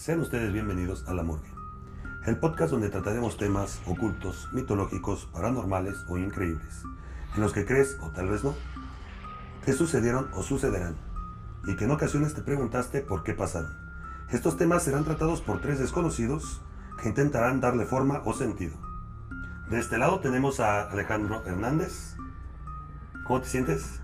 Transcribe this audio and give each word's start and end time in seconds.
Sean 0.00 0.20
ustedes 0.20 0.50
bienvenidos 0.50 1.06
a 1.08 1.12
La 1.12 1.22
Morgue, 1.22 1.52
el 2.24 2.38
podcast 2.38 2.70
donde 2.70 2.88
trataremos 2.88 3.36
temas 3.36 3.82
ocultos, 3.84 4.48
mitológicos, 4.50 5.26
paranormales 5.26 6.06
o 6.08 6.16
increíbles, 6.16 6.84
en 7.34 7.42
los 7.42 7.52
que 7.52 7.66
crees 7.66 7.98
o 8.00 8.08
tal 8.08 8.30
vez 8.30 8.42
no, 8.42 8.54
que 9.62 9.74
sucedieron 9.74 10.30
o 10.32 10.42
sucederán, 10.42 10.96
y 11.66 11.76
que 11.76 11.84
en 11.84 11.90
ocasiones 11.90 12.32
te 12.32 12.40
preguntaste 12.40 13.02
por 13.02 13.24
qué 13.24 13.34
pasaron. 13.34 13.76
Estos 14.30 14.56
temas 14.56 14.84
serán 14.84 15.04
tratados 15.04 15.42
por 15.42 15.60
tres 15.60 15.78
desconocidos 15.78 16.62
que 17.02 17.10
intentarán 17.10 17.60
darle 17.60 17.84
forma 17.84 18.22
o 18.24 18.32
sentido. 18.32 18.78
De 19.68 19.78
este 19.78 19.98
lado 19.98 20.20
tenemos 20.20 20.60
a 20.60 20.90
Alejandro 20.90 21.44
Hernández. 21.44 22.16
¿Cómo 23.26 23.42
te 23.42 23.48
sientes? 23.48 24.00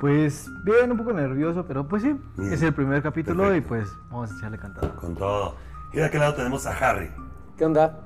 Pues 0.00 0.50
bien, 0.64 0.90
un 0.90 0.96
poco 0.96 1.12
nervioso, 1.12 1.64
pero 1.66 1.86
pues 1.86 2.02
sí, 2.02 2.18
Bien. 2.38 2.52
es 2.52 2.62
el 2.62 2.72
primer 2.72 3.02
capítulo 3.02 3.44
Perfecto. 3.44 3.66
y 3.66 3.68
pues 3.68 3.92
vamos 4.10 4.32
a 4.32 4.36
echarle 4.36 4.58
cantado. 4.58 4.96
Con 4.96 5.14
todo. 5.14 5.56
Y 5.92 5.96
de 5.98 6.04
aquel 6.06 6.20
lado 6.20 6.34
tenemos 6.34 6.66
a 6.66 6.70
Harry. 6.72 7.10
¿Qué 7.58 7.66
onda? 7.66 8.00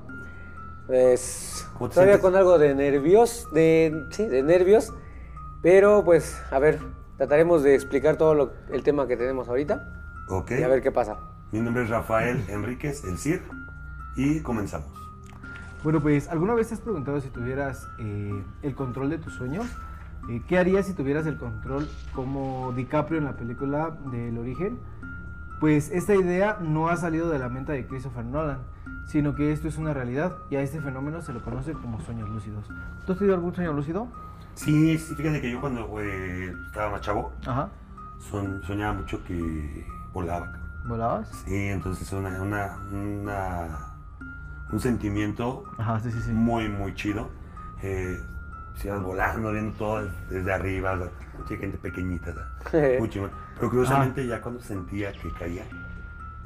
Pues 0.87 1.65
¿Cómo 1.73 1.87
te 1.89 1.93
todavía 1.95 2.15
sientes? 2.15 2.21
con 2.31 2.35
algo 2.35 2.59
de 2.59 2.75
nervios, 2.75 3.47
de 3.53 4.05
sí, 4.11 4.27
de 4.27 4.43
nervios, 4.43 4.93
pero 5.61 6.03
pues 6.03 6.39
a 6.51 6.59
ver, 6.59 6.79
trataremos 7.17 7.63
de 7.63 7.75
explicar 7.75 8.17
todo 8.17 8.35
lo- 8.35 8.53
el 8.71 8.83
tema 8.83 9.07
que 9.07 9.15
tenemos 9.15 9.47
ahorita 9.47 9.87
Ok. 10.27 10.51
y 10.51 10.63
a 10.63 10.67
ver 10.67 10.81
qué 10.83 10.91
pasa. 10.91 11.17
Mi 11.53 11.61
nombre 11.61 11.83
es 11.83 11.89
Rafael 11.89 12.43
Enríquez, 12.49 13.05
el 13.05 13.17
CIR, 13.17 13.41
y 14.17 14.41
comenzamos. 14.41 14.89
Bueno, 15.83 16.01
pues 16.01 16.27
¿alguna 16.27 16.55
vez 16.55 16.67
te 16.67 16.73
has 16.73 16.81
preguntado 16.81 17.21
si 17.21 17.29
tuvieras 17.29 17.87
eh, 17.99 18.43
el 18.63 18.75
control 18.75 19.09
de 19.11 19.17
tus 19.19 19.33
sueños? 19.33 19.65
Eh, 20.29 20.41
¿Qué 20.47 20.57
harías 20.57 20.87
si 20.87 20.93
tuvieras 20.93 21.25
el 21.27 21.37
control 21.37 21.87
como 22.13 22.73
DiCaprio 22.75 23.19
en 23.19 23.25
la 23.25 23.33
película 23.37 23.91
del 24.11 24.37
origen? 24.37 24.79
Pues 25.59 25.89
esta 25.91 26.15
idea 26.15 26.57
no 26.61 26.89
ha 26.89 26.97
salido 26.97 27.29
de 27.29 27.39
la 27.39 27.47
mente 27.49 27.71
de 27.71 27.85
Christopher 27.87 28.25
Nolan, 28.25 28.59
sino 29.05 29.35
que 29.35 29.51
esto 29.51 29.67
es 29.67 29.77
una 29.77 29.93
realidad 29.93 30.35
y 30.49 30.55
a 30.55 30.61
este 30.61 30.81
fenómeno 30.81 31.21
se 31.21 31.31
lo 31.31 31.43
conoce 31.43 31.73
como 31.73 32.01
sueños 32.01 32.29
lúcidos. 32.29 32.67
¿Tú 33.05 33.13
has 33.13 33.17
tenido 33.19 33.35
algún 33.35 33.53
sueño 33.53 33.71
lúcido? 33.73 34.07
Sí, 34.55 34.97
sí, 34.97 35.15
fíjate 35.15 35.41
que 35.41 35.51
yo 35.51 35.61
cuando 35.61 35.99
estaba 35.99 36.91
más 36.91 37.01
chavo, 37.01 37.31
Ajá. 37.45 37.69
son- 38.19 38.63
soñaba 38.63 38.93
mucho 38.93 39.23
que 39.23 39.85
volaba. 40.13 40.51
¿Volabas? 40.87 41.29
Sí, 41.45 41.55
entonces 41.55 42.11
una, 42.13 42.41
una, 42.41 42.77
una- 42.91 43.95
un 44.71 44.79
sentimiento 44.79 45.63
Ajá, 45.77 45.99
sí, 45.99 46.11
sí, 46.11 46.19
sí. 46.21 46.31
muy, 46.31 46.67
muy 46.69 46.93
chido. 46.95 47.29
Eh, 47.81 48.17
si 48.75 48.87
ibas 48.87 49.01
volando, 49.01 49.51
viendo 49.51 49.75
todo 49.77 50.07
desde 50.29 50.51
arriba, 50.53 50.95
la 50.95 51.07
pinche 51.35 51.57
gente 51.57 51.77
pequeñita, 51.77 52.33
muy 52.99 53.09
chingón. 53.09 53.31
Pero 53.55 53.69
curiosamente 53.69 54.25
ya 54.27 54.41
cuando 54.41 54.61
sentía 54.61 55.11
que 55.13 55.31
caía, 55.39 55.63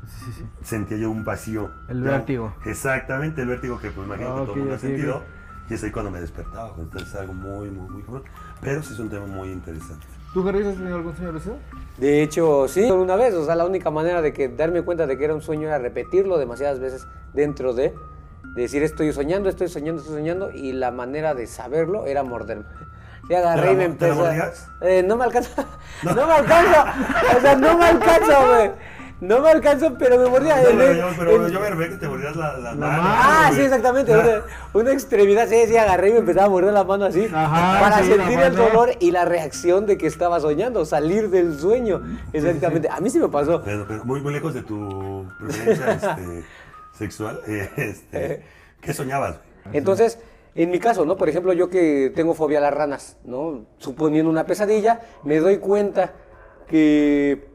Sí, 0.07 0.25
sí, 0.25 0.31
sí. 0.39 0.45
sentía 0.63 0.97
yo 0.97 1.11
un 1.11 1.23
vacío. 1.23 1.69
El 1.87 2.03
Ya- 2.03 2.11
vértigo. 2.11 2.53
Exactamente, 2.65 3.41
el 3.41 3.47
vértigo 3.47 3.79
que 3.79 3.91
pues 3.91 4.07
imagino 4.07 4.35
que 4.35 4.41
Ah, 4.41 4.45
todo 4.45 4.53
el 4.53 4.59
mundo 4.59 4.75
ha 4.75 4.79
sentido. 4.79 5.17
ok. 5.17 5.23
Y 5.69 5.73
es 5.75 5.83
ahí 5.83 5.91
cuando 5.91 6.09
me 6.09 6.19
despertaba, 6.19 6.73
entonces 6.79 7.09
es 7.09 7.15
algo 7.15 7.33
muy, 7.33 7.69
muy, 7.69 7.87
muy 7.91 8.01
cabrón. 8.01 8.23
Pero 8.59 8.81
sí 8.81 8.93
es 8.93 8.99
un 8.99 9.09
tema 9.09 9.27
muy 9.27 9.51
interesante. 9.51 10.03
¿Tú, 10.33 10.43
Carlos, 10.43 10.65
has 10.65 10.75
tenido 10.75 10.95
algún 10.95 11.15
sueño 11.15 11.31
lúcido? 11.31 11.57
De 11.97 12.23
hecho, 12.23 12.67
sí, 12.67 12.89
una 12.89 13.15
vez, 13.15 13.35
o 13.35 13.45
sea, 13.45 13.55
la 13.55 13.65
única 13.65 13.91
manera 13.91 14.21
de 14.23 14.33
que 14.33 14.49
darme 14.49 14.81
cuenta 14.81 15.05
de 15.05 15.15
que 15.17 15.25
era 15.25 15.35
un 15.35 15.41
sueño 15.41 15.67
era 15.67 15.77
repetirlo 15.77 16.39
demasiadas 16.39 16.79
veces 16.79 17.07
dentro 17.33 17.73
de, 17.73 17.93
de 18.53 18.61
decir 18.63 18.83
estoy 18.83 19.11
soñando, 19.13 19.49
estoy 19.49 19.69
soñando, 19.69 20.01
estoy 20.01 20.15
soñando, 20.17 20.51
y 20.51 20.71
la 20.73 20.91
manera 20.91 21.33
de 21.33 21.47
saberlo 21.47 22.05
era 22.05 22.23
morderme. 22.23 22.65
Y 23.29 23.33
agarré 23.35 23.73
y 23.73 23.75
me 23.75 23.89
¿Te 23.89 24.07
la 24.07 24.33
empezó. 24.33 24.67
Eh, 24.81 25.03
no 25.05 25.15
me 25.15 25.23
alcanza, 25.25 25.65
no. 26.03 26.15
me 26.27 26.33
alcanza, 26.33 26.95
o 27.37 27.41
sea, 27.41 27.55
no 27.55 27.77
me 27.77 27.85
alcanza, 27.85 28.45
güey. 28.47 28.71
No 29.21 29.41
me 29.41 29.49
alcanza, 29.49 29.91
pero 29.99 30.17
me 30.17 30.29
mordía. 30.29 30.55
No, 30.61 30.69
El- 30.69 30.77
pero 30.77 30.93
yo, 30.93 31.07
pero 31.19 31.45
el- 31.45 31.51
yo 31.51 31.59
me 31.59 31.89
que 31.89 31.95
te 31.97 32.07
mordías 32.07 32.37
la, 32.37 32.53
la, 32.53 32.73
La 32.73 32.75
mano. 32.75 33.03
Ah, 33.03 33.51
sí, 33.53 33.59
exactamente. 33.59 34.13
Ah. 34.13 34.17
Una, 34.73 34.81
una 34.81 34.93
extremidad, 34.93 35.45
sí, 35.49 35.57
sí, 35.67 35.75
agarré 35.75 36.11
y 36.11 36.13
me 36.13 36.19
empezaba 36.19 36.45
a 36.45 36.49
morder 36.49 36.71
la 36.73 36.85
mano 36.85 37.03
así. 37.03 37.25
Ajá, 37.31 37.81
para 37.81 38.01
sí, 38.01 38.13
sentir 38.13 38.39
el 38.39 38.55
dolor 38.55 38.91
y 39.01 39.11
la 39.11 39.25
reacción 39.25 39.85
de 39.85 39.97
que 39.97 40.07
estaba 40.07 40.39
soñando, 40.39 40.85
salir 40.85 41.29
del 41.29 41.59
sueño. 41.59 42.01
Exactamente. 42.31 42.87
A 42.89 43.01
mí 43.01 43.09
sí 43.09 43.19
me 43.19 43.27
pasó. 43.27 43.61
Pero, 43.61 43.85
pero 43.89 44.05
muy, 44.05 44.21
muy 44.21 44.31
lejos 44.31 44.53
de 44.53 44.61
tu 44.63 45.25
preferencia 45.37 45.91
este, 46.01 46.45
sexual. 46.99 47.39
Este, 47.77 48.43
¿Qué 48.81 48.93
soñabas? 48.93 49.39
Entonces, 49.73 50.19
en 50.55 50.69
mi 50.71 50.79
caso, 50.79 51.05
¿no? 51.05 51.15
Por 51.17 51.29
ejemplo, 51.29 51.53
yo 51.53 51.69
que 51.69 52.11
tengo 52.15 52.33
fobia 52.35 52.59
a 52.59 52.61
las 52.61 52.73
ranas, 52.73 53.17
¿no? 53.23 53.65
Suponiendo 53.77 54.29
una 54.29 54.45
pesadilla, 54.45 55.01
me 55.23 55.37
doy 55.39 55.57
cuenta 55.57 56.13
que 56.67 57.47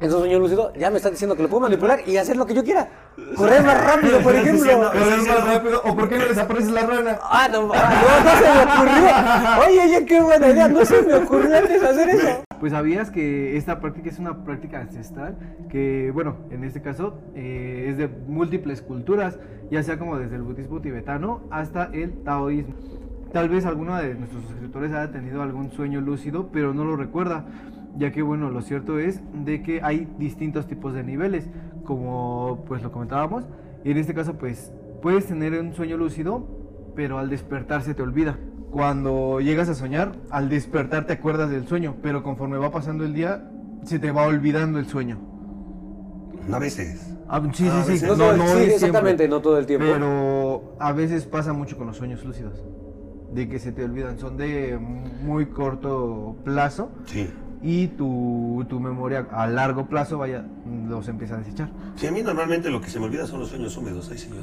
en 0.00 0.10
su 0.10 0.18
sueño 0.18 0.38
lúcido 0.40 0.72
ya 0.74 0.90
me 0.90 0.96
está 0.96 1.10
diciendo 1.10 1.36
que 1.36 1.42
lo 1.44 1.48
puedo 1.48 1.60
manipular 1.60 2.00
y 2.06 2.16
hacer 2.16 2.36
lo 2.36 2.44
que 2.46 2.54
yo 2.54 2.64
quiera. 2.64 2.88
Correr 3.36 3.62
más 3.62 3.84
rápido, 3.84 4.18
por 4.20 4.34
ejemplo. 4.34 4.64
diciendo- 4.64 4.92
es 4.92 5.26
más 5.28 5.44
rápido. 5.54 5.82
¿O 5.84 5.94
por 5.94 6.08
qué 6.08 6.18
no 6.18 6.24
desapareces 6.26 6.70
la 6.72 6.82
rana? 6.82 7.18
Ah, 7.22 7.48
no, 7.52 7.70
ah, 7.72 8.02
no, 8.02 8.24
no 8.24 8.36
se 8.38 8.52
me 8.52 8.62
ocurrió. 8.72 9.68
Oye, 9.68 9.80
oye, 9.96 10.06
qué 10.06 10.20
buena 10.20 10.48
idea. 10.48 10.68
No 10.68 10.84
se 10.84 11.02
me 11.02 11.14
ocurrió 11.14 11.56
antes 11.56 11.82
hacer 11.82 12.08
eso. 12.08 12.42
Pues 12.62 12.70
sabías 12.70 13.10
que 13.10 13.56
esta 13.56 13.80
práctica 13.80 14.08
es 14.08 14.20
una 14.20 14.44
práctica 14.44 14.80
ancestral 14.80 15.36
que, 15.68 16.12
bueno, 16.14 16.36
en 16.52 16.62
este 16.62 16.80
caso 16.80 17.18
eh, 17.34 17.86
es 17.88 17.96
de 17.96 18.06
múltiples 18.06 18.82
culturas, 18.82 19.40
ya 19.72 19.82
sea 19.82 19.98
como 19.98 20.16
desde 20.16 20.36
el 20.36 20.42
budismo 20.42 20.80
tibetano 20.80 21.40
hasta 21.50 21.86
el 21.86 22.22
taoísmo. 22.22 22.74
Tal 23.32 23.48
vez 23.48 23.66
alguno 23.66 23.96
de 23.96 24.14
nuestros 24.14 24.44
suscriptores 24.44 24.92
haya 24.92 25.10
tenido 25.10 25.42
algún 25.42 25.72
sueño 25.72 26.00
lúcido, 26.00 26.50
pero 26.52 26.72
no 26.72 26.84
lo 26.84 26.94
recuerda, 26.94 27.46
ya 27.98 28.12
que, 28.12 28.22
bueno, 28.22 28.48
lo 28.48 28.62
cierto 28.62 29.00
es 29.00 29.20
de 29.44 29.60
que 29.64 29.80
hay 29.82 30.06
distintos 30.20 30.68
tipos 30.68 30.94
de 30.94 31.02
niveles, 31.02 31.50
como 31.82 32.64
pues 32.68 32.80
lo 32.80 32.92
comentábamos, 32.92 33.44
y 33.82 33.90
en 33.90 33.96
este 33.96 34.14
caso 34.14 34.34
pues 34.34 34.72
puedes 35.02 35.26
tener 35.26 35.60
un 35.60 35.74
sueño 35.74 35.96
lúcido, 35.96 36.46
pero 36.94 37.18
al 37.18 37.28
despertar 37.28 37.82
se 37.82 37.94
te 37.94 38.02
olvida. 38.02 38.38
Cuando 38.72 39.38
llegas 39.40 39.68
a 39.68 39.74
soñar, 39.74 40.12
al 40.30 40.48
despertar 40.48 41.04
te 41.06 41.12
acuerdas 41.12 41.50
del 41.50 41.66
sueño, 41.68 41.96
pero 42.02 42.22
conforme 42.22 42.56
va 42.56 42.70
pasando 42.70 43.04
el 43.04 43.12
día, 43.12 43.44
se 43.84 43.98
te 43.98 44.10
va 44.10 44.26
olvidando 44.26 44.78
el 44.78 44.86
sueño. 44.86 45.18
A 46.50 46.58
veces. 46.58 47.14
Ah, 47.28 47.40
sí, 47.52 47.68
Ah, 47.70 47.80
a 47.80 47.84
sí, 47.84 47.98
sí. 47.98 48.04
veces. 48.06 48.08
No, 48.08 48.14
todo- 48.16 48.32
sí, 48.32 48.40
siempre, 48.46 48.74
exactamente, 48.74 49.28
no 49.28 49.40
todo 49.42 49.58
el 49.58 49.66
tiempo. 49.66 49.86
Pero 49.92 50.74
a 50.80 50.92
veces 50.92 51.26
pasa 51.26 51.52
mucho 51.52 51.76
con 51.76 51.86
los 51.86 51.98
sueños 51.98 52.24
lúcidos, 52.24 52.64
de 53.34 53.46
que 53.46 53.58
se 53.58 53.72
te 53.72 53.84
olvidan, 53.84 54.18
son 54.18 54.38
de 54.38 54.78
muy 54.78 55.46
corto 55.46 56.36
plazo 56.42 56.90
Sí. 57.04 57.30
Y 57.62 57.86
tu, 57.88 58.64
tu 58.68 58.80
memoria 58.80 59.26
a 59.30 59.46
largo 59.46 59.86
plazo, 59.86 60.18
vaya, 60.18 60.44
los 60.88 61.06
empieza 61.08 61.36
a 61.36 61.38
desechar. 61.38 61.68
Sí, 61.96 62.06
a 62.08 62.12
mí 62.12 62.22
normalmente 62.22 62.70
lo 62.70 62.80
que 62.80 62.90
se 62.90 62.98
me 62.98 63.06
olvida 63.06 63.26
son 63.26 63.40
los 63.40 63.50
sueños 63.50 63.76
húmedos. 63.76 64.08
Ay, 64.10 64.18
señor. 64.18 64.42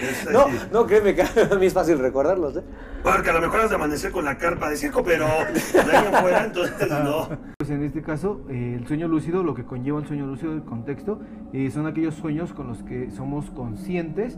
Es 0.00 0.30
No, 0.30 0.40
así. 0.46 0.56
no, 0.72 0.86
créeme 0.86 1.14
que 1.14 1.22
a 1.52 1.54
mí 1.58 1.66
es 1.66 1.72
fácil 1.72 1.98
recordarlos, 1.98 2.56
¿eh? 2.56 2.62
Porque 3.02 3.30
a 3.30 3.32
lo 3.32 3.40
mejor 3.40 3.60
has 3.60 3.70
de 3.70 3.76
amanecer 3.76 4.10
con 4.12 4.24
la 4.24 4.36
carpa 4.38 4.68
de 4.68 4.76
circo, 4.76 5.02
pero 5.04 5.24
de 5.26 5.96
ahí 5.96 6.06
en 6.06 6.14
fuera, 6.20 6.44
entonces 6.44 6.88
no. 6.90 7.28
Pues 7.58 7.70
en 7.70 7.82
este 7.84 8.02
caso, 8.02 8.42
eh, 8.48 8.76
el 8.80 8.86
sueño 8.86 9.08
lúcido, 9.08 9.42
lo 9.42 9.54
que 9.54 9.64
conlleva 9.64 9.98
un 9.98 10.06
sueño 10.06 10.26
lúcido, 10.26 10.52
el 10.52 10.62
contexto, 10.62 11.20
eh, 11.52 11.70
son 11.70 11.86
aquellos 11.86 12.14
sueños 12.14 12.52
con 12.52 12.66
los 12.68 12.82
que 12.82 13.10
somos 13.10 13.50
conscientes 13.50 14.36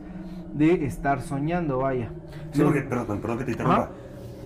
de 0.55 0.87
estar 0.87 1.23
soñando, 1.23 1.79
vaya. 1.79 2.11
Sí, 2.53 2.61
No- 2.61 2.67
porque, 2.67 2.83
perdón, 2.83 3.21
perdón 3.21 3.39
que 3.39 3.45
te 3.45 3.51
interrumpa. 3.53 3.83
Ajá. 3.83 3.91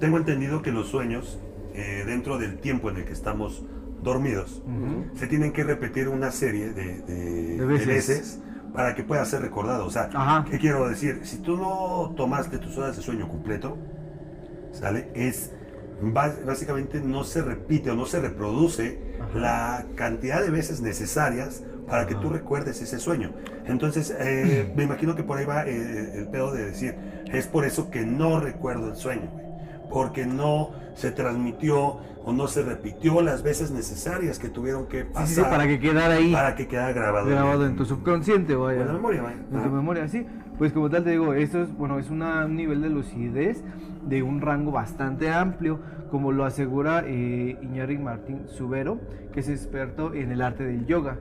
Tengo 0.01 0.17
entendido 0.19 0.63
que 0.63 0.73
los 0.73 0.89
sueños, 0.89 1.39
eh, 1.75 2.05
dentro 2.07 2.39
del 2.39 2.59
tiempo 2.59 2.91
en 2.91 2.99
el 2.99 3.05
que 3.05 3.13
estamos 3.13 3.65
dormidos, 4.03 4.63
Ujú. 4.67 5.17
se 5.17 5.27
tienen 5.27 5.53
que 5.53 5.63
repetir 5.65 6.09
una 6.09 6.31
serie 6.33 6.71
de, 6.73 7.01
de- 7.03 7.57
De 7.59 7.65
veces. 7.67 7.87
de 7.87 7.95
veces 7.95 8.41
para 8.75 8.95
que 8.95 9.05
pueda 9.05 9.25
ser 9.25 9.43
recordado. 9.43 9.87
O 9.87 9.91
sea, 9.91 10.09
Ajá. 10.13 10.45
¿qué 10.51 10.59
quiero 10.59 10.89
decir? 10.89 11.21
Si 11.25 11.39
tú 11.39 11.57
no 11.57 12.13
tomaste 12.17 12.59
tus 12.59 12.77
horas 12.79 12.97
de 12.97 13.03
sueño 13.03 13.29
completo, 13.29 13.77
¿sale? 14.73 15.09
Es 15.15 15.53
básicamente 16.05 17.01
no 17.01 17.23
se 17.23 17.43
repite 17.43 17.91
o 17.91 17.95
no 17.95 18.07
se 18.07 18.21
reproduce 18.21 18.99
Ajá. 19.21 19.39
la 19.39 19.87
cantidad 19.95 20.43
de 20.43 20.51
veces 20.51 20.81
necesarias 20.81 21.63
para 21.87 22.07
que 22.07 22.15
tú 22.17 22.29
recuerdes 22.31 22.81
ese 22.83 22.99
sueño. 22.99 23.33
Entonces, 23.67 24.13
eh, 24.19 24.73
me 24.75 24.83
imagino 24.85 25.15
que 25.15 25.23
por 25.23 25.39
ahí 25.39 25.45
va 25.45 25.65
eh, 25.67 26.13
el 26.19 26.29
pedo 26.29 26.53
de 26.53 26.65
decir, 26.67 26.97
es 27.33 27.47
por 27.47 27.65
eso 27.65 27.91
que 27.91 28.05
no 28.05 28.41
recuerdo 28.41 28.89
el 28.89 28.97
sueño, 28.97 29.31
porque 29.93 30.27
no 30.27 30.71
se 30.95 31.11
transmitió 31.11 31.99
o 32.25 32.33
no 32.33 32.47
se 32.47 32.63
repitió 32.63 33.21
las 33.21 33.43
veces 33.43 33.71
necesarias 33.73 34.39
que 34.39 34.49
tuvieron 34.49 34.87
que 34.87 35.05
pasar 35.05 35.27
sí, 35.27 35.35
sí, 35.35 35.41
para 35.43 35.67
que 35.67 35.81
quedara 35.81 36.15
ahí 36.15 36.33
para 36.33 36.55
que 36.55 36.69
quedara 36.69 36.93
grabado, 36.93 37.27
grabado 37.29 37.67
en 37.67 37.77
tu 37.77 37.85
subconsciente, 37.85 38.55
vaya. 38.55 38.83
en 38.83 38.87
la 38.89 38.93
memoria, 38.93 39.23
vaya. 39.23 39.37
En 39.53 39.63
tu 39.63 39.69
memoria, 39.71 40.07
sí. 40.09 40.27
Pues 40.59 40.73
como 40.73 40.89
tal 40.89 41.03
te 41.03 41.11
digo, 41.11 41.35
esto 41.35 41.63
es, 41.63 41.77
bueno, 41.77 41.99
es 41.99 42.11
una- 42.11 42.45
un 42.47 42.55
nivel 42.55 42.83
de 42.83 42.91
lucidez 42.91 43.65
de 44.07 44.23
un 44.23 44.41
rango 44.41 44.71
bastante 44.71 45.33
amplio, 45.33 45.81
como 46.11 46.31
lo 46.31 46.45
asegura 46.45 47.03
eh, 47.07 47.57
Iñárritu 47.63 48.03
Martín 48.03 48.43
Subero, 48.47 49.01
que 49.33 49.41
es 49.41 49.49
experto 49.49 50.15
en 50.15 50.31
el 50.31 50.43
arte 50.43 50.63
del 50.65 50.87
yoga. 50.87 51.17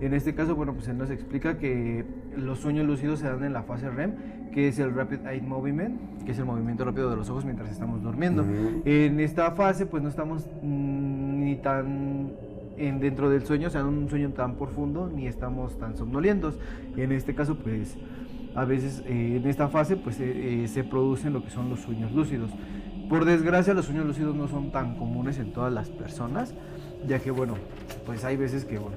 En 0.00 0.14
este 0.14 0.34
caso, 0.34 0.54
bueno, 0.54 0.74
pues 0.74 0.88
él 0.88 0.96
nos 0.96 1.10
explica 1.10 1.58
que 1.58 2.04
los 2.36 2.60
sueños 2.60 2.86
lúcidos 2.86 3.18
se 3.18 3.26
dan 3.26 3.42
en 3.42 3.52
la 3.52 3.62
fase 3.62 3.90
REM, 3.90 4.12
que 4.52 4.68
es 4.68 4.78
el 4.78 4.94
Rapid 4.94 5.26
Eye 5.26 5.42
Movement, 5.42 6.24
que 6.24 6.32
es 6.32 6.38
el 6.38 6.44
movimiento 6.44 6.84
rápido 6.84 7.10
de 7.10 7.16
los 7.16 7.28
ojos 7.30 7.44
mientras 7.44 7.70
estamos 7.70 8.02
durmiendo. 8.02 8.42
Ujú. 8.42 8.82
En 8.84 9.20
esta 9.20 9.50
fase, 9.52 9.86
pues 9.86 10.02
no 10.02 10.08
estamos 10.08 10.46
mm, 10.62 11.40
ni 11.40 11.56
tan 11.56 12.32
en, 12.78 13.00
dentro 13.00 13.28
del 13.28 13.44
sueño, 13.44 13.68
o 13.68 13.70
sea, 13.70 13.84
un 13.84 14.08
sueño 14.08 14.30
tan 14.30 14.54
profundo, 14.56 15.10
ni 15.12 15.26
estamos 15.26 15.78
tan 15.78 15.96
somnolientos. 15.96 16.58
En 16.96 17.12
este 17.12 17.34
caso, 17.34 17.56
pues, 17.56 17.96
a 18.54 18.64
veces 18.64 19.02
eh, 19.06 19.36
en 19.36 19.46
esta 19.48 19.68
fase, 19.68 19.96
pues, 19.96 20.20
eh, 20.20 20.64
eh, 20.64 20.68
se 20.68 20.84
producen 20.84 21.32
lo 21.32 21.42
que 21.42 21.50
son 21.50 21.68
los 21.68 21.80
sueños 21.80 22.12
lúcidos. 22.12 22.50
Por 23.08 23.24
desgracia, 23.24 23.74
los 23.74 23.86
sueños 23.86 24.06
lúcidos 24.06 24.36
no 24.36 24.48
son 24.48 24.70
tan 24.70 24.96
comunes 24.96 25.38
en 25.38 25.52
todas 25.52 25.72
las 25.72 25.88
personas, 25.88 26.54
ya 27.06 27.18
que, 27.18 27.30
bueno, 27.30 27.54
pues 28.06 28.24
hay 28.24 28.36
veces 28.36 28.64
que, 28.64 28.78
bueno, 28.78 28.96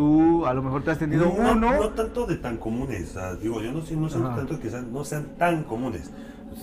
tú 0.00 0.46
a 0.46 0.54
lo 0.54 0.62
mejor 0.62 0.82
te 0.82 0.92
has 0.92 0.98
tenido 0.98 1.26
no, 1.26 1.52
uno... 1.52 1.74
no 1.74 1.88
tanto 1.90 2.24
de 2.24 2.36
tan 2.36 2.56
comunes, 2.56 3.14
digo, 3.42 3.60
yo 3.60 3.70
no 3.70 3.82
sé, 3.82 3.94
no 3.96 4.08
sé 4.08 4.18
tanto 4.18 4.58
que 4.58 4.70
sean, 4.70 4.90
no 4.90 5.04
sean 5.04 5.36
tan 5.36 5.64
comunes. 5.64 6.10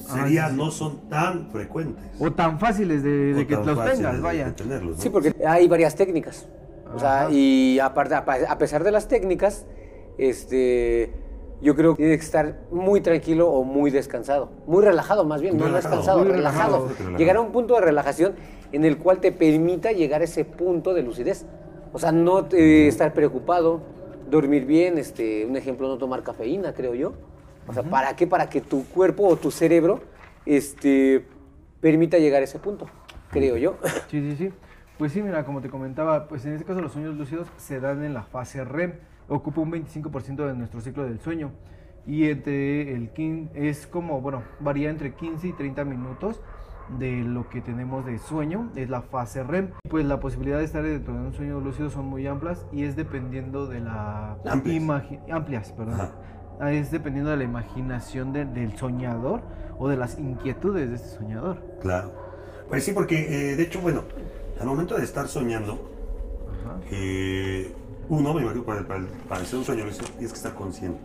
Ah, 0.10 0.16
Sería, 0.16 0.46
sí, 0.48 0.52
sí. 0.52 0.58
no 0.58 0.72
son 0.72 1.08
tan 1.08 1.52
frecuentes. 1.52 2.04
O 2.20 2.32
tan 2.32 2.60
fáciles 2.60 3.04
de, 3.04 3.36
de 3.36 3.46
que 3.46 3.56
los 3.56 3.86
tengas, 3.86 4.20
vaya. 4.22 4.46
de 4.46 4.52
tenerlos, 4.54 4.98
¿no? 4.98 5.02
Sí, 5.04 5.10
porque 5.12 5.36
hay 5.48 5.68
varias 5.68 5.96
técnicas. 5.96 6.48
O 6.96 6.98
sea, 6.98 7.30
y 7.30 7.78
aparte, 7.80 8.16
a 8.16 8.58
pesar 8.58 8.84
de 8.84 8.92
las 8.92 9.08
técnicas, 9.08 9.66
este, 10.18 11.14
yo 11.62 11.76
creo 11.76 11.94
que 11.94 11.98
tienes 12.04 12.20
que 12.20 12.26
estar 12.26 12.62
muy 12.72 13.02
tranquilo 13.02 13.50
o 13.50 13.64
muy 13.64 13.92
descansado. 13.92 14.50
Muy 14.66 14.84
relajado, 14.84 15.26
más 15.26 15.42
bien, 15.42 15.58
no 15.58 15.66
Relajado, 15.66 15.98
descansado, 15.98 16.20
muy 16.24 16.32
relajado. 16.32 16.78
relajado. 16.78 16.88
Relajado. 16.98 17.18
Llegar 17.18 17.38
a 17.38 17.42
un 17.42 17.52
punto 17.52 17.76
de 17.76 17.82
relajación 17.82 18.34
en 18.72 18.84
el 18.84 18.98
cual 18.98 19.20
te 19.20 19.32
permita 19.32 19.92
llegar 19.92 20.22
a 20.22 20.24
ese 20.24 20.44
punto 20.44 20.96
de 20.96 21.04
lucidez. 21.04 21.46
O 21.94 22.00
sea, 22.00 22.12
no 22.12 22.46
te- 22.46 22.88
estar 22.88 23.14
preocupado, 23.14 23.82
dormir 24.30 24.66
bien, 24.66 24.98
este, 24.98 25.46
un 25.46 25.56
ejemplo, 25.56 25.88
no 25.88 25.98
tomar 25.98 26.24
cafeína, 26.24 26.74
creo 26.74 26.94
yo. 26.96 27.14
O 27.68 27.74
sea, 27.74 27.84
¿para 27.84 28.16
qué? 28.16 28.28
Para 28.28 28.50
que 28.50 28.62
tu 28.62 28.86
cuerpo 28.86 29.28
o 29.28 29.36
tu 29.36 29.52
cerebro 29.52 30.02
este, 30.46 31.26
permita 31.82 32.18
llegar 32.18 32.42
a 32.42 32.46
ese 32.46 32.60
punto, 32.60 32.88
creo 33.32 33.58
yo. 33.58 33.78
Sí, 34.10 34.22
sí, 34.22 34.36
sí. 34.38 34.54
Pues 34.98 35.12
sí, 35.12 35.22
mira, 35.22 35.46
como 35.46 35.62
te 35.62 35.70
comentaba, 35.70 36.28
pues 36.28 36.46
en 36.46 36.54
este 36.54 36.66
caso 36.66 36.82
los 36.82 36.92
sueños 36.94 37.16
lúcidos 37.16 37.48
se 37.58 37.80
dan 37.80 38.04
en 38.04 38.14
la 38.14 38.24
fase 38.24 38.64
REM, 38.64 38.94
ocupa 39.30 39.62
un 39.62 39.72
25% 39.72 40.48
de 40.48 40.56
nuestro 40.56 40.82
ciclo 40.82 41.04
del 41.04 41.20
sueño 41.20 41.52
y 42.08 42.30
entre 42.30 42.96
el 42.96 43.10
15, 43.10 43.70
es 43.70 43.86
como, 43.86 44.22
bueno, 44.22 44.42
varía 44.60 44.90
entre 44.90 45.14
15 45.14 45.50
y 45.50 45.54
30 45.54 45.84
minutos 45.86 46.42
de 47.00 47.22
lo 47.24 47.50
que 47.50 47.62
tenemos 47.62 48.06
de 48.06 48.18
sueño, 48.20 48.70
es 48.76 48.90
la 48.90 49.02
fase 49.02 49.44
REM. 49.44 49.72
Pues 49.90 50.06
la 50.06 50.20
posibilidad 50.20 50.58
de 50.60 50.64
estar 50.66 50.84
dentro 50.84 51.14
de 51.14 51.20
un 51.20 51.34
sueño 51.34 51.60
lúcido 51.60 51.90
son 51.90 52.06
muy 52.06 52.26
amplias 52.28 52.66
y 52.72 52.84
es 52.84 52.96
dependiendo 52.96 53.68
de 53.68 53.80
la 53.82 54.38
imagi- 54.44 55.20
amplias, 55.32 55.72
perdón. 55.74 55.96
Ajá. 55.96 56.12
Ah, 56.60 56.72
Es 56.72 56.90
dependiendo 56.90 57.30
de 57.30 57.38
la 57.38 57.44
imaginación 57.44 58.34
de- 58.34 58.46
del 58.46 58.76
soñador 58.78 59.42
o 59.78 59.88
de 59.90 59.96
las 59.98 60.18
inquietudes 60.18 60.90
de 60.90 60.96
este 60.96 61.10
soñador. 61.10 61.62
Claro. 61.82 62.12
Pues 62.68 62.84
sí, 62.84 62.94
porque 62.94 63.52
eh, 63.52 63.56
de 63.56 63.64
hecho, 63.64 63.80
bueno, 63.80 64.02
al 64.60 64.66
momento 64.66 64.96
de 64.98 65.04
estar 65.04 65.28
soñando, 65.28 65.92
eh, 66.92 67.72
uno, 68.10 68.34
me 68.34 68.42
imagino, 68.42 68.64
para, 68.64 68.88
para, 68.88 69.04
para 69.28 69.42
hacer 69.42 69.60
un 69.60 69.66
sueño 69.66 69.86
lúcido, 69.86 70.06
tienes 70.12 70.32
que 70.32 70.38
estar 70.38 70.54
consciente. 70.56 71.00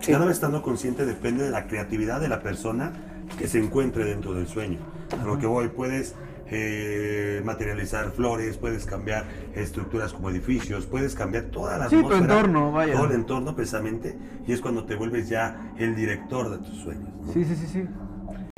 Sí. 0.00 0.12
Una 0.14 0.24
vez 0.26 0.34
estando 0.34 0.62
consciente 0.62 1.04
depende 1.04 1.44
de 1.44 1.50
la 1.50 1.66
creatividad 1.66 2.20
de 2.20 2.28
la 2.28 2.40
persona 2.40 2.92
que 3.36 3.48
se 3.48 3.58
encuentre 3.58 4.04
dentro 4.04 4.34
del 4.34 4.46
sueño. 4.46 4.78
A 5.20 5.24
lo 5.24 5.38
que 5.38 5.46
voy, 5.46 5.68
puedes 5.68 6.14
eh, 6.50 7.42
materializar 7.44 8.10
flores, 8.10 8.56
puedes 8.56 8.86
cambiar 8.86 9.26
estructuras 9.54 10.12
como 10.12 10.30
edificios, 10.30 10.86
puedes 10.86 11.14
cambiar 11.14 11.44
toda 11.44 11.78
la 11.78 11.88
Sí, 11.88 11.96
tu 11.96 12.06
atmósfera, 12.06 12.34
entorno, 12.34 12.72
vaya. 12.72 12.94
Todo 12.94 13.06
el 13.06 13.12
entorno 13.12 13.54
precisamente, 13.54 14.16
y 14.46 14.52
es 14.52 14.60
cuando 14.60 14.84
te 14.84 14.94
vuelves 14.94 15.28
ya 15.28 15.74
el 15.78 15.94
director 15.94 16.50
de 16.50 16.58
tus 16.58 16.78
sueños. 16.78 17.10
¿no? 17.20 17.32
Sí, 17.32 17.44
sí, 17.44 17.54
sí, 17.54 17.66
sí. 17.66 17.84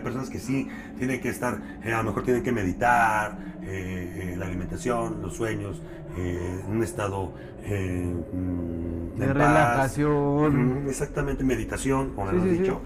Personas 0.02 0.31
que 0.31 0.38
sí 0.38 0.69
tienen 0.99 1.20
que 1.20 1.29
estar, 1.29 1.61
eh, 1.85 1.93
a 1.93 1.99
lo 1.99 2.05
mejor 2.05 2.25
tienen 2.25 2.43
que 2.43 2.52
meditar, 2.52 3.38
eh, 3.62 4.32
eh, 4.32 4.37
la 4.37 4.47
alimentación, 4.47 5.20
los 5.23 5.35
sueños, 5.37 5.81
eh, 6.17 6.62
un 6.69 6.82
estado 6.82 7.32
eh, 7.62 8.14
mm, 8.32 9.19
De 9.19 9.26
paz. 9.26 9.37
relajación. 9.37 10.85
Exactamente, 10.88 11.44
meditación, 11.44 12.14
como 12.14 12.31
Sí, 12.31 12.37
lo 12.37 12.43
hemos 12.43 12.50
sí, 12.50 12.56
sí. 12.56 12.62
dicho. 12.62 12.81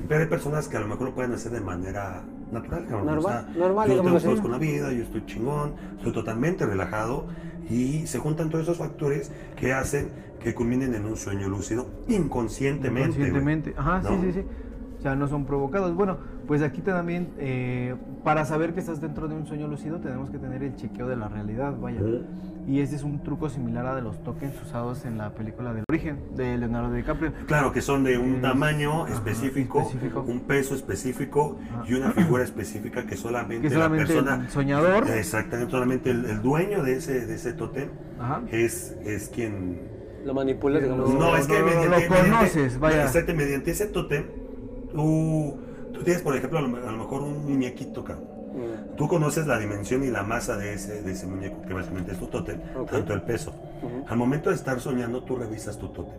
Pero 0.08 0.20
hay 0.20 0.26
personas 0.28 0.66
que 0.68 0.76
a 0.76 0.80
lo 0.80 0.88
mejor 0.88 1.08
lo 1.08 1.14
pueden 1.14 1.32
hacer 1.32 1.52
de 1.52 1.60
manera 1.60 2.22
natural. 2.50 2.86
Normal, 2.90 3.48
normal, 3.56 3.88
Yo 3.88 3.94
digámoslo 4.00 4.30
tengo 4.30 4.42
con 4.42 4.50
la 4.52 4.58
vida, 4.58 4.92
yo 4.92 5.02
estoy 5.02 5.26
chingón, 5.26 5.74
estoy 5.98 6.12
totalmente 6.12 6.64
relajado 6.66 7.26
y 7.68 8.06
se 8.06 8.18
juntan 8.18 8.50
todos 8.50 8.64
esos 8.64 8.78
factores 8.78 9.30
que 9.56 9.72
hacen 9.72 10.08
que 10.42 10.54
culminen 10.54 10.94
en 10.94 11.06
un 11.06 11.16
sueño 11.16 11.48
lúcido 11.48 11.86
inconscientemente. 12.08 13.74
Ajá, 13.76 14.00
¿No? 14.02 14.10
sí, 14.10 14.16
sí, 14.22 14.32
sí. 14.32 14.44
O 15.04 15.06
sea, 15.06 15.16
no 15.16 15.28
son 15.28 15.44
provocados. 15.44 15.94
Bueno, 15.94 16.16
pues 16.46 16.62
aquí 16.62 16.80
también, 16.80 17.28
eh, 17.36 17.94
para 18.24 18.46
saber 18.46 18.72
que 18.72 18.80
estás 18.80 19.02
dentro 19.02 19.28
de 19.28 19.34
un 19.34 19.46
sueño 19.46 19.68
lúcido, 19.68 19.98
tenemos 19.98 20.30
que 20.30 20.38
tener 20.38 20.62
el 20.62 20.76
chequeo 20.76 21.06
de 21.08 21.14
la 21.14 21.28
realidad, 21.28 21.74
vaya. 21.78 22.00
Y 22.66 22.80
este 22.80 22.96
es 22.96 23.02
un 23.02 23.22
truco 23.22 23.50
similar 23.50 23.84
a 23.84 23.94
de 23.94 24.00
los 24.00 24.22
tokens 24.24 24.54
usados 24.62 25.04
en 25.04 25.18
la 25.18 25.34
película 25.34 25.74
del 25.74 25.84
origen 25.90 26.20
de 26.34 26.56
Leonardo 26.56 26.90
DiCaprio. 26.90 27.34
Claro, 27.46 27.70
que 27.70 27.82
son 27.82 28.02
de 28.02 28.16
un 28.16 28.36
Es- 28.36 28.40
tamaño 28.40 29.04
ajá, 29.04 29.12
específico, 29.12 29.80
específico. 29.82 30.24
un 30.26 30.40
peso 30.40 30.74
específico 30.74 31.58
Ajá. 31.70 31.84
y 31.86 31.92
una 31.96 32.12
figura 32.12 32.42
específica 32.42 33.04
que 33.04 33.18
solamente, 33.18 33.68
Que 33.68 33.74
la 33.74 33.84
solamente 33.84 34.06
persona, 34.14 34.36
el 34.42 34.48
soñador. 34.48 35.06
exactamente, 35.10 35.70
solamente 35.70 36.10
el, 36.12 36.24
el 36.24 36.40
dueño 36.40 36.82
de 36.82 36.94
ese, 36.96 37.26
de 37.26 37.34
ese 37.34 37.52
tótem 37.52 37.90
Ajá. 38.18 38.40
es, 38.50 38.96
es 39.04 39.28
quien... 39.28 39.92
Lo 40.24 40.32
manipulas, 40.32 40.82
digamos. 40.82 41.12
No, 41.12 41.36
es 41.36 41.46
que 41.46 41.58
no, 41.58 41.66
mediante, 41.66 42.08
lo 42.08 42.14
conoces, 42.30 42.80
vaya. 42.80 43.02
Exacto, 43.04 43.34
mediante 43.34 43.72
ese 43.72 43.84
tótem, 43.88 44.24
tú, 44.94 45.56
tú 45.92 46.02
tienes, 46.04 46.22
por 46.22 46.36
ejemplo, 46.36 46.58
a 46.58 46.62
lo, 46.62 46.76
a 46.88 46.92
lo 46.92 46.98
mejor 46.98 47.22
un 47.22 47.44
muñequito, 47.44 48.02
cabrón. 48.04 48.24
Mm. 48.54 48.96
Tú 48.96 49.08
conoces 49.08 49.46
la 49.48 49.58
dimensión 49.58 50.04
y 50.04 50.08
la 50.10 50.22
masa 50.22 50.56
de 50.56 50.74
ese, 50.74 51.02
de 51.02 51.12
ese 51.12 51.26
muñeco, 51.26 51.60
que 51.62 51.74
básicamente 51.74 52.12
es 52.12 52.18
tu 52.18 52.26
tótem, 52.28 52.60
tanto 52.90 53.12
el 53.12 53.22
peso. 53.22 53.52
Al 54.08 54.16
momento 54.16 54.50
de 54.50 54.56
estar 54.56 54.80
soñando, 54.80 55.22
tú 55.24 55.36
revisas 55.36 55.78
tu 55.78 55.88
tótem. 55.88 56.14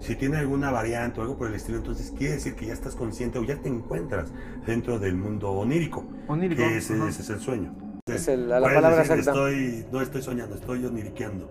Si 0.00 0.16
tiene 0.16 0.38
alguna 0.38 0.70
variante 0.70 1.20
o 1.20 1.22
algo 1.24 1.36
por 1.36 1.48
el 1.48 1.54
estilo, 1.54 1.76
entonces 1.78 2.10
quiere 2.16 2.34
decir 2.34 2.54
que 2.54 2.66
ya 2.66 2.72
estás 2.72 2.94
consciente 2.94 3.38
o 3.38 3.44
ya 3.44 3.56
te 3.56 3.68
encuentras 3.68 4.28
dentro 4.66 4.98
del 4.98 5.14
mundo 5.16 5.50
onírico. 5.50 6.04
Onírico, 6.26 6.62
Que 6.62 6.78
ese, 6.78 6.94
ese 7.06 7.20
es 7.22 7.28
el 7.30 7.40
sueño. 7.40 7.74
Es 8.06 8.26
el- 8.28 8.48
la 8.48 8.62
palabra 8.62 8.98
decir, 8.98 9.18
exacta. 9.18 9.30
Estoy, 9.50 9.84
no 9.92 10.00
estoy 10.00 10.22
soñando, 10.22 10.54
estoy 10.54 10.84
oniriqueando. 10.86 11.50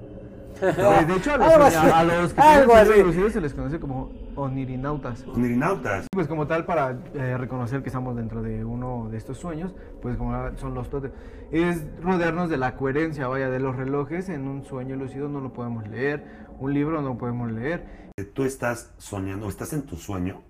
Eh, 1.01 1.06
de 1.08 1.16
hecho, 1.16 1.34
a 1.34 1.38
los, 1.38 1.48
así. 1.54 1.75
a 1.92 2.04
los 2.04 2.34
que 2.34 2.42
tienen 2.42 3.06
lúcidos 3.08 3.34
se 3.34 3.42
les 3.42 3.54
conoce 3.54 3.80
como 3.80 4.12
onirinautas. 4.36 5.25
Onirinautas. 5.28 6.08
Pues 6.12 6.28
como 6.28 6.48
tal, 6.48 6.66
para 6.66 6.98
eh, 7.13 7.38
reconocer 7.38 7.82
que 7.82 7.89
estamos 7.89 8.16
dentro 8.16 8.42
de 8.42 8.63
uno 8.66 9.08
de 9.10 9.18
estos 9.18 9.38
sueños, 9.38 9.74
pues 10.01 10.18
como 10.18 10.34
son 10.58 10.74
los 10.74 10.89
tótems, 10.89 11.13
es 11.51 11.84
rodearnos 12.01 12.50
de 12.50 12.58
la 12.58 12.75
coherencia, 12.75 13.28
vaya, 13.28 13.50
de 13.50 13.60
los 13.60 13.75
relojes 13.75 14.30
en 14.30 14.48
un 14.48 14.63
sueño 14.66 14.96
lúcido 14.96 15.30
no 15.30 15.39
lo 15.42 15.54
podemos 15.54 15.88
leer, 15.88 16.24
un 16.60 16.74
libro 16.74 17.01
no 17.01 17.18
podemos 17.18 17.51
leer. 17.51 18.10
Que 18.18 18.24
Tú 18.25 18.44
estás 18.44 18.94
soñando, 18.98 19.48
estás 19.48 19.74
en 19.74 19.84
tu 19.84 19.96
sueño, 19.96 20.42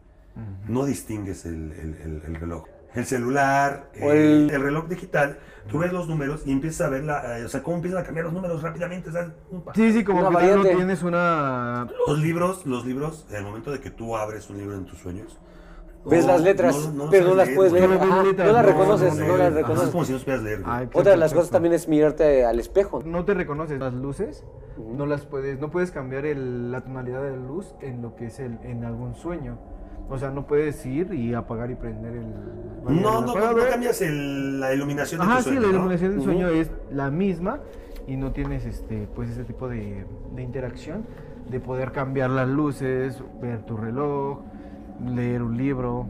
no 0.68 0.86
distingues 0.86 1.46
el, 1.46 1.72
el- 1.74 1.96
el- 2.01 2.22
el 2.25 2.36
reloj. 2.36 2.66
El 2.96 3.06
celular, 3.06 3.92
eh, 3.94 4.48
el... 4.51 4.62
reloj 4.62 4.88
digital, 4.88 5.38
tú 5.70 5.80
ves 5.80 5.94
los 5.94 6.08
números 6.08 6.42
y 6.46 6.52
empiezas 6.52 6.88
a 6.88 6.90
ver 6.90 7.04
la, 7.04 7.40
eh, 7.40 7.46
o 7.46 7.50
sea, 7.50 7.62
cómo 7.64 7.78
empiezan 7.78 8.02
a 8.02 8.04
cambiar 8.04 8.26
los 8.26 8.34
números 8.34 8.62
rápidamente. 8.62 9.12
¿sabes? 9.12 9.30
Sí, 9.76 9.94
sí, 9.94 10.04
como 10.04 10.20
Una 10.28 10.40
que 10.40 10.48
tal 10.48 10.56
no 10.58 10.64
tienes 10.64 11.04
una... 11.04 11.88
Los 12.08 12.20
libros, 12.20 12.66
los 12.66 12.86
libros, 12.86 13.26
en 13.30 13.36
el 13.38 13.44
momento 13.44 13.72
de 13.72 13.80
que 13.80 13.90
tú 13.92 14.16
abres 14.18 14.50
un 14.50 14.58
libro 14.58 14.76
en 14.76 14.86
tus 14.86 15.00
sueños, 15.00 15.38
Ves 16.06 16.26
las 16.26 16.42
letras, 16.42 16.90
pero 17.12 17.28
no 17.28 17.36
las 17.36 17.50
puedes 17.50 17.74
leer. 17.74 17.90
No 17.90 18.00
ves 18.00 18.02
Ajá, 18.10 18.24
letras, 18.24 18.48
no 18.48 18.54
las 18.54 18.64
no, 18.66 18.72
reconoces, 18.72 19.16
no, 19.16 19.20
no, 19.20 19.28
no, 19.28 19.38
las 19.38 19.38
no. 19.38 19.44
Ajá, 19.44 19.48
es 19.50 19.56
reconoces. 19.56 19.90
como 19.90 20.06
si 20.06 20.14
no 20.14 20.20
supieras 20.20 20.44
leer. 20.44 20.62
Ay, 20.66 20.90
Otra 20.94 21.12
de 21.12 21.18
las 21.18 21.34
cosas 21.34 21.50
también 21.50 21.74
es 21.74 21.88
mirarte 21.90 22.46
al 22.46 22.58
espejo. 22.60 23.04
No 23.06 23.26
te 23.26 23.34
reconoces 23.34 23.80
las 23.82 23.94
luces, 23.94 24.46
no 24.78 25.06
las 25.06 25.26
puedes, 25.26 25.60
no 25.60 25.70
puedes 25.70 25.92
cambiar 25.92 26.26
el- 26.26 26.72
la 26.72 26.82
tonalidad 26.82 27.22
de 27.22 27.32
la 27.32 27.36
luz 27.46 27.76
en 27.82 28.02
lo 28.02 28.16
que 28.16 28.28
es 28.28 28.40
el, 28.40 28.58
en 28.64 28.86
algún 28.86 29.14
sueño. 29.16 29.60
O 30.10 30.18
sea, 30.18 30.32
no 30.32 30.46
puedes 30.48 30.84
ir 30.86 31.13
y 31.13 31.34
apagar 31.34 31.70
y 31.72 31.75
prender 31.75 32.13
el... 32.16 32.25
No, 32.84 32.89
el 32.89 33.01
no, 33.01 33.22
no, 33.22 33.36
no 33.54 33.70
cambias 33.70 34.01
el- 34.01 34.60
la 34.60 34.74
iluminación 34.74 35.20
de 35.22 35.25
Ajá, 35.28 35.38
tu 35.38 35.44
sí, 35.44 35.50
sueño, 35.50 35.62
la 35.62 35.68
¿no? 35.68 35.74
iluminación 35.75 36.12
del 36.12 36.22
sueño 36.24 36.48
es 36.50 36.72
la 36.92 37.12
misma 37.12 37.60
y 38.08 38.16
no 38.18 38.32
tienes 38.32 38.66
este, 38.66 39.08
pues 39.16 39.30
ese 39.30 39.44
tipo 39.44 39.68
de, 39.70 40.06
de 40.36 40.42
interacción 40.42 41.06
de 41.50 41.60
poder 41.60 41.92
cambiar 41.92 42.30
las 42.32 42.48
luces, 42.48 43.22
ver 43.42 43.63
tu 43.66 43.75
reloj, 43.78 44.39
leer 45.06 45.44
un 45.44 45.58
libro. 45.58 46.08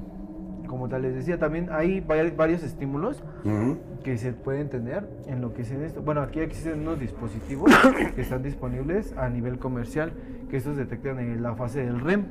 Como 0.67 0.87
tal 0.87 1.01
les 1.01 1.15
decía, 1.15 1.39
también 1.39 1.69
hay 1.71 1.99
vari- 2.01 2.35
varios 2.35 2.61
estímulos 2.63 3.23
que 4.03 4.17
se 4.19 4.33
pueden 4.33 4.69
tener 4.69 5.09
en 5.27 5.41
lo 5.41 5.53
que 5.53 5.63
es 5.63 5.71
en 5.71 5.83
esto. 5.83 6.01
Bueno, 6.03 6.21
aquí 6.21 6.39
existen 6.41 6.81
unos 6.81 6.99
dispositivos 6.99 7.71
que 8.15 8.21
están 8.21 8.43
disponibles 8.43 9.13
a 9.17 9.27
nivel 9.29 9.57
comercial 9.57 10.13
que 10.49 10.57
estos 10.57 10.77
detectan 10.77 11.17
en 11.19 11.41
la 11.41 11.55
fase 11.55 11.83
del 11.83 11.99
REM. 11.99 12.25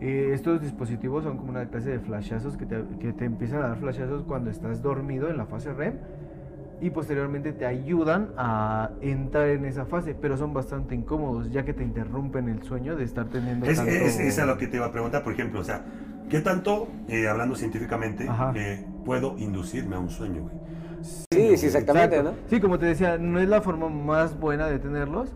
Eh, 0.00 0.30
estos 0.32 0.62
dispositivos 0.62 1.24
son 1.24 1.36
como 1.36 1.50
una 1.50 1.66
clase 1.66 1.90
de 1.90 1.98
flashazos 1.98 2.56
que 2.56 2.64
te, 2.64 2.82
que 3.00 3.12
te 3.12 3.26
empiezan 3.26 3.62
a 3.62 3.68
dar 3.68 3.78
flashazos 3.78 4.22
cuando 4.22 4.50
estás 4.50 4.82
dormido 4.82 5.28
en 5.28 5.36
la 5.36 5.44
fase 5.44 5.72
REM 5.74 5.94
y 6.80 6.88
posteriormente 6.88 7.52
te 7.52 7.66
ayudan 7.66 8.30
a 8.38 8.90
entrar 9.02 9.48
en 9.48 9.66
esa 9.66 9.84
fase, 9.84 10.14
pero 10.14 10.38
son 10.38 10.54
bastante 10.54 10.94
incómodos 10.94 11.50
ya 11.50 11.64
que 11.64 11.74
te 11.74 11.82
interrumpen 11.82 12.48
el 12.48 12.62
sueño 12.62 12.96
de 12.96 13.04
estar 13.04 13.26
teniendo 13.26 13.66
Es, 13.66 13.76
tanto... 13.76 13.92
es, 13.92 14.18
es 14.18 14.38
a 14.38 14.46
lo 14.46 14.56
que 14.56 14.66
te 14.66 14.78
iba 14.78 14.86
a 14.86 14.92
preguntar, 14.92 15.22
por 15.22 15.34
ejemplo, 15.34 15.60
o 15.60 15.64
sea, 15.64 15.84
¿qué 16.30 16.40
tanto, 16.40 16.88
eh, 17.08 17.28
hablando 17.28 17.54
científicamente, 17.54 18.26
eh, 18.54 18.86
puedo 19.04 19.36
inducirme 19.36 19.96
a 19.96 19.98
un 19.98 20.08
sueño, 20.08 20.42
güey? 20.42 20.54
Sí, 21.02 21.56
sí, 21.58 21.66
exactamente, 21.66 22.16
Exacto. 22.16 22.38
¿no? 22.42 22.48
Sí, 22.48 22.60
como 22.60 22.78
te 22.78 22.86
decía, 22.86 23.18
no 23.18 23.38
es 23.38 23.48
la 23.48 23.60
forma 23.60 23.90
más 23.90 24.38
buena 24.38 24.66
de 24.66 24.78
tenerlos, 24.78 25.34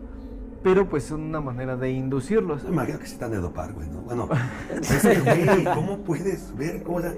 pero 0.65 0.89
pues 0.89 1.03
son 1.03 1.21
una 1.21 1.39
manera 1.39 1.77
de 1.77 1.91
inducirlos. 1.91 2.63
Me 2.63 2.71
imagino 2.71 2.97
que 2.97 3.05
se 3.05 3.13
están 3.13 3.29
de 3.29 3.37
dopar, 3.37 3.71
güey, 3.73 3.87
¿no? 3.87 4.01
Bueno, 4.01 4.27
es 4.81 4.99
que, 5.03 5.19
güey, 5.19 5.63
¿cómo 5.63 5.99
puedes 5.99 6.57
ver? 6.57 6.81
¿Cómo, 6.81 6.97
o 6.97 7.01
sea, 7.01 7.13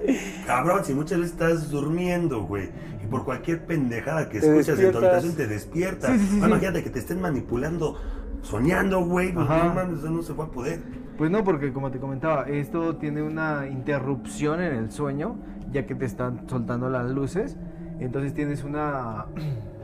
cabrón, 0.46 0.84
si 0.84 0.92
muchas 0.92 1.18
veces 1.18 1.32
estás 1.32 1.70
durmiendo, 1.70 2.42
güey, 2.42 2.68
y 3.02 3.06
por 3.06 3.24
cualquier 3.24 3.64
pendejada 3.64 4.28
que 4.28 4.40
Te 4.40 4.48
escuchas 4.48 4.78
en 4.78 4.92
tu 4.92 4.98
habitación 4.98 5.34
te 5.34 5.46
despiertas. 5.46 6.10
Sí, 6.10 6.18
sí, 6.18 6.26
sí, 6.26 6.34
No, 6.34 6.42
sí. 6.42 6.46
Imagínate 6.50 6.84
que 6.84 6.90
te 6.90 6.98
estén 6.98 7.22
manipulando, 7.22 7.96
soñando, 8.42 9.02
güey, 9.06 9.32
pues 9.32 9.48
no 9.48 9.74
mames, 9.74 10.00
eso 10.00 10.10
no 10.10 10.20
se 10.20 10.34
va 10.34 10.44
a 10.44 10.50
poder. 10.50 10.82
Pues 11.16 11.30
no, 11.30 11.42
porque 11.42 11.72
como 11.72 11.90
te 11.90 11.98
comentaba, 11.98 12.42
esto 12.50 12.96
tiene 12.96 13.22
una 13.22 13.66
interrupción 13.66 14.60
en 14.60 14.74
el 14.74 14.92
sueño, 14.92 15.38
ya 15.72 15.86
que 15.86 15.94
te 15.94 16.04
están 16.04 16.46
soltando 16.50 16.90
las 16.90 17.10
luces. 17.10 17.56
Entonces 17.98 18.34
tienes 18.34 18.62
una... 18.62 19.24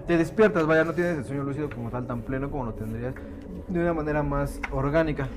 Te 0.07 0.19
despiertas, 0.19 0.67
vaya, 0.67 0.85
no 0.85 0.93
tienes 0.93 1.17
el 1.17 1.25
sueño 1.25 1.45
lúcido 1.45 1.71
como 1.71 1.89
tal 1.89 2.07
tan 2.07 2.21
pleno 2.21 2.51
como 2.51 2.67
lo 2.67 2.75
tendrías 2.75 3.15
de 3.69 3.81
una 3.81 3.93
manera 3.93 4.23
más 4.23 4.61
orgánica. 4.71 5.29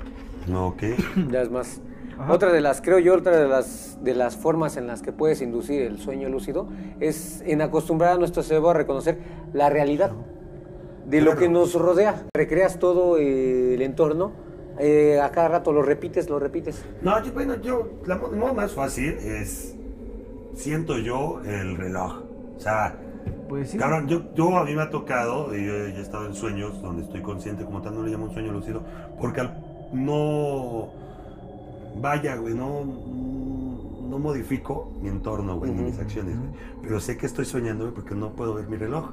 No, 0.48 0.76
¿qué? 0.78 0.96
Ya 1.32 1.42
es 1.42 1.52
más. 1.52 1.82
Ajá. 2.18 2.34
Otra 2.34 2.52
de 2.52 2.62
las, 2.62 2.82
creo 2.82 2.98
yo, 3.00 3.14
otra 3.14 3.38
de 3.38 3.48
las, 3.48 4.04
de 4.04 4.16
las 4.16 4.36
formas 4.36 4.76
en 4.78 4.88
las 4.88 5.02
que 5.02 5.12
puedes 5.12 5.42
inducir 5.42 5.84
el 5.84 6.00
sueño 6.00 6.30
lúcido 6.30 6.68
es 7.00 7.44
en 7.46 7.62
acostumbrar 7.62 8.14
a 8.14 8.18
nuestro 8.18 8.42
cerebro 8.42 8.72
a 8.72 8.74
reconocer 8.74 9.20
la 9.54 9.70
realidad 9.70 10.12
de 11.06 11.22
lo 11.22 11.36
que 11.36 11.48
nos 11.48 11.74
rodea. 11.74 12.26
Recreas 12.36 12.80
todo 12.80 13.18
eh, 13.18 13.76
el 13.76 13.82
entorno, 13.82 14.32
eh, 14.80 15.20
a 15.22 15.32
cada 15.32 15.48
rato 15.48 15.72
lo 15.72 15.82
repites, 15.82 16.30
lo 16.30 16.40
repites. 16.40 16.84
No, 17.02 17.24
yo, 17.24 17.32
bueno, 17.34 17.56
yo, 17.62 17.90
la 18.06 18.16
modo 18.16 18.54
más 18.54 18.74
fácil 18.74 19.18
es, 19.18 19.76
siento 20.56 20.98
yo, 20.98 21.42
el 21.46 21.78
reloj. 21.78 22.24
O 22.58 22.60
sea, 22.60 22.98
Pues 23.50 23.72
sí. 23.72 23.78
Cabrón, 23.78 24.08
yo, 24.08 24.34
yo 24.36 24.58
a 24.58 24.66
mí 24.66 24.76
me 24.76 24.82
ha 24.82 24.90
tocado, 24.90 25.56
y 25.56 25.66
yo 25.66 25.74
he 25.74 26.02
estado 26.02 26.26
en 26.26 26.34
sueños 26.34 26.82
donde 26.82 27.04
estoy 27.04 27.22
consciente, 27.22 27.64
como 27.64 27.82
tal, 27.82 27.96
no 27.96 28.04
le 28.04 28.12
llamo 28.12 28.26
un 28.26 28.34
sueño 28.34 28.52
lúcido, 28.52 28.82
porque 29.20 29.42
al- 29.42 29.58
no. 29.94 30.90
Vaya, 31.96 32.36
güey, 32.36 32.54
no. 32.54 32.84
No 34.10 34.20
modifico 34.20 34.92
mi 35.02 35.10
entorno, 35.10 35.58
güey, 35.58 35.72
ni 35.72 35.82
mis 35.84 36.00
acciones, 36.00 36.38
güey. 36.38 36.50
Pero 36.82 37.00
sé 37.00 37.18
que 37.18 37.26
estoy 37.26 37.46
soñando, 37.46 37.84
güey, 37.86 37.94
porque 37.96 38.16
no 38.16 38.32
puedo 38.32 38.54
ver 38.54 38.68
mi 38.70 38.78
reloj. 38.78 39.10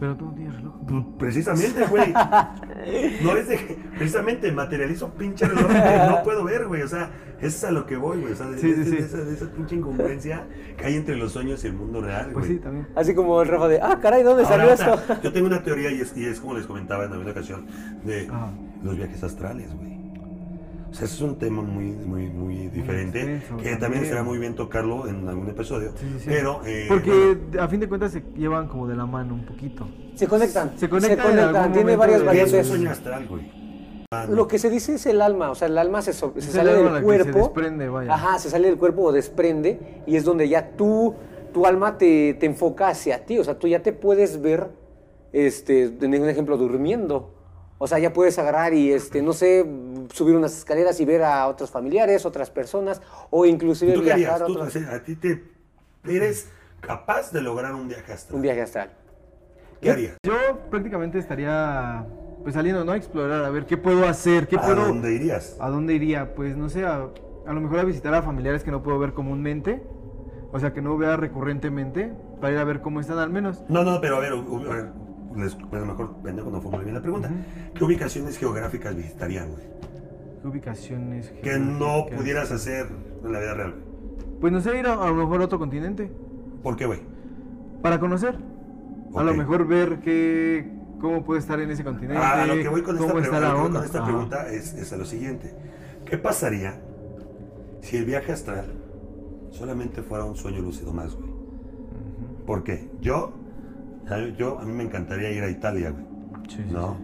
Pero 0.00 0.16
tú 0.16 0.24
no 0.24 0.34
tienes 0.34 0.54
reloj. 0.56 0.74
Pues, 0.88 1.04
Precisamente, 1.18 1.84
güey. 1.86 2.12
No 3.22 3.36
es 3.36 3.48
de. 3.48 3.78
Precisamente 3.98 4.50
materializo 4.50 5.06
un 5.06 5.12
pinche 5.12 5.46
reloj 5.46 5.66
que 5.68 6.08
no 6.08 6.22
puedo 6.24 6.42
ver, 6.44 6.66
güey. 6.66 6.80
O 6.82 6.88
sea, 6.88 7.10
eso 7.38 7.46
es 7.48 7.64
a 7.64 7.70
lo 7.70 7.84
que 7.86 7.96
voy, 7.96 8.20
güey. 8.22 8.32
O 8.32 8.36
sea, 8.36 8.46
de, 8.46 8.58
Sí, 8.58 8.72
de- 8.72 8.84
sí, 8.84 8.90
de 8.92 8.96
sí. 8.96 9.02
esa, 9.04 9.18
de 9.18 9.34
esa 9.34 9.46
pinche 9.52 9.76
incongruencia 9.76 10.46
que 10.78 10.86
hay 10.86 10.96
entre 10.96 11.16
los 11.16 11.32
sueños 11.32 11.62
y 11.64 11.66
el 11.66 11.74
mundo 11.74 12.00
real, 12.00 12.30
Pues 12.32 12.46
güey. 12.46 12.56
sí, 12.58 12.62
también. 12.64 12.88
Así 12.96 13.14
como 13.14 13.42
el 13.42 13.48
Rafa 13.48 13.68
de, 13.68 13.80
ah, 13.82 13.98
caray, 14.00 14.22
¿dónde 14.22 14.44
Ahora, 14.44 14.76
salió 14.76 14.96
esto? 14.96 15.20
Yo 15.22 15.32
tengo 15.32 15.46
una 15.48 15.62
teoría 15.62 15.90
y 15.92 16.00
es, 16.00 16.16
y 16.16 16.24
es 16.24 16.40
como 16.40 16.54
les 16.54 16.66
comentaba 16.66 17.04
en 17.04 17.12
alguna 17.12 17.32
ocasión 17.32 17.66
de 18.04 18.26
los 18.82 18.96
viajes 18.96 19.22
astrales, 19.22 19.74
güey. 19.76 19.99
O 20.90 20.94
sea, 20.94 21.04
ese 21.06 21.14
es 21.14 21.20
un 21.20 21.38
tema 21.38 21.62
muy, 21.62 21.84
muy, 21.92 22.28
muy 22.28 22.66
diferente 22.68 23.20
extenso 23.20 23.56
que 23.58 23.62
también 23.62 23.78
también. 23.80 24.04
será 24.06 24.22
muy 24.24 24.38
bien 24.38 24.54
tocarlo 24.56 25.06
en 25.06 25.28
algún 25.28 25.48
episodio. 25.48 25.92
Sí, 25.96 26.06
sí, 26.14 26.18
sí. 26.20 26.24
Pero, 26.28 26.60
eh, 26.66 26.86
Porque 26.88 27.38
a 27.60 27.68
fin 27.68 27.78
de 27.80 27.88
cuentas 27.88 28.10
se 28.12 28.22
llevan 28.36 28.66
como 28.66 28.88
de 28.88 28.96
la 28.96 29.06
mano 29.06 29.34
un 29.34 29.46
poquito. 29.46 29.86
Se 30.16 30.26
conectan. 30.26 30.72
Se 30.76 30.88
conectan 30.88 31.32
en 31.32 31.38
algún 31.38 31.72
Tiene 31.72 31.96
varias 31.96 32.18
¿qué 32.22 32.22
es 32.22 32.22
un 32.22 32.26
variantes. 32.26 32.66
sueño 32.66 32.90
astral, 32.90 33.28
güey? 33.28 33.60
Lo 34.28 34.48
que 34.48 34.58
se 34.58 34.68
dice 34.68 34.94
es 34.94 35.06
el 35.06 35.22
alma, 35.22 35.50
o 35.52 35.54
sea, 35.54 35.68
el 35.68 35.78
alma 35.78 36.02
se, 36.02 36.12
so- 36.12 36.34
se 36.36 36.50
sale 36.50 36.72
del 36.72 36.88
que 36.88 36.96
se 36.96 37.02
cuerpo. 37.02 37.38
desprende, 37.38 37.88
vaya. 37.88 38.12
Ajá, 38.12 38.38
se 38.40 38.50
sale 38.50 38.66
del 38.68 38.76
cuerpo 38.76 39.02
o 39.02 39.12
desprende 39.12 40.02
y 40.04 40.16
es 40.16 40.24
donde 40.24 40.48
ya 40.48 40.72
tú, 40.72 41.14
tu 41.54 41.64
alma 41.64 41.96
te, 41.96 42.34
te 42.34 42.46
enfoca 42.46 42.88
hacia 42.88 43.24
ti, 43.24 43.38
o 43.38 43.44
sea, 43.44 43.56
tú 43.56 43.68
ya 43.68 43.80
te 43.84 43.92
puedes 43.92 44.42
ver, 44.42 44.70
este, 45.32 45.84
en 45.84 46.20
un 46.22 46.28
ejemplo, 46.28 46.56
durmiendo. 46.56 47.34
O 47.82 47.86
sea, 47.86 47.98
ya 47.98 48.12
puedes 48.12 48.38
agarrar 48.38 48.74
y, 48.74 48.92
este, 48.92 49.22
no 49.22 49.32
sé, 49.32 49.64
subir 50.12 50.36
unas 50.36 50.54
escaleras 50.54 51.00
y 51.00 51.06
ver 51.06 51.22
a 51.22 51.46
otros 51.46 51.70
familiares, 51.70 52.26
otras 52.26 52.50
personas, 52.50 53.00
o 53.30 53.46
inclusive 53.46 53.94
¿Tú 53.94 54.02
viajar 54.02 54.42
a 54.42 54.94
a 54.94 55.02
ti 55.02 55.16
te 55.16 55.42
eres 56.06 56.50
capaz 56.82 57.32
de 57.32 57.40
lograr 57.40 57.74
un 57.74 57.88
viaje 57.88 58.12
astral. 58.12 58.36
un 58.36 58.42
viaje 58.42 58.60
astral. 58.60 58.90
¿Qué 59.80 59.90
harías? 59.90 60.16
Yo 60.22 60.34
prácticamente 60.68 61.18
estaría 61.18 62.06
pues 62.42 62.54
saliendo, 62.54 62.84
¿no? 62.84 62.92
A 62.92 62.98
explorar, 62.98 63.46
a 63.46 63.48
ver 63.48 63.64
qué 63.64 63.78
puedo 63.78 64.06
hacer, 64.06 64.46
qué 64.46 64.56
¿A 64.56 64.60
puedo... 64.60 64.84
dónde 64.86 65.14
irías? 65.14 65.56
¿A 65.58 65.70
dónde 65.70 65.94
iría? 65.94 66.34
Pues 66.34 66.58
no 66.58 66.68
sé, 66.68 66.84
a, 66.84 67.08
a 67.46 67.52
lo 67.54 67.60
mejor 67.62 67.78
a 67.78 67.84
visitar 67.84 68.12
a 68.12 68.20
familiares 68.22 68.62
que 68.62 68.70
no 68.70 68.82
puedo 68.82 68.98
ver 68.98 69.14
comúnmente, 69.14 69.82
o 70.52 70.60
sea, 70.60 70.74
que 70.74 70.82
no 70.82 70.98
vea 70.98 71.16
recurrentemente, 71.16 72.12
para 72.42 72.52
ir 72.52 72.58
a 72.58 72.64
ver 72.64 72.82
cómo 72.82 73.00
están 73.00 73.18
al 73.18 73.30
menos. 73.30 73.64
No, 73.70 73.84
no, 73.84 74.02
pero 74.02 74.16
a 74.16 74.18
a 74.18 74.20
ver, 74.20 74.34
les- 75.36 75.54
a 75.54 75.76
lo 75.78 75.86
mejor 75.86 76.16
pendejo 76.22 76.50
no 76.50 76.60
formulé 76.60 76.84
bien 76.84 76.94
la 76.96 77.02
pregunta. 77.02 77.30
¿Qué 77.74 77.84
ubicaciones 77.84 78.36
geográficas 78.38 78.94
visitarían, 78.96 79.50
güey? 79.50 79.62
¿Qué 80.42 80.48
ubicaciones? 80.48 81.28
Que 81.42 81.58
no 81.58 82.06
pudieras 82.16 82.50
hacer 82.50 82.86
en 83.24 83.32
la 83.32 83.40
vida 83.40 83.54
real. 83.54 83.72
güey. 83.72 84.40
Pues 84.40 84.52
no 84.52 84.60
sé, 84.60 84.78
ir 84.78 84.86
a, 84.86 84.94
a 84.94 85.08
lo 85.08 85.14
mejor 85.14 85.42
a 85.42 85.44
otro 85.44 85.58
continente, 85.58 86.10
¿Por 86.62 86.76
qué, 86.76 86.86
güey? 86.86 87.00
para 87.82 87.98
conocer. 88.00 88.36
A 89.14 89.22
lo 89.24 89.34
mejor 89.34 89.66
ver 89.66 89.98
qué, 90.00 90.70
cómo 91.00 91.24
puede 91.24 91.40
estar 91.40 91.58
en 91.60 91.70
ese 91.70 91.82
continente, 91.82 92.22
Ah, 92.22 92.46
lo 92.46 92.54
que 92.54 92.68
voy 92.68 92.82
con 92.82 92.94
esta, 92.96 93.12
voy 93.12 93.22
con 93.22 94.04
pregunta 94.04 94.48
es, 94.52 94.72
es 94.74 94.92
a 94.92 94.96
lo 94.96 95.04
siguiente. 95.04 95.52
¿Qué 96.04 96.16
pasaría 96.16 96.80
si 97.80 97.96
el 97.96 98.04
viaje 98.04 98.32
astral 98.32 98.66
solamente 99.50 100.02
fuera 100.02 100.24
un 100.24 100.36
sueño 100.36 100.60
lúcido 100.62 100.92
más, 100.92 101.14
güey? 101.16 101.28
¿Por 102.46 102.62
qué? 102.62 102.88
Yo, 103.00 103.32
yo, 104.36 104.58
a 104.58 104.64
mí 104.64 104.72
me 104.72 104.84
encantaría 104.84 105.30
ir 105.30 105.42
a 105.42 105.50
Italia, 105.50 105.90
güey. 105.90 106.04
Sí, 106.48 106.56
sí, 106.56 106.72
¿no? 106.72 106.96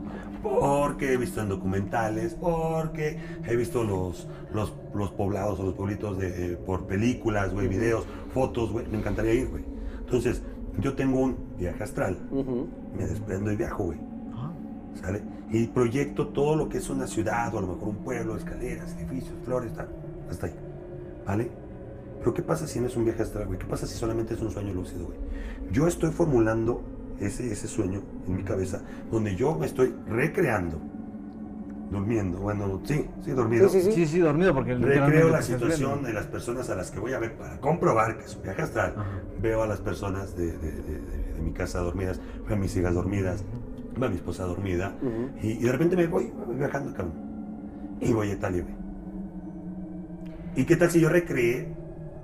Porque 0.43 1.13
he 1.13 1.17
visto 1.17 1.41
en 1.41 1.49
documentales, 1.49 2.35
porque 2.35 3.19
he 3.47 3.57
visto 3.57 3.85
los, 3.85 4.29
los, 4.53 4.75
los 4.95 5.11
poblados 5.13 5.59
o 5.61 5.65
los 5.65 5.75
pueblitos 5.75 6.19
de, 6.19 6.53
eh, 6.53 6.57
por 6.57 6.87
películas, 6.87 7.53
güey, 7.53 7.69
videos, 7.69 8.07
fotos, 8.33 8.71
güey. 8.73 8.87
Me 8.89 8.99
encantaría 8.99 9.35
ir, 9.35 9.49
güey. 9.49 9.65
Entonces, 10.01 10.43
yo 10.79 10.95
tengo 10.95 11.21
un 11.21 11.37
viaje 11.59 11.83
astral, 11.83 12.19
me 12.97 13.07
desprendo 13.07 13.51
y 13.51 13.57
viajo, 13.57 13.85
güey. 13.85 13.99
¿Sale? 14.95 15.23
Y 15.51 15.67
proyecto 15.69 16.29
todo 16.29 16.57
lo 16.57 16.69
que 16.69 16.79
es 16.79 16.89
una 16.91 17.07
ciudad 17.07 17.55
o 17.55 17.59
a 17.59 17.61
lo 17.61 17.69
mejor 17.69 17.89
un 17.89 17.97
pueblo, 17.97 18.37
escaleras, 18.37 18.95
edificios, 18.97 19.35
flores, 19.45 19.73
tal. 19.75 19.89
Hasta 20.31 20.47
ahí. 20.47 20.55
¿Vale? 21.27 21.51
Pero 22.19 22.35
¿qué 22.35 22.43
pasa 22.43 22.67
si 22.67 22.81
no 22.81 22.87
es 22.87 22.97
un 22.97 23.05
viaje 23.05 23.23
astral, 23.23 23.47
güey? 23.47 23.59
¿Qué 23.59 23.67
pasa 23.67 23.87
si 23.87 23.95
solamente 23.95 24.35
es 24.35 24.41
un 24.41 24.51
sueño 24.51 24.75
lúcido, 24.75 25.07
güey? 25.07 25.19
Yo 25.71 25.87
estoy 25.87 26.11
formulando 26.11 26.83
ese, 27.21 27.51
ese 27.53 27.67
sueño 27.69 28.03
en 28.27 28.37
mi 28.37 28.43
cabeza 28.43 28.83
donde 29.11 29.35
yo 29.37 29.57
me 29.59 29.67
estoy 29.67 29.95
recreando, 30.09 30.79
durmiendo, 31.91 32.39
bueno, 32.39 32.81
sí, 32.85 33.05
sí, 33.25 33.31
dormido. 33.31 33.69
Sí, 33.69 33.81
sí, 33.81 33.93
Sí, 33.93 34.07
sí, 34.07 34.19
dormido 34.19 34.53
porque 34.55 34.75
Recreo 34.75 35.29
la 35.31 35.41
situación 35.43 36.03
de 36.03 36.13
las 36.13 36.27
personas 36.27 36.69
a 36.71 36.75
las 36.75 36.91
que 36.91 36.99
voy 37.01 37.13
a 37.13 37.19
ver 37.19 37.35
para 37.37 37.59
comprobar 37.61 38.19
que 38.19 38.25
es 38.25 38.35
un 38.37 38.43
viaje 38.43 38.63
astral. 38.63 38.95
Ajá. 38.97 39.05
Veo 39.41 39.63
a 39.63 39.67
las 39.67 39.81
personas 39.81 40.37
de, 40.37 40.47
de- 40.53 40.59
de- 40.73 40.83
de- 41.01 41.33
de 41.35 41.41
mi 41.43 41.53
casa 41.53 41.79
dormidas, 41.81 42.21
veo 42.47 42.57
a 42.57 42.59
mis 42.59 42.77
hijas 42.77 42.93
dormidas, 42.95 43.45
veo 43.97 44.07
a 44.07 44.11
mi 44.11 44.17
esposa 44.17 44.45
dormida 44.45 44.95
y, 45.43 45.53
y 45.53 45.59
de 45.63 45.73
repente 45.73 45.97
me 45.97 46.07
voy 46.09 46.33
viajando, 46.59 46.93
cabrón. 46.93 47.15
Y 48.01 48.13
voy 48.13 48.31
a 48.31 48.35
Italia. 48.35 48.65
¿Y 50.57 50.65
qué 50.65 50.77
tal 50.77 50.91
si 50.91 51.01
yo 51.01 51.09
recreé 51.09 51.69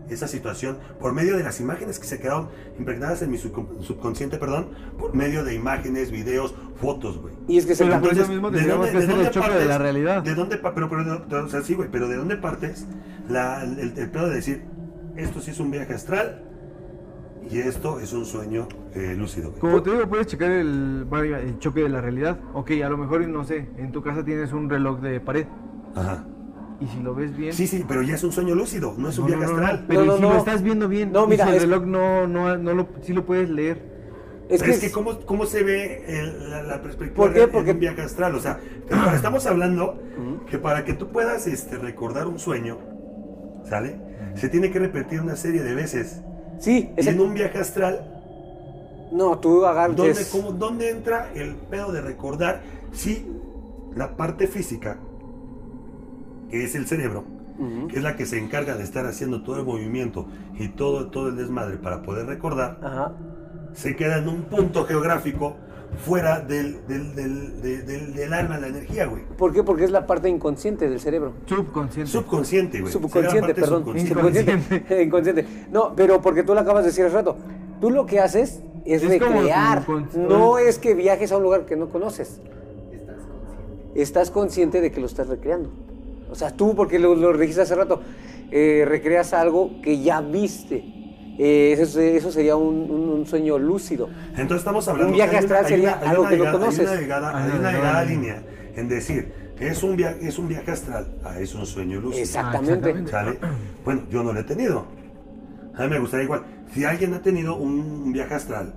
esa 0.09 0.29
situación 0.29 0.79
por 1.01 1.13
medio 1.13 1.37
de 1.37 1.43
las 1.43 1.61
imágenes 1.61 1.99
que 1.99 2.07
se 2.07 2.19
quedaron 2.19 2.49
impregnadas 2.79 3.23
en 3.23 3.31
mi 3.31 3.39
subcon- 3.39 3.81
subconsciente, 3.81 4.37
perdón, 4.39 4.69
por 4.99 5.15
medio 5.15 5.45
de 5.45 5.55
imágenes, 5.55 6.11
videos, 6.11 6.55
fotos, 6.77 7.19
güey? 7.21 7.35
Y 7.49 7.59
es 7.59 7.67
que 7.67 7.75
se 7.75 7.85
Pero 7.85 8.11
eso 8.11 8.29
mismo 8.29 8.51
tendríamos 8.51 8.89
que 8.89 8.99
hacer 8.99 9.19
el 9.19 9.31
choque 9.31 9.53
de 9.53 9.65
la 9.67 9.79
realidad. 9.79 10.23
¿De 10.23 10.35
dónde 10.35 10.59
pero, 10.59 10.89
pero, 10.89 11.05
de- 11.05 11.37
o 11.37 11.49
sea, 11.49 11.63
sí, 11.63 11.75
güey, 11.75 11.89
pero 11.91 12.09
¿de 12.09 12.17
dónde 12.17 12.37
partes 12.37 12.87
la, 13.29 13.63
el, 13.65 13.97
el 13.97 14.11
pedo 14.11 14.29
de 14.29 14.35
decir, 14.37 14.65
esto 15.17 15.41
sí 15.41 15.51
es 15.53 15.61
un 15.61 15.71
viaje 15.71 15.95
astral 15.95 16.43
y 17.51 17.59
esto 17.59 18.01
es 18.01 18.13
un 18.13 18.25
sueño 18.25 18.69
eh, 18.95 19.15
lúcido, 19.17 19.51
güey? 19.51 19.61
Como 19.61 19.83
te 19.83 19.91
digo, 19.91 20.09
puedes 20.09 20.27
checar 20.27 20.51
el, 20.51 21.07
el 21.13 21.59
choque 21.59 21.83
de 21.83 21.89
la 21.89 22.01
realidad. 22.01 22.39
Ok, 22.55 22.71
a 22.85 22.89
lo 22.89 22.97
mejor, 22.99 23.27
no 23.29 23.45
sé, 23.45 23.69
en 23.79 23.93
tu 23.93 24.03
casa 24.03 24.25
tienes 24.25 24.53
un 24.53 24.69
reloj 24.71 25.01
de 25.01 25.21
pared. 25.21 25.47
Ajá. 25.95 26.25
Y 26.83 26.89
si 26.89 27.01
lo 27.03 27.15
ves 27.15 27.37
bien. 27.37 27.53
Sí, 27.53 27.67
sí, 27.67 27.85
pero 27.87 28.03
ya 28.03 28.15
es 28.17 28.25
un 28.25 28.33
sueño 28.33 28.55
lúcido, 28.55 28.95
no 28.97 29.09
es 29.09 29.19
un 29.19 29.25
No, 29.31 29.37
viaje 29.37 29.45
no, 29.45 29.53
no, 29.53 29.57
no, 29.61 29.67
astral. 29.67 29.85
pero 29.87 30.01
No, 30.01 30.07
no, 30.07 30.17
si 30.17 30.23
no. 30.23 30.33
lo 30.33 30.39
estás 30.39 30.63
viendo 30.63 30.89
bien, 30.89 31.13
No, 31.13 31.25
y 31.25 31.29
mira, 31.29 31.45
si 31.45 31.51
el 31.51 31.57
es- 31.57 31.63
reloj 31.63 31.85
no, 31.85 32.27
no, 32.27 32.57
no 32.57 32.75
lo, 32.75 32.89
sí 33.03 33.13
lo 33.13 33.25
puedes 33.25 33.49
leer. 33.51 33.93
Es 34.49 34.61
Pero 34.61 34.65
que, 34.65 34.71
es 34.77 34.81
que 34.81 34.91
¿cómo, 34.91 35.21
cómo 35.21 35.47
se 35.47 35.63
ve 35.63 36.05
el- 36.09 36.51
la, 36.51 36.63
la 36.63 36.83
perspectiva 36.83 37.17
¿Por 37.25 37.33
qué? 37.33 37.43
en 37.45 37.69
un 37.71 37.79
viaje 37.79 38.03
astral? 38.03 38.35
O 38.35 38.41
sea, 38.41 38.59
estamos 39.15 39.47
hablando 39.47 40.03
que 40.51 40.59
para 40.59 40.85
que 40.85 40.93
tú 40.95 41.09
puedas 41.09 41.47
este, 41.47 41.79
recordar 41.79 42.27
un 42.27 42.39
sueño, 42.39 42.79
¿sale? 43.65 43.97
Se 44.35 44.49
tiene 44.49 44.71
que 44.71 44.79
repetir 44.79 45.21
una 45.21 45.37
serie 45.37 45.63
de 45.63 45.75
veces. 45.75 46.21
sí, 46.59 46.91
Y 46.97 47.01
es 47.01 47.07
en 47.07 47.21
un 47.21 47.33
viaje 47.35 47.59
astral, 47.59 48.09
No, 49.13 49.39
tú 49.39 49.65
agarras. 49.67 49.97
¿dónde, 49.97 50.59
¿dónde 50.59 50.91
entra 50.91 51.31
el 51.35 51.55
pedo 51.55 51.93
de 51.93 52.01
recordar 52.01 52.61
si 52.93 53.27
la 53.95 54.17
parte 54.17 54.47
física, 54.49 54.99
que 56.53 56.65
es 56.65 56.75
el 56.75 56.87
cerebro, 56.87 57.25
que 57.89 57.97
es 57.97 58.03
la 58.03 58.15
que 58.15 58.27
se 58.27 58.39
encarga 58.39 58.77
de 58.77 58.85
estar 58.85 59.07
haciendo 59.07 59.43
todo 59.43 59.57
el 59.59 59.65
movimiento 59.65 60.27
y 60.59 60.69
todo, 60.69 61.09
todo 61.11 61.29
el 61.31 61.37
desmadre 61.37 61.79
para 61.79 62.03
poder 62.03 62.27
recordar, 62.27 62.79
se 63.73 63.97
queda 63.97 64.19
en 64.19 64.29
un 64.29 64.43
punto 64.43 64.85
geográfico 64.85 65.57
fuera 66.05 66.41
del, 66.41 66.87
del, 66.87 67.15
del, 67.15 67.63
de- 67.63 67.83
del, 67.83 68.15
del 68.15 68.33
alma, 68.35 68.59
la 68.59 68.67
energía, 68.69 69.07
güey. 69.07 69.23
¿Por 69.39 69.53
qué? 69.53 69.63
Porque 69.63 69.85
es 69.85 69.91
la 69.91 70.07
parte 70.07 70.29
inconsciente 70.29 70.89
del 70.91 71.01
cerebro. 71.01 71.33
Subconsciente. 71.47 72.11
Subconsciente, 72.13 72.81
güey. 72.83 72.93
Subconsciente, 72.93 73.55
perdón. 73.55 73.85
subconsciente. 73.85 74.13
Inconsciente. 74.53 75.03
Inconsciente. 75.05 75.47
No, 75.71 75.95
pero 75.97 76.21
porque 76.21 76.43
tú 76.43 76.53
lo 76.55 76.61
acabas 76.61 76.85
de 76.85 76.91
decir 76.91 77.05
hace 77.07 77.15
rato. 77.15 77.37
Tú 77.81 77.91
lo 77.91 78.05
que 78.07 78.21
haces 78.21 78.63
es, 78.85 79.03
recrear. 79.07 79.85
No 80.17 80.59
es 80.59 80.79
que 80.79 80.95
viajes 80.95 81.33
a 81.33 81.39
un 81.39 81.43
lugar 81.45 81.65
que 81.67 81.77
no 81.77 81.89
conoces. 81.89 82.41
Estás 83.95 84.31
consciente 84.31 84.81
de 84.81 84.91
que 84.91 85.01
lo 85.01 85.07
estás 85.07 85.29
recreando. 85.29 85.71
O 86.33 86.35
sea, 86.35 86.51
tú, 86.51 86.75
porque 86.75 86.99
lo, 86.99 87.15
lo 87.15 87.37
dijiste 87.37 87.61
hace 87.63 87.75
rato, 87.75 88.01
eh, 88.51 88.85
recreas 88.89 89.33
algo 89.35 89.81
que 89.83 90.01
ya 90.03 90.21
viste. 90.23 90.83
Eh, 91.39 91.73
eso, 91.79 92.01
eso 92.01 92.33
sería 92.33 92.57
un, 92.57 92.91
un- 92.91 93.09
un 93.11 93.27
sueño 93.27 93.59
lúcido. 93.59 94.09
Entonces 94.31 94.59
estamos 94.59 94.89
hablando 94.89 95.11
Un 95.11 95.17
viaje 95.17 95.37
hay 95.37 95.45
una- 95.45 95.55
astral 95.57 95.65
hay 95.65 95.71
sería 95.71 95.99
una- 96.01 96.11
algo 96.11 96.23
que 96.29 96.37
no 96.37 96.45
delgada- 96.45 96.59
conoces. 96.59 96.89
Hay 96.91 97.05
una 97.05 97.17
Ah, 97.17 97.45
hay 97.45 97.49
no, 97.53 97.59
una 97.59 97.71
no, 97.71 97.77
delgada 97.79 98.03
no. 98.05 98.11
línea 98.11 98.43
en 98.77 98.89
decir 98.89 99.33
que 99.59 99.69
es 99.69 99.83
un 99.83 99.97
viaje, 99.97 100.27
es 100.27 100.39
un 100.39 100.49
viaje 100.49 100.71
astral, 100.71 101.07
ah, 101.25 101.39
es 101.39 101.55
un 101.55 101.67
sueño 101.67 102.01
lúcido. 102.01 102.23
Exactamente. 102.23 102.91
exactamente. 102.91 103.11
¿Sale? 103.11 103.39
Bueno, 103.85 104.03
yo 104.11 104.23
no 104.23 104.33
lo 104.33 104.41
he 104.41 104.45
tenido. 104.45 104.87
A 105.77 105.83
mí 105.85 105.89
me 105.91 105.99
gustaría 105.99 106.25
igual. 106.25 106.43
Si 106.75 106.85
alguien 106.85 107.13
ha 107.15 107.23
tenido 107.23 107.57
un 107.57 108.13
viaje 108.13 108.35
astral, 108.35 108.73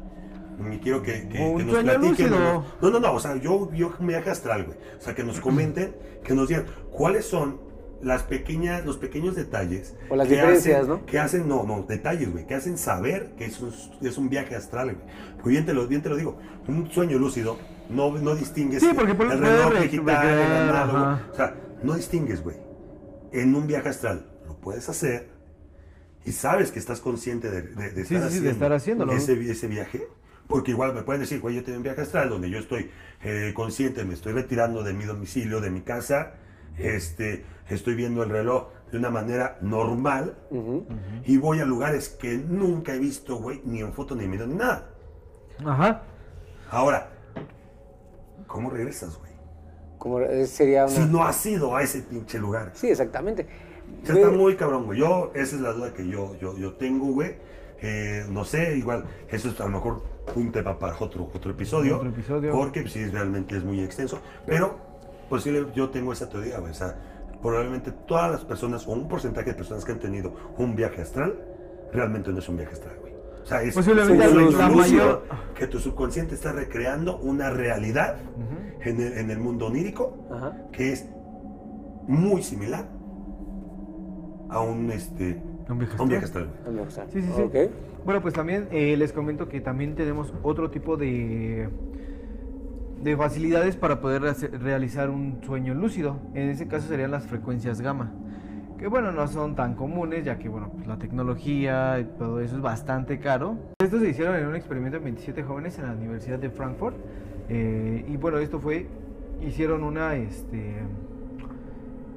y 0.73 0.77
quiero 0.79 1.01
que, 1.03 1.27
que- 1.27 1.37
que 1.57 1.63
nos 1.65 1.83
platiquen. 1.83 2.29
¿no? 2.31 2.65
No, 2.81 2.99
no, 2.99 3.13
o 3.13 3.19
sea, 3.19 3.35
yo, 3.37 3.71
yo 3.73 3.93
un 3.99 4.07
viaje 4.07 4.29
astral, 4.29 4.65
güey. 4.65 4.77
O 4.97 5.01
sea, 5.01 5.13
que 5.15 5.23
nos 5.23 5.39
comenten, 5.39 5.95
que 6.23 6.33
nos 6.33 6.47
digan 6.47 6.65
cuáles 6.91 7.25
son 7.25 7.59
las 8.01 8.23
pequeñas, 8.23 8.85
los 8.85 8.97
pequeños 8.97 9.35
detalles. 9.35 9.95
O 10.09 10.15
las 10.15 10.27
que 10.27 10.35
diferencias, 10.35 10.81
hacen- 10.83 10.87
¿no? 10.89 11.05
Que 11.05 11.17
hacen, 11.19 11.47
no, 11.47 11.63
no, 11.63 11.83
detalles, 11.87 12.31
güey, 12.31 12.45
que 12.45 12.53
hacen 12.55 12.77
saber 12.77 13.33
que 13.37 13.45
es 13.45 13.59
un, 13.61 13.73
es 14.01 14.17
un 14.17 14.29
viaje 14.29 14.55
astral, 14.55 14.93
güey. 14.95 15.07
Pues 15.41 15.47
bien 15.47 15.65
te, 15.65 15.73
lo, 15.73 15.87
bien 15.87 16.01
te 16.01 16.09
lo 16.09 16.15
digo, 16.15 16.37
un 16.67 16.89
sueño 16.91 17.17
lúcido 17.17 17.57
no, 17.89 18.11
no 18.17 18.35
distingues 18.35 18.81
Sí, 18.81 18.89
porque 18.95 19.13
por- 19.15 19.31
el 19.31 19.39
reloj 19.39 19.73
re- 19.73 19.81
digital, 19.83 20.27
el 20.27 20.37
recrear, 20.37 20.61
análogo. 20.69 20.97
ajá. 20.97 21.27
O 21.31 21.35
sea, 21.35 21.55
no 21.83 21.93
distingues, 21.95 22.43
güey. 22.43 22.57
En 23.31 23.53
un 23.55 23.67
viaje 23.67 23.89
astral 23.89 24.25
lo 24.47 24.55
puedes 24.57 24.87
hacer 24.89 25.29
y 26.25 26.31
sabes 26.31 26.71
que 26.71 26.79
estás 26.79 26.99
consciente 26.99 27.49
de, 27.51 27.61
de- 27.61 27.91
de 27.91 28.05
Sí, 28.05 28.15
estar, 28.15 28.29
sí, 28.31 28.37
sí, 28.39 28.43
de 28.43 28.51
estar 28.51 28.73
haciéndolo. 28.73 29.13
Ese, 29.13 29.33
ese 29.49 29.67
viaje. 29.67 30.07
Porque 30.47 30.71
igual 30.71 30.93
me 30.93 31.01
pueden 31.01 31.21
decir, 31.21 31.39
güey, 31.41 31.55
yo 31.55 31.63
tengo 31.63 31.77
un 31.77 31.83
viaje 31.83 32.01
astral 32.01 32.29
donde 32.29 32.49
yo 32.49 32.59
estoy 32.59 32.91
eh, 33.23 33.51
consciente, 33.55 34.05
me 34.05 34.13
estoy 34.13 34.33
retirando 34.33 34.83
de 34.83 34.93
mi 34.93 35.05
domicilio, 35.05 35.59
de 35.59 35.71
mi 35.71 35.81
casa, 35.81 36.33
este, 36.77 37.45
estoy 37.69 37.95
viendo 37.95 38.23
el 38.23 38.29
reloj 38.29 38.67
de 38.91 38.97
una 38.97 39.09
manera 39.09 39.57
normal 39.61 40.37
Ujú. 40.51 40.85
y 41.25 41.37
voy 41.37 41.59
a 41.59 41.65
lugares 41.65 42.09
que 42.09 42.37
nunca 42.37 42.93
he 42.93 42.99
visto, 42.99 43.37
güey, 43.37 43.61
ni 43.65 43.81
en 43.81 43.93
foto, 43.93 44.15
ni 44.15 44.25
en 44.25 44.31
video, 44.31 44.47
ni 44.47 44.55
nada. 44.55 44.89
Ajá. 45.65 46.03
Ahora, 46.69 47.09
¿cómo 48.45 48.69
regresas, 48.69 49.17
güey? 49.17 49.31
Como 49.97 50.19
eh, 50.19 50.45
sería 50.45 50.85
una... 50.85 50.93
Si 50.93 51.05
no 51.05 51.23
has 51.23 51.43
ido 51.45 51.75
a 51.75 51.81
ese 51.81 52.01
pinche 52.01 52.37
lugar. 52.37 52.71
Sí, 52.73 52.89
exactamente. 52.89 53.47
O 54.03 54.05
sea, 54.05 54.15
está 54.15 54.29
muy 54.29 54.55
cabrón, 54.55 54.85
güey. 54.85 54.99
Yo, 54.99 55.31
esa 55.33 55.55
es 55.55 55.61
la 55.61 55.71
duda 55.71 55.93
que 55.93 56.07
yo, 56.07 56.35
yo, 56.39 56.57
yo 56.57 56.73
tengo, 56.73 57.05
güey. 57.07 57.37
Eh, 57.81 58.25
no 58.29 58.43
sé, 58.45 58.77
igual, 58.77 59.05
eso 59.29 59.49
es 59.49 59.59
a 59.59 59.65
lo 59.65 59.71
mejor 59.71 60.03
un 60.35 60.51
tema 60.51 60.77
para 60.79 60.95
otro, 60.99 61.29
otro 61.33 61.51
episodio. 61.51 61.97
Otro 61.97 62.09
episodio. 62.09 62.51
Porque 62.51 62.81
pues, 62.81 62.93
sí, 62.93 63.05
realmente 63.05 63.57
es 63.57 63.63
muy 63.63 63.79
extenso. 63.81 64.19
Pero, 64.45 64.77
pues 65.29 65.43
sí, 65.43 65.51
le- 65.51 65.71
yo 65.75 65.89
tengo 65.89 66.13
esa 66.13 66.29
teoría, 66.29 66.59
güey. 66.59 66.71
O 66.71 66.75
sea, 66.75 66.95
probablemente 67.41 67.91
todas 67.91 68.31
las 68.31 68.45
personas, 68.45 68.87
o 68.87 68.91
un 68.91 69.07
porcentaje 69.07 69.51
de 69.51 69.55
personas 69.55 69.85
que 69.85 69.91
han 69.91 69.99
tenido 69.99 70.33
un 70.57 70.75
viaje 70.75 71.01
astral, 71.01 71.35
realmente 71.93 72.31
no 72.31 72.39
es 72.39 72.49
un 72.49 72.57
viaje 72.57 72.73
astral, 72.73 72.95
güey. 73.01 73.13
O 73.43 73.45
sea, 73.45 73.61
es 73.61 73.75
Posiblemente 73.75 74.27
un 74.27 74.33
sueño 74.33 74.57
la 74.57 74.69
lúcido 74.69 75.03
mayor- 75.05 75.23
que 75.53 75.67
tu 75.67 75.79
subconsciente 75.79 76.33
está 76.33 76.51
recreando 76.53 77.17
una 77.19 77.51
realidad 77.51 78.15
en, 78.81 78.99
el, 78.99 79.17
en 79.19 79.29
el 79.29 79.37
mundo 79.39 79.67
onírico 79.67 80.17
que 80.71 80.93
es 80.93 81.05
muy 82.07 82.41
similar 82.41 82.87
a 84.49 84.59
un 84.61 84.89
este 84.91 85.41
Un 85.69 85.79
viaje 85.79 86.01
un 86.01 86.09
viaje 86.09 86.25
astral. 86.25 86.49
Me 86.71 86.81
gusta. 86.81 87.05
Sí, 87.11 87.21
sí, 87.21 87.29
sí. 87.35 87.69
Bueno, 88.05 88.21
pues 88.21 88.33
también 88.33 88.67
eh, 88.71 88.95
les 88.97 89.11
comento 89.11 89.47
que 89.49 89.61
también 89.61 89.95
tenemos 89.95 90.33
otro 90.43 90.69
tipo 90.69 90.95
de, 90.95 91.69
de 93.01 93.17
facilidades 93.17 93.75
para 93.75 93.99
poder 93.99 94.25
hacer- 94.27 94.61
realizar 94.61 95.09
un 95.09 95.39
sueño 95.43 95.73
lúcido. 95.73 96.17
En 96.33 96.49
ese 96.49 96.67
caso 96.67 96.87
serían 96.87 97.11
las 97.11 97.25
frecuencias 97.25 97.81
gamma. 97.81 98.11
Que 98.77 98.87
bueno, 98.87 99.11
no 99.11 99.27
son 99.27 99.55
tan 99.55 99.73
comunes, 99.75 100.23
ya 100.25 100.37
que 100.37 100.49
bueno, 100.49 100.69
pues, 100.75 100.85
la 100.85 100.97
tecnología 100.99 101.99
y 101.99 102.03
todo 102.17 102.41
eso 102.41 102.57
es 102.57 102.61
bastante 102.61 103.19
caro. 103.19 103.57
Estos 103.81 104.01
se 104.01 104.09
hicieron 104.09 104.35
en 104.35 104.45
un 104.47 104.55
experimento 104.55 104.97
en 104.97 105.03
27 105.05 105.43
jóvenes 105.43 105.79
en 105.79 105.85
la 105.87 105.93
Universidad 105.93 106.37
de 106.39 106.49
Frankfurt. 106.49 106.95
eh, 107.49 108.05
y 108.07 108.17
bueno, 108.17 108.37
esto 108.37 108.59
fue, 108.59 108.85
hicieron 109.41 109.83
una, 109.83 110.15
este, 110.15 110.75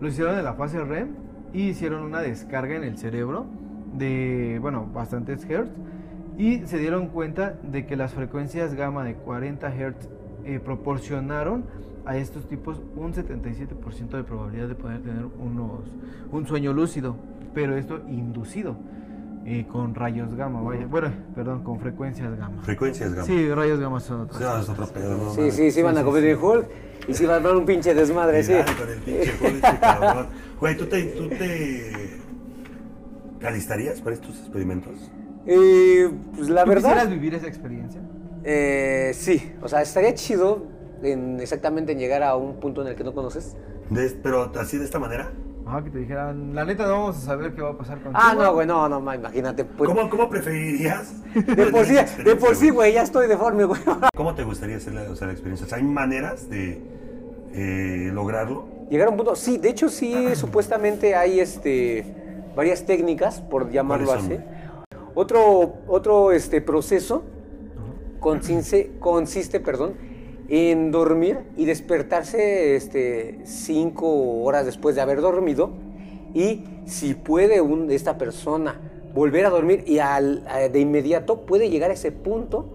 lo 0.00 0.08
hicieron 0.08 0.36
en 0.38 0.44
la 0.44 0.54
fase 0.54 0.82
REM 0.84 1.08
y 1.52 1.68
hicieron 1.68 2.02
una 2.02 2.20
descarga 2.20 2.76
en 2.76 2.84
el 2.84 2.98
cerebro 2.98 3.46
de, 3.94 4.58
bueno, 4.60 4.88
bastantes 4.92 5.44
hertz 5.48 5.70
y 6.36 6.66
se 6.66 6.78
dieron 6.78 7.08
cuenta 7.08 7.54
de 7.62 7.86
que 7.86 7.96
las 7.96 8.14
frecuencias 8.14 8.74
gamma 8.74 9.04
de 9.04 9.14
40 9.14 9.74
hertz 9.74 10.08
eh, 10.44 10.60
proporcionaron 10.60 11.64
a 12.04 12.16
estos 12.16 12.48
tipos 12.48 12.80
un 12.96 13.12
77% 13.12 14.08
de 14.08 14.24
probabilidad 14.24 14.68
de 14.68 14.74
poder 14.74 15.02
tener 15.02 15.24
unos, 15.24 15.80
un 16.32 16.46
sueño 16.46 16.72
lúcido, 16.72 17.16
pero 17.54 17.76
esto 17.76 18.00
inducido 18.08 18.76
eh, 19.50 19.66
con 19.70 19.94
rayos 19.94 20.34
gamma, 20.34 20.60
vaya, 20.60 20.86
bueno, 20.86 21.10
perdón, 21.34 21.62
con 21.64 21.80
frecuencias 21.80 22.36
gamma. 22.36 22.62
Frecuencias 22.62 23.12
gamma. 23.14 23.26
Sí, 23.26 23.48
rayos 23.52 23.80
gamma 23.80 24.00
son 24.00 24.22
otras. 24.22 24.38
sea, 24.38 24.60
es 24.60 24.68
otro 24.68 24.86
pedo, 24.88 25.16
¿no? 25.16 25.30
Sí, 25.34 25.50
sí, 25.50 25.70
sí, 25.70 25.82
van 25.82 25.96
a 25.96 26.02
convertir 26.04 26.30
en 26.32 26.42
Hulk 26.42 26.66
y 27.08 27.14
sí 27.14 27.24
van 27.26 27.36
a 27.44 27.48
dar 27.48 27.56
un 27.56 27.64
pinche 27.64 27.94
desmadre, 27.94 28.42
sí. 28.42 28.52
Dale 28.52 28.74
con 28.76 28.88
el 28.90 28.98
pinche 29.00 29.32
Hulk, 29.40 29.80
cabrón. 29.80 30.26
Güey, 30.60 30.76
¿tú 30.76 30.86
te, 30.86 31.02
tú 31.04 31.28
te 31.28 32.18
te 33.40 33.46
alistarías 33.46 34.00
para 34.00 34.14
estos 34.14 34.36
experimentos? 34.40 35.10
Eh, 35.46 36.10
pues 36.34 36.48
la 36.50 36.64
¿Tú 36.64 36.70
verdad, 36.70 36.90
quisieras 36.90 37.10
vivir 37.10 37.34
esa 37.34 37.46
experiencia? 37.46 38.00
eh, 38.44 39.12
sí. 39.14 39.52
O 39.62 39.68
sea, 39.68 39.80
estaría 39.82 40.12
chido 40.14 40.66
en 41.02 41.38
exactamente 41.40 41.92
en 41.92 41.98
llegar 41.98 42.22
a 42.24 42.34
un 42.36 42.58
punto 42.60 42.82
en 42.82 42.88
el 42.88 42.96
que 42.96 43.04
no 43.04 43.14
conoces. 43.14 43.56
De- 43.90 44.10
pero 44.22 44.50
así 44.60 44.76
de 44.76 44.84
esta 44.84 44.98
manera. 44.98 45.30
Ajá, 45.68 45.84
que 45.84 45.90
te 45.90 45.98
dijeran, 45.98 46.54
la 46.54 46.64
neta 46.64 46.86
no 46.86 46.92
vamos 46.92 47.18
a 47.18 47.20
saber 47.20 47.54
qué 47.54 47.60
va 47.60 47.70
a 47.70 47.76
pasar 47.76 48.00
contigo. 48.00 48.18
Ah, 48.18 48.34
no, 48.34 48.54
güey, 48.54 48.66
no, 48.66 48.88
no, 48.88 49.02
ma, 49.02 49.16
imagínate. 49.16 49.66
Pues, 49.66 49.90
¿Cómo, 49.90 50.08
¿Cómo 50.08 50.30
preferirías? 50.30 51.12
de 51.34 51.66
por 51.66 51.84
sí, 51.84 51.94
de 52.24 52.36
por 52.36 52.56
sí, 52.56 52.70
güey, 52.70 52.94
ya 52.94 53.02
estoy 53.02 53.28
deforme, 53.28 53.64
güey. 53.64 53.78
¿Cómo 54.16 54.34
te 54.34 54.44
gustaría 54.44 54.78
hacer 54.78 54.94
la, 54.94 55.02
o 55.02 55.14
sea, 55.14 55.26
la 55.26 55.34
experiencia? 55.34 55.66
O 55.66 55.68
sea, 55.68 55.76
¿Hay 55.76 55.84
maneras 55.84 56.48
de 56.48 56.82
eh, 57.52 58.10
lograrlo? 58.14 58.66
Llegar 58.88 59.08
a 59.08 59.10
un 59.10 59.18
punto, 59.18 59.36
sí, 59.36 59.58
de 59.58 59.68
hecho 59.68 59.90
sí, 59.90 60.34
supuestamente 60.34 61.14
hay 61.14 61.40
este 61.40 62.06
varias 62.56 62.86
técnicas, 62.86 63.42
por 63.42 63.70
llamarlo 63.70 64.06
¿Cuáles 64.06 64.24
son, 64.24 64.32
así. 64.32 64.42
Otro, 65.14 65.74
otro 65.86 66.32
este, 66.32 66.62
proceso 66.62 67.24
consiste, 68.20 68.92
consiste 68.98 69.60
perdón, 69.60 69.92
en 70.48 70.90
dormir 70.90 71.38
y 71.56 71.64
despertarse 71.66 72.74
este, 72.76 73.40
cinco 73.44 74.42
horas 74.42 74.64
después 74.66 74.94
de 74.96 75.02
haber 75.02 75.20
dormido 75.20 75.70
y 76.34 76.64
si 76.86 77.14
puede 77.14 77.60
un- 77.60 77.90
esta 77.90 78.16
persona 78.18 78.76
volver 79.14 79.44
a 79.46 79.50
dormir 79.50 79.84
y 79.86 79.98
al- 79.98 80.44
a- 80.48 80.68
de 80.68 80.80
inmediato 80.80 81.42
puede 81.42 81.68
llegar 81.70 81.90
a 81.90 81.94
ese 81.94 82.12
punto 82.12 82.74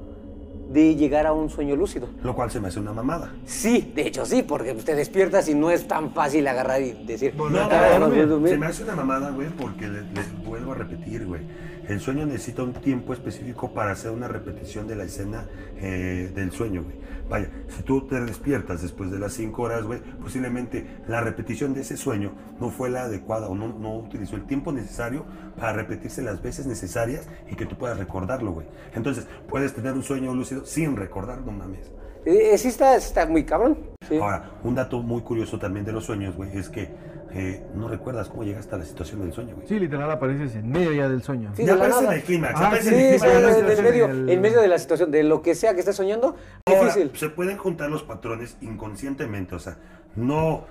de 0.71 0.95
llegar 0.95 1.27
a 1.27 1.33
un 1.33 1.49
sueño 1.51 1.75
lúcido. 1.75 2.07
Lo 2.23 2.33
cual 2.35 2.49
se 2.49 2.59
me 2.59 2.67
hace 2.69 2.79
una 2.79 2.93
mamada. 2.93 3.31
Sí, 3.45 3.91
de 3.95 4.07
hecho 4.07 4.25
sí, 4.25 4.41
porque 4.43 4.73
te 4.73 4.95
despiertas 4.95 5.47
y 5.47 5.53
no 5.53 5.69
es 5.69 5.87
tan 5.87 6.11
fácil 6.13 6.47
agarrar 6.47 6.81
y 6.81 6.93
decir, 7.05 7.33
Volver 7.35 7.61
No, 7.61 7.67
a 7.71 7.95
"Ah, 7.95 7.99
dormir". 7.99 8.09
voy 8.09 8.19
a 8.19 8.25
dormir". 8.27 8.49
se 8.49 8.57
me 8.57 8.65
hace 8.65 8.83
una 8.83 8.95
mamada, 8.95 9.29
güey, 9.31 9.49
porque 9.49 9.87
le- 9.87 10.01
les 10.01 10.45
vuelvo 10.45 10.71
a 10.71 10.75
repetir, 10.75 11.27
güey. 11.27 11.41
El 11.87 11.99
sueño 11.99 12.25
necesita 12.25 12.63
un 12.63 12.73
tiempo 12.73 13.13
específico 13.13 13.73
para 13.73 13.91
hacer 13.91 14.11
una 14.11 14.27
repetición 14.27 14.87
de 14.87 14.95
la 14.95 15.03
escena 15.03 15.45
eh, 15.77 16.31
del 16.33 16.51
sueño, 16.51 16.83
güey. 16.83 16.95
Vaya, 17.29 17.49
si 17.67 17.83
tú 17.83 18.07
te 18.07 18.19
despiertas 18.21 18.81
después 18.81 19.11
de 19.11 19.19
las 19.19 19.33
5 19.33 19.61
horas, 19.61 19.83
güey, 19.83 19.99
posiblemente 20.21 20.85
la 21.07 21.21
repetición 21.21 21.73
de 21.73 21.81
ese 21.81 21.97
sueño 21.97 22.33
no 22.59 22.69
fue 22.69 22.89
la 22.89 23.03
adecuada 23.03 23.47
o 23.47 23.55
no, 23.55 23.67
no 23.67 23.97
utilizó 23.97 24.35
el 24.35 24.45
tiempo 24.45 24.71
necesario 24.71 25.25
para 25.57 25.73
repetirse 25.73 26.21
las 26.21 26.41
veces 26.41 26.67
necesarias 26.67 27.27
y 27.49 27.55
que 27.55 27.65
tú 27.65 27.77
puedas 27.77 27.97
recordarlo, 27.97 28.51
güey. 28.51 28.67
Entonces, 28.93 29.27
puedes 29.49 29.73
tener 29.73 29.93
un 29.93 30.03
sueño 30.03 30.33
lúcido 30.33 30.65
sin 30.65 30.95
recordar, 30.95 31.41
no 31.41 31.51
mames. 31.51 31.91
Eh, 32.25 32.57
sí 32.57 32.69
está, 32.69 32.99
sí 32.99 33.07
está 33.07 33.25
muy 33.25 33.43
cabrón. 33.43 33.77
Sí. 34.07 34.17
Ahora, 34.17 34.51
un 34.63 34.75
dato 34.75 35.01
muy 35.01 35.21
curioso 35.21 35.59
también 35.59 35.85
de 35.85 35.91
los 35.91 36.05
sueños, 36.05 36.35
güey, 36.35 36.57
es 36.57 36.69
que 36.69 36.89
eh, 37.35 37.63
no 37.75 37.87
recuerdas 37.87 38.29
cómo 38.29 38.43
llegaste 38.43 38.75
a 38.75 38.77
la 38.77 38.85
situación 38.85 39.21
del 39.21 39.33
sueño, 39.33 39.55
güey. 39.55 39.67
Sí, 39.67 39.79
literal 39.79 40.09
apareces 40.11 40.55
en 40.55 40.69
medio 40.69 40.91
ya 40.93 41.09
del 41.09 41.23
sueño. 41.23 41.51
Sí, 41.55 41.65
ya 41.65 41.73
aparece 41.73 42.05
en 42.05 42.11
el 42.11 42.21
clímax, 42.23 42.53
Ah, 42.55 42.71
sí, 42.79 42.87
en 42.89 43.19
Sí, 43.19 43.81
medio, 43.81 44.05
el- 44.07 44.29
en 44.29 44.41
medio 44.41 44.61
de 44.61 44.67
la 44.67 44.77
situación, 44.77 45.09
de 45.11 45.23
lo 45.23 45.41
que 45.41 45.55
sea 45.55 45.73
que 45.73 45.79
estés 45.79 45.95
soñando, 45.95 46.35
Ahora, 46.65 46.81
difícil. 46.93 47.11
se 47.17 47.29
pueden 47.29 47.57
juntar 47.57 47.89
los 47.89 48.03
patrones 48.03 48.57
inconscientemente, 48.61 49.55
o 49.55 49.59
sea, 49.59 49.77
no, 50.15 50.65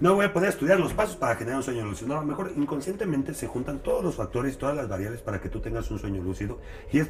no 0.00 0.14
voy 0.14 0.26
a 0.26 0.32
poder 0.32 0.50
estudiar 0.50 0.78
los 0.78 0.92
pasos 0.92 1.16
para 1.16 1.34
generar 1.36 1.56
un 1.56 1.62
sueño 1.64 1.84
lúcido, 1.84 2.08
no, 2.08 2.16
a 2.18 2.20
lo 2.20 2.26
mejor 2.26 2.52
inconscientemente 2.56 3.32
se 3.34 3.46
juntan 3.46 3.78
todos 3.78 4.04
los 4.04 4.14
factores, 4.16 4.58
todas 4.58 4.76
las 4.76 4.88
variables 4.88 5.20
para 5.22 5.40
que 5.40 5.48
tú 5.48 5.60
tengas 5.60 5.90
un 5.90 5.98
sueño 5.98 6.22
lúcido 6.22 6.58
y 6.92 7.00
es 7.00 7.08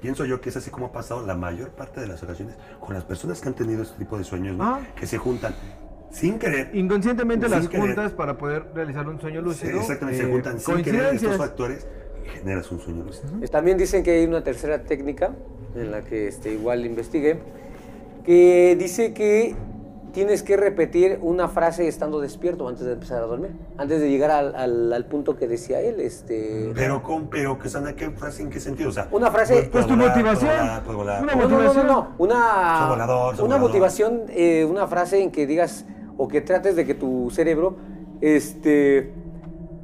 pienso 0.00 0.24
yo 0.24 0.40
que 0.40 0.48
es 0.50 0.56
así 0.56 0.70
como 0.70 0.86
ha 0.86 0.92
pasado 0.92 1.26
la 1.26 1.34
mayor 1.34 1.70
parte 1.70 2.00
de 2.00 2.06
las 2.06 2.22
ocasiones 2.22 2.54
con 2.78 2.94
las 2.94 3.02
personas 3.04 3.40
que 3.40 3.48
han 3.48 3.54
tenido 3.54 3.82
este 3.82 3.98
tipo 3.98 4.16
de 4.16 4.22
sueños, 4.24 4.56
¿no? 4.56 4.64
Ah. 4.64 4.80
que 4.94 5.06
se 5.08 5.18
juntan 5.18 5.54
sin 6.10 6.38
querer. 6.38 6.70
Inconscientemente 6.74 7.46
Sin 7.46 7.56
las 7.56 7.68
querer. 7.68 7.86
juntas 7.86 8.12
para 8.12 8.36
poder 8.38 8.64
realizar 8.74 9.06
un 9.08 9.20
sueño 9.20 9.40
lúcido. 9.42 9.78
Exactamente, 9.78 10.22
se 10.22 10.28
eh, 10.28 10.32
juntan 10.32 10.58
sin 10.60 10.82
querer 10.82 11.14
estos 11.14 11.36
factores 11.36 11.86
y 12.24 12.28
generas 12.38 12.70
un 12.72 12.80
sueño 12.80 13.04
lúcido. 13.04 13.28
También 13.50 13.76
dicen 13.78 14.02
que 14.02 14.12
hay 14.12 14.24
una 14.26 14.42
tercera 14.42 14.82
técnica 14.82 15.32
en 15.74 15.90
la 15.90 16.02
que 16.02 16.28
este, 16.28 16.52
igual 16.52 16.84
investigué, 16.86 17.38
que 18.24 18.76
dice 18.78 19.12
que 19.14 19.54
tienes 20.12 20.42
que 20.42 20.56
repetir 20.56 21.18
una 21.20 21.48
frase 21.48 21.86
estando 21.86 22.18
despierto 22.20 22.66
antes 22.66 22.84
de 22.84 22.94
empezar 22.94 23.18
a 23.22 23.26
dormir, 23.26 23.50
antes 23.76 24.00
de 24.00 24.10
llegar 24.10 24.30
al, 24.30 24.54
al- 24.56 24.92
al 24.92 25.04
punto 25.06 25.36
que 25.36 25.46
decía 25.46 25.80
él. 25.80 26.00
Este, 26.00 26.72
Pero 26.74 27.02
con, 27.02 27.28
pero 27.28 27.58
que 27.58 27.68
sana, 27.68 27.92
¿qué 27.94 28.10
frase 28.10 28.42
en 28.42 28.50
qué 28.50 28.58
sentido? 28.58 28.88
O 28.88 28.92
sea, 28.92 29.08
Una 29.12 29.30
frase- 29.30 29.54
puedes- 29.54 29.68
Pues 29.68 29.86
tu 29.86 29.94
volar, 29.94 30.08
motivación. 30.10 30.50
volar, 30.50 30.84
volar. 30.84 31.22
Una 31.22 31.34
No, 31.34 31.42
no, 31.42 31.42
no, 31.42 31.48
no, 31.48 31.54
motivación. 31.56 31.86
no. 31.86 32.14
Una, 32.18 32.78
Soy 32.80 32.88
volador, 32.88 33.36
soy 33.36 33.44
una 33.44 33.54
volador. 33.56 33.60
motivación, 33.60 34.22
eh, 34.30 34.64
una 34.68 34.86
frase 34.88 35.22
en 35.22 35.30
que 35.30 35.46
digas 35.46 35.84
o 36.18 36.28
que 36.28 36.42
trates 36.42 36.76
de 36.76 36.84
que 36.84 36.92
tu 36.92 37.30
cerebro 37.30 37.76
este, 38.20 39.12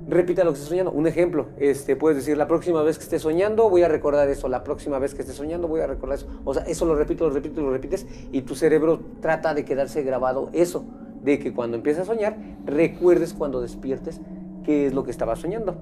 repita 0.07 0.45
lo 0.45 0.51
que 0.51 0.57
estés 0.57 0.69
soñando. 0.69 0.93
Un 0.93 1.07
ejemplo, 1.07 1.47
este, 1.59 1.97
puedes 1.97 2.19
decir, 2.19 2.37
la 2.37 2.47
próxima 2.47 2.83
vez 2.83 2.99
que 2.99 3.05
estés 3.05 3.23
soñando 3.23 3.71
voy 3.71 3.83
a 3.83 3.89
recordar 3.89 4.29
eso, 4.29 4.49
la 4.49 4.65
próxima 4.65 4.99
vez 4.99 5.15
que 5.15 5.23
estés 5.23 5.37
soñando 5.37 5.69
voy 5.69 5.81
a 5.81 5.87
recordar 5.87 6.19
eso. 6.19 6.27
O 6.45 6.53
sea, 6.53 6.65
eso 6.65 6.85
lo 6.85 6.95
repito, 6.95 7.27
lo 7.27 7.33
repito, 7.33 7.63
lo 7.63 7.71
repites 7.71 8.07
y 8.33 8.43
tu 8.43 8.55
cerebro 8.55 9.01
trata 9.21 9.55
de 9.55 9.65
quedarse 9.65 10.03
grabado 10.03 10.51
eso, 10.53 10.85
de 11.23 11.39
que 11.39 11.55
cuando 11.55 11.77
empieces 11.77 12.03
a 12.03 12.05
soñar 12.05 12.37
recuerdes 12.67 13.33
cuando 13.33 13.63
despiertes 13.63 14.21
qué 14.65 14.87
es 14.87 14.93
lo 14.93 15.05
que 15.05 15.11
estabas 15.11 15.39
soñando. 15.39 15.77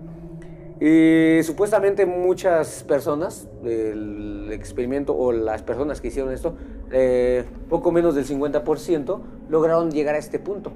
Eh, 0.85 1.43
supuestamente 1.45 2.07
muchas 2.07 2.83
personas, 2.83 3.49
el 3.65 4.49
experimento 4.51 5.17
o 5.17 5.31
las 5.31 5.63
personas 5.63 6.01
que 6.01 6.09
hicieron 6.09 6.33
esto, 6.33 6.57
eh, 6.91 7.45
poco 7.69 7.93
menos 7.93 8.17
del 8.17 8.25
50% 8.25 9.21
lograron 9.49 9.93
llegar 9.93 10.17
a 10.17 10.19
este 10.19 10.41
punto. 10.41 10.73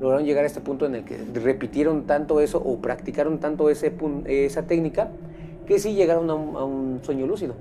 Lograron 0.00 0.24
llegar 0.24 0.44
a 0.44 0.46
este 0.46 0.62
punto 0.62 0.86
en 0.86 0.94
el 0.94 1.04
que 1.04 1.18
repitieron 1.34 2.06
tanto 2.06 2.40
eso 2.40 2.56
o 2.56 2.78
practicaron 2.78 3.38
tanto 3.38 3.68
ese 3.68 3.92
esa 4.24 4.66
técnica 4.66 5.10
que 5.66 5.78
sí 5.78 5.92
llegaron 5.92 6.30
a 6.30 6.34
un, 6.36 6.56
a 6.56 6.64
un 6.64 7.00
sueño 7.02 7.26
lúcido. 7.26 7.54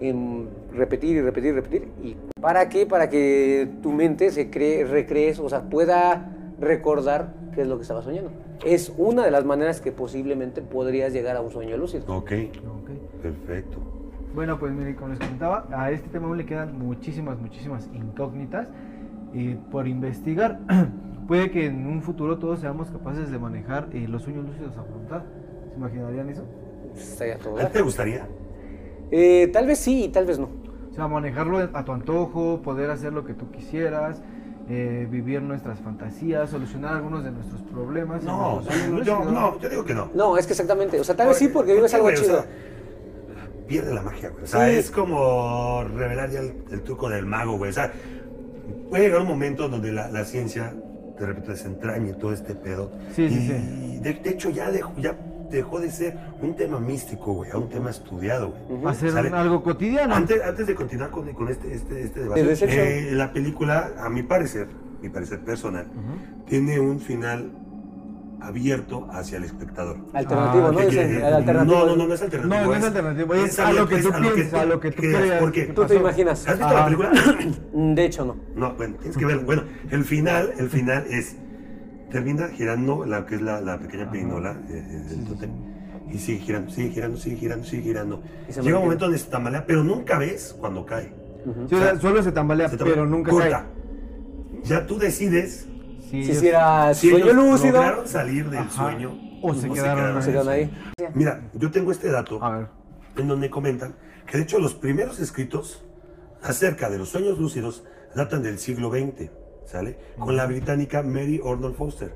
En 0.00 0.48
repetir 0.72 1.18
y 1.18 1.20
repetir 1.20 1.50
y 1.50 1.52
repetir. 1.52 1.88
¿Y 2.02 2.16
para 2.40 2.70
qué? 2.70 2.86
Para 2.86 3.10
que 3.10 3.68
tu 3.82 3.92
mente 3.92 4.30
se 4.30 4.48
cree, 4.48 4.86
recrees, 4.86 5.38
o 5.38 5.50
sea, 5.50 5.68
pueda 5.68 6.34
recordar 6.62 7.34
qué 7.54 7.62
es 7.62 7.68
lo 7.68 7.76
que 7.76 7.82
estaba 7.82 8.02
soñando. 8.02 8.30
Es 8.64 8.92
una 8.96 9.24
de 9.24 9.30
las 9.30 9.44
maneras 9.44 9.80
que 9.80 9.92
posiblemente 9.92 10.62
podrías 10.62 11.12
llegar 11.12 11.36
a 11.36 11.40
un 11.40 11.50
sueño 11.50 11.76
lúcido. 11.76 12.04
Ok, 12.06 12.32
Ok. 12.32 12.90
perfecto. 13.20 13.78
Bueno, 14.34 14.58
pues 14.58 14.72
mire, 14.72 14.94
como 14.96 15.08
les 15.10 15.18
comentaba, 15.18 15.66
a 15.72 15.90
este 15.90 16.08
tema 16.08 16.26
aún 16.28 16.38
le 16.38 16.46
quedan 16.46 16.78
muchísimas, 16.78 17.38
muchísimas 17.38 17.90
incógnitas 17.92 18.68
eh, 19.34 19.58
por 19.70 19.86
investigar. 19.86 20.60
Puede 21.28 21.50
que 21.50 21.66
en 21.66 21.86
un 21.86 22.00
futuro 22.02 22.38
todos 22.38 22.60
seamos 22.60 22.90
capaces 22.90 23.30
de 23.30 23.38
manejar 23.38 23.88
eh, 23.92 24.06
los 24.08 24.22
sueños 24.22 24.46
lúcidos 24.46 24.76
a 24.78 24.82
voluntad. 24.82 25.22
¿Se 25.70 25.76
imaginarían 25.76 26.28
eso? 26.30 26.44
Estaría 26.94 27.38
todo 27.38 27.58
¿A 27.58 27.66
ti 27.66 27.72
te 27.72 27.82
gustaría? 27.82 28.26
Eh, 29.10 29.50
tal 29.52 29.66
vez 29.66 29.78
sí 29.78 30.04
y 30.04 30.08
tal 30.08 30.26
vez 30.26 30.38
no. 30.38 30.48
O 30.90 30.94
sea, 30.94 31.08
manejarlo 31.08 31.58
a 31.58 31.84
tu 31.84 31.92
antojo, 31.92 32.60
poder 32.62 32.90
hacer 32.90 33.12
lo 33.12 33.24
que 33.24 33.34
tú 33.34 33.50
quisieras, 33.50 34.22
eh, 34.68 35.06
vivir 35.10 35.42
nuestras 35.42 35.78
fantasías, 35.80 36.48
solucionar 36.50 36.94
algunos 36.94 37.24
de 37.24 37.30
nuestros 37.32 37.60
problemas. 37.62 38.22
No, 38.22 38.62
los 38.64 38.74
sueños 38.74 39.06
yo, 39.06 39.24
no, 39.24 39.58
yo 39.60 39.68
digo 39.68 39.84
que 39.84 39.94
no. 39.94 40.10
No, 40.14 40.36
es 40.38 40.46
que 40.46 40.52
exactamente. 40.52 40.98
O 41.00 41.04
sea, 41.04 41.16
tal 41.16 41.28
vez 41.28 41.36
sí 41.38 41.48
porque 41.48 41.74
vives 41.74 41.92
algo? 41.94 42.08
O 42.08 42.12
chido. 42.12 42.24
sea, 42.42 42.46
pierde 43.66 43.94
la 43.94 44.02
magia, 44.02 44.30
güey. 44.30 44.44
O 44.44 44.46
sea, 44.46 44.68
Sí. 44.68 44.76
es 44.76 44.90
como 44.90 45.84
revelar 45.84 46.30
ya 46.30 46.40
el, 46.40 46.54
el 46.70 46.82
truco 46.82 47.08
del 47.08 47.26
mago, 47.26 47.56
güey. 47.58 47.70
O 47.70 47.74
sea, 47.74 47.92
puede 48.90 49.04
llegar 49.04 49.20
un 49.22 49.28
momento 49.28 49.68
donde 49.68 49.92
la, 49.92 50.08
la 50.08 50.24
ciencia 50.24 50.74
de 51.18 51.26
repente 51.26 51.50
desentrañe 51.52 52.12
todo 52.14 52.32
este 52.32 52.54
pedo. 52.54 52.90
Sí, 53.14 53.28
sí, 53.28 53.34
y, 53.34 53.46
sí. 53.48 53.98
De, 54.00 54.14
de 54.14 54.30
hecho, 54.30 54.50
ya 54.50 54.70
dejó, 54.70 54.92
ya 54.98 55.16
dejó 55.56 55.80
de 55.80 55.90
ser 55.90 56.16
un 56.40 56.54
tema 56.56 56.80
místico, 56.80 57.32
güey, 57.34 57.50
a 57.50 57.56
un 57.58 57.68
tema 57.68 57.90
estudiado, 57.90 58.52
güey. 58.68 58.82
Va 58.82 58.90
a 58.90 58.94
ser 58.94 59.16
algo 59.34 59.62
cotidiano. 59.62 60.14
Antes, 60.14 60.42
antes 60.42 60.66
de 60.66 60.74
continuar 60.74 61.10
con, 61.10 61.32
con 61.32 61.48
este, 61.48 61.72
este, 61.74 62.02
este 62.02 62.20
debate, 62.24 62.52
eh, 62.62 63.10
la 63.12 63.32
película, 63.32 63.92
a 63.98 64.08
mi 64.08 64.22
parecer, 64.22 64.68
mi 65.00 65.08
parecer 65.08 65.40
personal, 65.40 65.86
tiene 66.46 66.80
un 66.80 67.00
final 67.00 67.50
abierto 68.40 69.06
hacia 69.12 69.38
el 69.38 69.44
espectador. 69.44 69.98
Alternativo, 70.12 70.66
Ah, 70.66 70.72
¿no? 70.72 70.78
Alternativo. 70.80 71.64
No, 71.64 71.86
no, 71.86 71.96
no, 71.96 72.06
no 72.08 72.14
es 72.14 72.22
alternativo. 72.22 72.60
No, 72.64 72.66
no 72.70 72.74
es 72.76 72.84
alternativo, 72.84 73.34
es 73.34 73.58
a 73.60 73.72
lo 73.72 73.88
que 73.88 73.96
tú 73.98 74.10
piensas, 74.10 74.54
a 74.54 74.64
lo 74.64 74.80
que 74.80 74.90
tú 74.90 75.02
creas. 75.02 75.40
¿Por 75.40 75.52
qué? 75.52 75.66
que 75.68 75.72
Tú 75.72 75.84
te 75.86 75.94
imaginas. 75.94 76.48
¿Has 76.48 76.58
visto 76.58 76.74
la 76.74 76.84
película? 76.84 77.12
De 77.72 78.04
hecho, 78.04 78.24
no. 78.24 78.36
No, 78.56 78.74
bueno, 78.74 78.96
tienes 78.96 79.16
que 79.16 79.24
verla. 79.26 79.42
Bueno, 79.44 79.62
el 79.90 80.04
final, 80.04 80.52
el 80.58 80.68
final 80.70 81.04
es 81.08 81.36
termina 82.12 82.48
girando 82.48 83.04
la 83.06 83.24
que 83.26 83.36
es 83.36 83.42
la, 83.42 83.60
la 83.60 83.78
pequeña 83.78 84.10
pirinola 84.10 84.52
eh, 84.68 84.86
eh, 84.90 85.08
del 85.08 85.24
tótem 85.24 85.50
y 86.10 86.18
sigue 86.18 86.40
girando, 86.40 86.70
sigue 86.70 86.90
girando, 86.90 87.16
sigue 87.16 87.36
girando, 87.36 87.64
sigue 87.64 87.82
girando. 87.82 88.22
Y 88.48 88.52
se 88.52 88.60
Llega 88.60 88.60
un 88.60 88.64
mantiene. 88.64 88.78
momento 88.84 89.04
donde 89.06 89.18
se 89.18 89.30
tambalea, 89.30 89.64
pero 89.66 89.82
nunca 89.82 90.18
ves 90.18 90.54
cuando 90.60 90.84
cae. 90.84 91.12
Sí, 91.68 91.74
o 91.74 91.78
sea, 91.78 91.98
solo 91.98 92.22
se 92.22 92.30
tambalea, 92.32 92.68
Se 92.68 92.76
tambalea. 92.76 92.94
pero 93.02 93.06
nunca 93.10 93.30
Corta. 93.30 93.48
cae. 93.50 94.62
Ya 94.64 94.86
tú 94.86 94.98
decides 94.98 95.66
Sí, 96.10 96.24
Si 96.24 96.30
es- 96.30 96.36
hiciera 96.36 96.92
si 96.92 97.08
sueño 97.08 97.24
ellos 97.24 97.36
lúcido, 97.36 97.72
lograron 97.78 98.06
salir 98.06 98.50
del 98.50 98.58
Ajá. 98.58 98.70
sueño 98.90 99.18
O 99.40 99.54
se 99.54 99.70
quedaron 99.70 100.22
se 100.22 100.30
quedan 100.32 100.48
ahí. 100.48 100.70
Mira, 101.14 101.40
yo 101.54 101.70
tengo 101.70 101.90
este 101.90 102.10
dato 102.10 102.44
A 102.44 102.58
ver. 102.58 102.66
en 103.16 103.28
donde 103.28 103.48
comentan 103.48 103.94
que 104.26 104.36
de 104.36 104.42
hecho 104.42 104.58
los 104.58 104.74
primeros 104.74 105.18
escritos 105.20 105.82
acerca 106.42 106.90
de 106.90 106.98
los 106.98 107.08
sueños 107.08 107.38
lúcidos 107.38 107.84
datan 108.14 108.42
del 108.42 108.58
siglo 108.58 108.90
XX, 108.90 109.30
¿sale? 109.66 109.96
Con 110.18 110.36
la 110.36 110.46
británica 110.46 111.02
Mary 111.02 111.40
Ordon 111.42 111.74
Foster, 111.74 112.14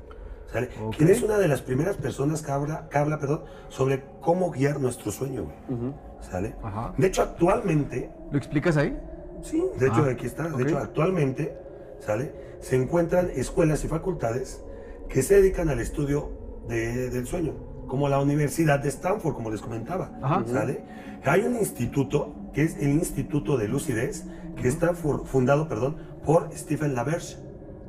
¿sale? 0.51 0.69
Ok. 0.83 0.95
Quien 0.97 1.09
es 1.09 1.21
una 1.23 1.37
de 1.37 1.47
las 1.47 1.61
primeras 1.61 1.97
personas 1.97 2.41
que 2.41 2.51
habla, 2.51 2.87
que 2.89 2.97
habla 2.97 3.19
perdón, 3.19 3.43
sobre 3.69 4.03
cómo 4.21 4.51
guiar 4.51 4.79
nuestro 4.79 5.11
sueño, 5.11 5.43
güey, 5.45 5.55
Ujú. 5.79 5.93
¿sale? 6.21 6.55
Ajá. 6.63 6.93
De 6.97 7.07
hecho, 7.07 7.21
actualmente, 7.23 8.11
¿Lo 8.31 8.37
explicas 8.37 8.77
ahí? 8.77 8.97
sí, 9.41 9.63
de 9.79 9.87
hecho 9.87 10.03
Ah, 10.05 10.11
aquí 10.11 10.25
está, 10.25 10.43
de 10.49 10.53
ok. 10.53 10.59
hecho 10.61 10.77
actualmente, 10.77 11.55
¿sale? 11.99 12.33
Se 12.59 12.75
encuentran 12.75 13.29
escuelas 13.35 13.83
y 13.83 13.87
facultades 13.87 14.61
que 15.09 15.21
se 15.23 15.35
dedican 15.35 15.69
al 15.69 15.79
estudio 15.79 16.31
de- 16.67 17.09
del 17.09 17.25
sueño, 17.27 17.53
como 17.87 18.09
la 18.09 18.19
Universidad 18.19 18.79
de 18.79 18.89
Stanford, 18.89 19.33
como 19.35 19.49
les 19.49 19.61
comentaba, 19.61 20.11
Ajá. 20.21 20.43
¿sale? 20.47 20.83
Hay 21.23 21.41
un 21.41 21.55
instituto 21.55 22.33
que 22.57 22.63
es 22.63 22.75
el 22.77 22.89
Instituto 22.89 23.55
de 23.55 23.67
Lucidez, 23.67 24.23
que 24.59 24.67
está 24.67 24.95
fu- 24.95 25.23
fundado, 25.25 25.67
perdón, 25.67 25.95
por 26.25 26.49
Stephen 26.55 26.95
LaBerge, 26.95 27.35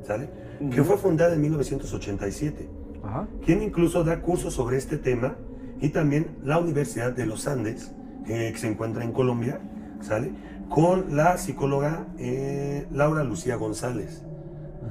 ¿sale? 0.05 0.29
Que 0.69 0.83
fue 0.83 0.95
fundado 0.95 1.33
en 1.33 1.41
1987, 1.41 2.69
Ajá. 3.03 3.27
quien 3.43 3.63
incluso 3.63 4.03
da 4.03 4.21
cursos 4.21 4.53
sobre 4.53 4.77
este 4.77 4.99
tema 4.99 5.37
y 5.81 5.89
también 5.89 6.37
la 6.43 6.59
Universidad 6.59 7.13
de 7.13 7.25
los 7.25 7.47
Andes, 7.47 7.95
eh, 8.27 8.51
que 8.53 8.59
se 8.59 8.67
encuentra 8.67 9.03
en 9.03 9.11
Colombia, 9.11 9.59
¿sale? 10.01 10.33
Con 10.69 11.15
la 11.15 11.39
psicóloga 11.39 12.05
eh, 12.19 12.85
Laura 12.91 13.23
Lucía 13.23 13.55
González. 13.55 14.21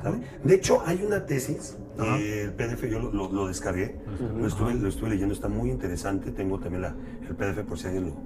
¿sale? 0.03 0.19
De 0.43 0.57
hecho, 0.57 0.83
hay 0.87 1.05
una 1.07 1.25
tesis, 1.25 1.77
eh, 2.03 2.47
el 2.47 2.53
PDF 2.53 2.83
yo 2.91 2.99
lo, 2.99 3.13
lo- 3.13 3.31
lo 3.31 3.47
descargué, 3.47 3.95
lo 4.37 4.45
estuve, 4.49 4.75
lo 4.75 4.89
estuve 4.89 5.11
leyendo, 5.11 5.35
está 5.35 5.47
muy 5.47 5.71
interesante, 5.71 6.33
tengo 6.33 6.59
también 6.59 6.83
la, 6.83 6.97
el 7.29 7.37
PDF 7.37 7.61
por 7.65 7.79
si 7.79 7.87
alguien 7.87 8.07
lo, 8.09 8.17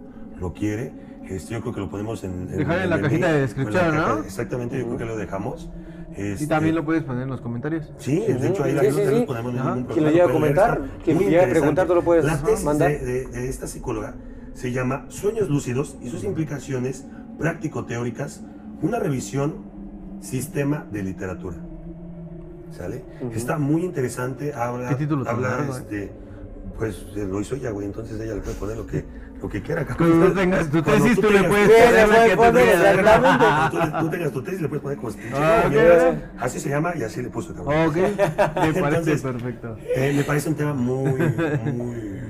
lo 0.41 0.55
quiere, 0.55 1.12
este, 1.29 1.55
yo 1.55 1.61
creo 1.61 1.73
que 1.75 1.81
lo 1.81 1.91
ponemos 1.91 2.23
en... 2.25 2.47
Dejar 2.49 2.81
en 2.83 2.91
la 2.91 2.97
el 2.97 3.03
cajita 3.03 3.09
link, 3.09 3.11
de 3.23 3.29
en 3.29 3.35
la 3.35 3.41
descripción, 3.41 3.85
caja- 3.91 4.15
¿no? 4.17 4.19
Exactamente, 4.25 4.79
yo 4.79 4.85
creo 4.87 4.99
que 4.99 5.05
lo 5.05 5.17
dejamos. 5.17 5.71
Y 6.17 6.21
Este, 6.23 6.47
también 6.47 6.75
lo 6.75 6.85
puedes 6.85 7.05
poner 7.05 7.23
en 7.23 7.31
los 7.31 7.41
comentarios. 7.41 7.91
Sí, 7.99 8.21
de 8.21 8.49
hecho 8.49 8.65
ahí 8.65 8.73
la 8.75 8.83
Sí, 8.83 8.91
sí, 8.91 9.01
sí. 9.09 9.25
ponemos 9.27 9.53
en 9.55 9.59
Ajá. 9.61 9.75
ningún 9.77 9.85
Quien 9.93 10.05
lo 10.05 10.11
problema, 10.11 10.11
llegue 10.11 10.23
a 10.23 10.33
comentar, 10.33 10.81
quien 11.05 11.17
muy 11.17 11.25
llegue 11.25 11.41
a 11.41 11.49
preguntar, 11.49 11.87
tú 11.87 11.95
lo 11.95 12.03
puedes 12.03 12.25
La 12.27 12.37
tesis 12.43 12.65
mandar. 12.65 12.91
De, 12.91 12.99
de- 12.99 13.27
de 13.29 13.49
esta 13.49 13.67
psicóloga 13.67 14.15
se 14.53 14.73
llama 14.73 15.07
Sueños 15.09 15.49
lúcidos 15.49 15.97
y 16.03 16.11
sus 16.11 16.25
implicaciones 16.25 17.07
práctico-teóricas, 17.39 18.43
una 18.83 18.99
revisión 18.99 19.55
sistema 20.21 20.87
de 20.93 21.03
literatura. 21.03 21.57
¿Sale? 22.73 23.05
Ujú. 23.21 23.33
Está 23.35 23.59
muy 23.59 23.83
interesante, 23.85 24.53
habla, 24.55 24.89
¿Qué 24.91 24.95
título 24.97 25.29
habla 25.29 25.49
largo, 25.49 25.75
eh? 25.77 25.79
este, 25.79 26.13
pues 26.79 27.07
lo 27.17 27.41
hizo 27.41 27.55
ella, 27.55 27.71
güey, 27.71 27.87
entonces 27.87 28.19
ella 28.21 28.35
le 28.35 28.41
puede 28.41 28.57
poner 28.57 28.77
lo 28.77 28.87
que, 28.87 29.05
lo 29.43 29.49
que 29.49 29.61
quiera. 29.61 29.85
Cuando 29.85 30.29
tú 30.29 30.35
tengas 30.35 30.71
tu 30.71 30.83
tesis, 30.83 31.21
tú 31.21 31.31
le 31.31 31.45
puedes 31.45 31.69
poner 31.69 32.31
que. 32.31 32.37
Cuando 32.37 32.61
tú, 34.01 34.11
tengas 34.11 34.33
tu 34.33 34.43
tesis, 34.43 34.61
le 34.63 34.69
puedes 34.69 34.83
poner 34.83 34.99
como 34.99 35.13
Ah. 35.35 36.15
Así 36.39 36.61
se 36.61 36.69
llama 36.69 36.93
y 36.97 37.03
así 37.03 37.23
le 37.23 37.29
puso. 37.29 37.53
Ok, 37.53 37.97
me 37.97 38.73
parece 38.81 39.17
perfecto. 39.17 39.77
Eh, 39.97 40.13
me 40.17 40.25
parece 40.25 40.49
un 40.49 40.55
tema 40.55 40.73
muy, 40.75 41.11
muy 41.65 42.21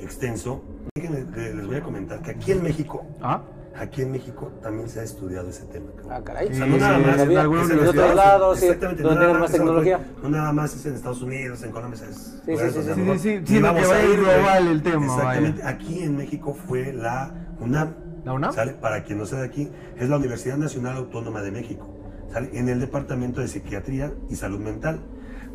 extenso. 0.00 0.64
Les 0.94 1.66
voy 1.66 1.76
a 1.76 1.82
comentar 1.82 2.20
que 2.22 2.30
aquí 2.32 2.52
en 2.52 2.62
México, 2.62 3.04
Ah, 3.20 3.42
aquí 3.76 4.02
en 4.02 4.12
México 4.12 4.52
también 4.62 4.88
se 4.88 5.00
ha 5.00 5.02
estudiado 5.02 5.48
ese 5.48 5.64
tema. 5.64 5.86
Ah, 6.10 6.20
caray. 6.22 6.48
Sí, 6.48 6.54
O 6.54 6.56
sea, 6.56 6.66
no 6.66 6.76
nada 6.78 6.98
más 6.98 7.20
en 7.20 7.36
alguna 7.38 7.62
En 7.62 7.86
otros 7.86 8.14
lados, 8.14 8.58
sí, 8.58 8.66
Exactamente, 8.66 9.02
donde 9.02 9.18
no 9.18 9.26
tengan 9.26 9.40
más 9.40 9.52
tecnología. 9.52 10.00
No 10.22 10.28
nada 10.28 10.52
más 10.52 10.74
es 10.74 10.86
en 10.86 10.94
Estados 10.94 11.22
Unidos, 11.22 11.62
en 11.62 11.70
Colombia, 11.70 12.00
es 12.08 12.16
sí, 12.44 12.56
sí, 12.56 13.18
sí, 13.18 13.18
sí, 13.18 13.54
que 13.54 13.60
va 13.60 13.70
a 13.70 14.04
ir 14.04 14.18
global 14.20 14.66
el 14.68 14.82
tema, 14.82 15.06
Exactamente. 15.06 15.62
Aquí 15.64 16.02
en 16.02 16.16
México 16.16 16.54
fue 16.54 16.92
la 16.92 17.32
UNAM 17.60 17.94
¿La 18.24 18.32
UNAM? 18.34 18.52
¿Sale? 18.52 18.72
Para 18.72 19.02
quien 19.02 19.18
no 19.18 19.26
sea 19.26 19.40
de 19.40 19.46
aquí, 19.46 19.68
es 19.96 20.08
la 20.08 20.16
Universidad 20.16 20.56
Nacional 20.56 20.96
Autónoma 20.96 21.42
de 21.42 21.50
México. 21.50 21.88
¿Sale? 22.32 22.50
En 22.52 22.68
el 22.68 22.80
Departamento 22.80 23.40
de 23.40 23.48
Psiquiatría 23.48 24.12
y 24.30 24.36
Salud 24.36 24.60
Mental. 24.60 25.00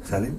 ¿Sale? 0.04 0.34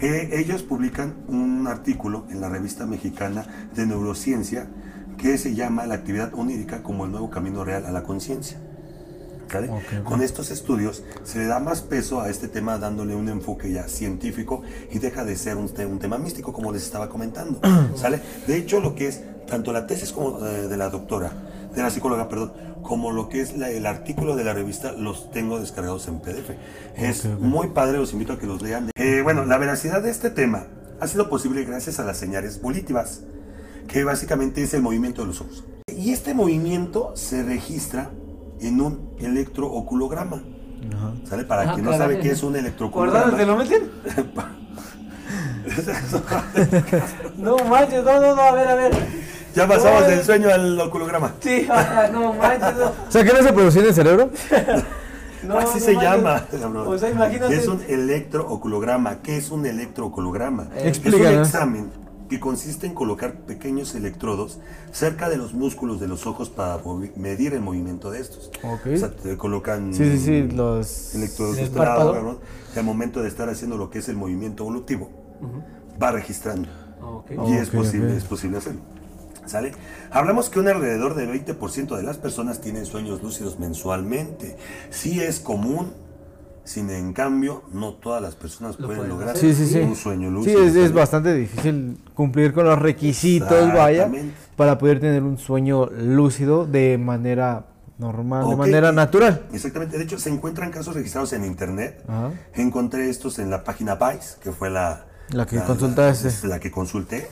Eh, 0.00 0.30
ellos 0.32 0.62
publican 0.62 1.14
un 1.28 1.66
artículo 1.68 2.26
en 2.30 2.40
la 2.40 2.48
revista 2.48 2.86
mexicana 2.86 3.46
de 3.74 3.86
neurociencia 3.86 4.68
que 5.16 5.38
se 5.38 5.54
llama 5.54 5.86
La 5.86 5.94
actividad 5.94 6.32
onírica 6.34 6.82
como 6.82 7.04
el 7.04 7.10
nuevo 7.10 7.30
camino 7.30 7.64
real 7.64 7.86
a 7.86 7.92
la 7.92 8.02
conciencia. 8.02 8.58
¿Sale? 9.50 9.68
Ok, 9.68 9.82
ok. 10.00 10.04
Con 10.04 10.22
estos 10.22 10.50
estudios 10.50 11.04
se 11.22 11.38
le 11.38 11.46
da 11.46 11.60
más 11.60 11.80
peso 11.82 12.20
a 12.20 12.28
este 12.28 12.48
tema 12.48 12.78
dándole 12.78 13.14
un 13.14 13.28
enfoque 13.28 13.70
ya 13.70 13.86
científico 13.88 14.62
y 14.90 14.98
deja 14.98 15.24
de 15.24 15.36
ser 15.36 15.56
un, 15.56 15.70
un 15.88 15.98
tema 15.98 16.18
místico 16.18 16.52
como 16.52 16.72
les 16.72 16.82
estaba 16.82 17.08
comentando. 17.08 17.60
¿Sale? 17.94 18.20
De 18.46 18.56
hecho, 18.56 18.80
lo 18.80 18.94
que 18.94 19.06
es 19.08 19.20
tanto 19.46 19.72
la 19.72 19.86
tesis 19.86 20.12
como 20.12 20.44
eh, 20.44 20.66
de 20.66 20.76
la 20.76 20.88
doctora, 20.90 21.30
de 21.74 21.82
la 21.82 21.90
psicóloga, 21.90 22.28
perdón, 22.28 22.52
como 22.82 23.12
lo 23.12 23.28
que 23.28 23.42
es 23.42 23.56
la- 23.56 23.70
el 23.70 23.86
artículo 23.86 24.34
de 24.34 24.42
la 24.44 24.54
revista, 24.54 24.92
los 24.92 25.30
tengo 25.30 25.60
descargados 25.60 26.08
en 26.08 26.18
PDF. 26.20 26.50
Es 26.96 27.24
Ok, 27.26 27.32
ok. 27.34 27.40
muy 27.40 27.68
padre, 27.68 27.98
los 27.98 28.12
invito 28.12 28.32
a 28.32 28.38
que 28.38 28.46
los 28.46 28.60
lean. 28.62 28.90
Eh, 28.96 29.20
bueno, 29.22 29.44
la 29.44 29.58
veracidad 29.58 30.02
de 30.02 30.10
este 30.10 30.30
tema 30.30 30.66
ha 31.00 31.06
sido 31.06 31.28
posible 31.28 31.64
gracias 31.64 32.00
a 32.00 32.04
las 32.04 32.16
señales 32.16 32.60
volitivas, 32.62 33.20
que 33.88 34.04
básicamente 34.04 34.62
es 34.62 34.74
el 34.74 34.82
movimiento 34.82 35.22
de 35.22 35.28
los 35.28 35.40
ojos. 35.40 35.64
Y 35.96 36.12
este 36.12 36.34
movimiento 36.34 37.12
se 37.14 37.42
registra 37.42 38.10
en 38.60 38.80
un 38.80 39.10
electrooculograma. 39.18 40.42
Ajá. 40.96 41.12
¿Sale? 41.28 41.44
Para 41.44 41.70
Ah, 41.70 41.74
quien 41.74 41.84
no 41.86 41.92
sabe 41.96 42.18
qué 42.20 42.30
es 42.32 42.42
un 42.42 42.52
¿Por 42.52 42.60
electrooculograma. 42.60 43.26
dónde 43.26 43.36
te 43.38 43.46
lo 43.46 43.56
meten? 43.56 43.90
No 47.38 47.56
manches, 47.56 48.04
no, 48.04 48.20
no, 48.20 48.34
no, 48.36 48.42
a 48.42 48.52
ver, 48.52 48.68
a 48.68 48.74
ver. 48.74 48.92
ya 49.54 49.66
pasamos 49.66 50.02
No, 50.02 50.08
del 50.08 50.22
sueño 50.24 50.48
al 50.52 50.78
oculograma. 50.80 51.34
Sí, 51.40 51.66
no 52.12 52.32
manches, 52.34 52.76
no. 52.76 52.84
O 53.08 53.10
sea, 53.10 53.24
¿qué 53.24 53.32
no 53.32 53.42
se 53.42 53.52
producía 53.52 53.82
en 53.82 53.88
el 53.88 53.94
cerebro? 53.94 54.30
no 55.46 55.58
Así 55.58 55.78
no 55.78 55.84
se 55.84 55.92
manches. 55.94 56.02
llama. 56.02 56.46
O 56.86 56.98
sea, 56.98 57.10
imagínate. 57.10 57.56
Es 57.56 57.66
un 57.66 57.80
electrooculograma. 57.88 59.22
¿Qué 59.22 59.36
es 59.38 59.50
un 59.50 59.64
electrooculograma? 59.66 60.68
Eh, 60.76 60.90
es 60.90 60.98
un 61.14 61.26
examen 61.26 61.90
que 62.28 62.40
consiste 62.40 62.86
en 62.86 62.94
colocar 62.94 63.40
pequeños 63.40 63.94
electrodos 63.94 64.58
cerca 64.92 65.28
de 65.28 65.36
los 65.36 65.54
músculos 65.54 66.00
de 66.00 66.08
los 66.08 66.26
ojos 66.26 66.50
para 66.50 66.80
medir 67.16 67.54
el 67.54 67.60
movimiento 67.60 68.10
de 68.10 68.20
estos. 68.20 68.50
Ok. 68.62 68.86
O 68.94 68.96
sea, 68.96 69.10
te 69.10 69.36
colocan 69.36 69.92
Sí, 69.92 70.04
sí, 70.12 70.18
sí, 70.18 70.42
los... 70.42 71.14
electrodos 71.14 71.58
¿El 71.58 71.58
de 71.58 71.64
este 71.64 71.78
y 72.74 72.78
al 72.78 72.84
momento 72.84 73.22
de 73.22 73.28
estar 73.28 73.48
haciendo 73.48 73.76
lo 73.76 73.90
que 73.90 73.98
es 74.00 74.08
el 74.08 74.16
movimiento 74.16 74.64
volutivo, 74.64 75.10
va 76.02 76.10
registrando. 76.12 76.68
Ok. 77.02 77.32
y 77.48 77.52
es 77.54 77.68
Ok, 77.68 77.74
posible, 77.74 78.16
es 78.16 78.24
posible 78.24 78.58
hacerlo. 78.58 78.80
¿Sale? 79.46 79.72
Hablamos 80.10 80.48
que 80.48 80.58
un 80.58 80.68
alrededor 80.68 81.14
del 81.14 81.28
20% 81.28 81.96
de 81.96 82.02
las 82.02 82.16
personas 82.16 82.62
tienen 82.62 82.86
sueños 82.86 83.22
lúcidos 83.22 83.58
mensualmente. 83.58 84.56
Sí 84.90 85.20
es 85.20 85.38
común, 85.38 85.92
sin 86.64 86.88
en 86.90 87.12
cambio, 87.12 87.62
no 87.72 87.92
todas 87.94 88.22
las 88.22 88.34
personas 88.34 88.78
Lo 88.80 88.86
pueden 88.86 89.02
pueden 89.02 89.10
lograr 89.18 89.36
Sí, 89.36 89.54
sí, 89.54 89.66
sí. 89.66 89.78
un 89.80 89.94
sueño 89.96 90.28
Sí, 90.28 90.34
lúcido. 90.34 90.62
es, 90.62 90.74
es 90.74 90.82
¿sale? 90.88 90.94
bastante 90.94 91.34
difícil 91.34 91.98
cumplir 92.14 92.52
con 92.54 92.64
los 92.64 92.78
requisitos, 92.78 93.68
vaya, 93.68 94.04
Exactamente. 94.04 94.34
para 94.56 94.78
poder 94.78 95.00
tener 95.00 95.22
un 95.22 95.36
sueño 95.38 95.86
lúcido 95.90 96.64
de 96.66 96.96
manera 96.98 97.66
normal, 97.98 98.46
de 98.48 98.54
Ok. 98.54 98.58
manera 98.58 98.92
natural. 98.92 99.46
Exactamente. 99.52 99.98
De 99.98 100.04
hecho, 100.04 100.18
se 100.18 100.30
encuentran 100.30 100.70
casos 100.70 100.94
registrados 100.94 101.32
en 101.34 101.44
internet. 101.44 102.02
Ajá. 102.08 102.30
Encontré 102.54 103.08
estos 103.10 103.38
en 103.38 103.50
la 103.50 103.62
página 103.62 103.96
Vice, 103.96 104.36
que 104.42 104.50
fue 104.50 104.70
la, 104.70 105.04
La 105.30 105.46
que 105.46 105.60
consultaste. 105.60 106.30
La, 106.42 106.48
la 106.56 106.60
que 106.60 106.70
consulté. 106.70 107.28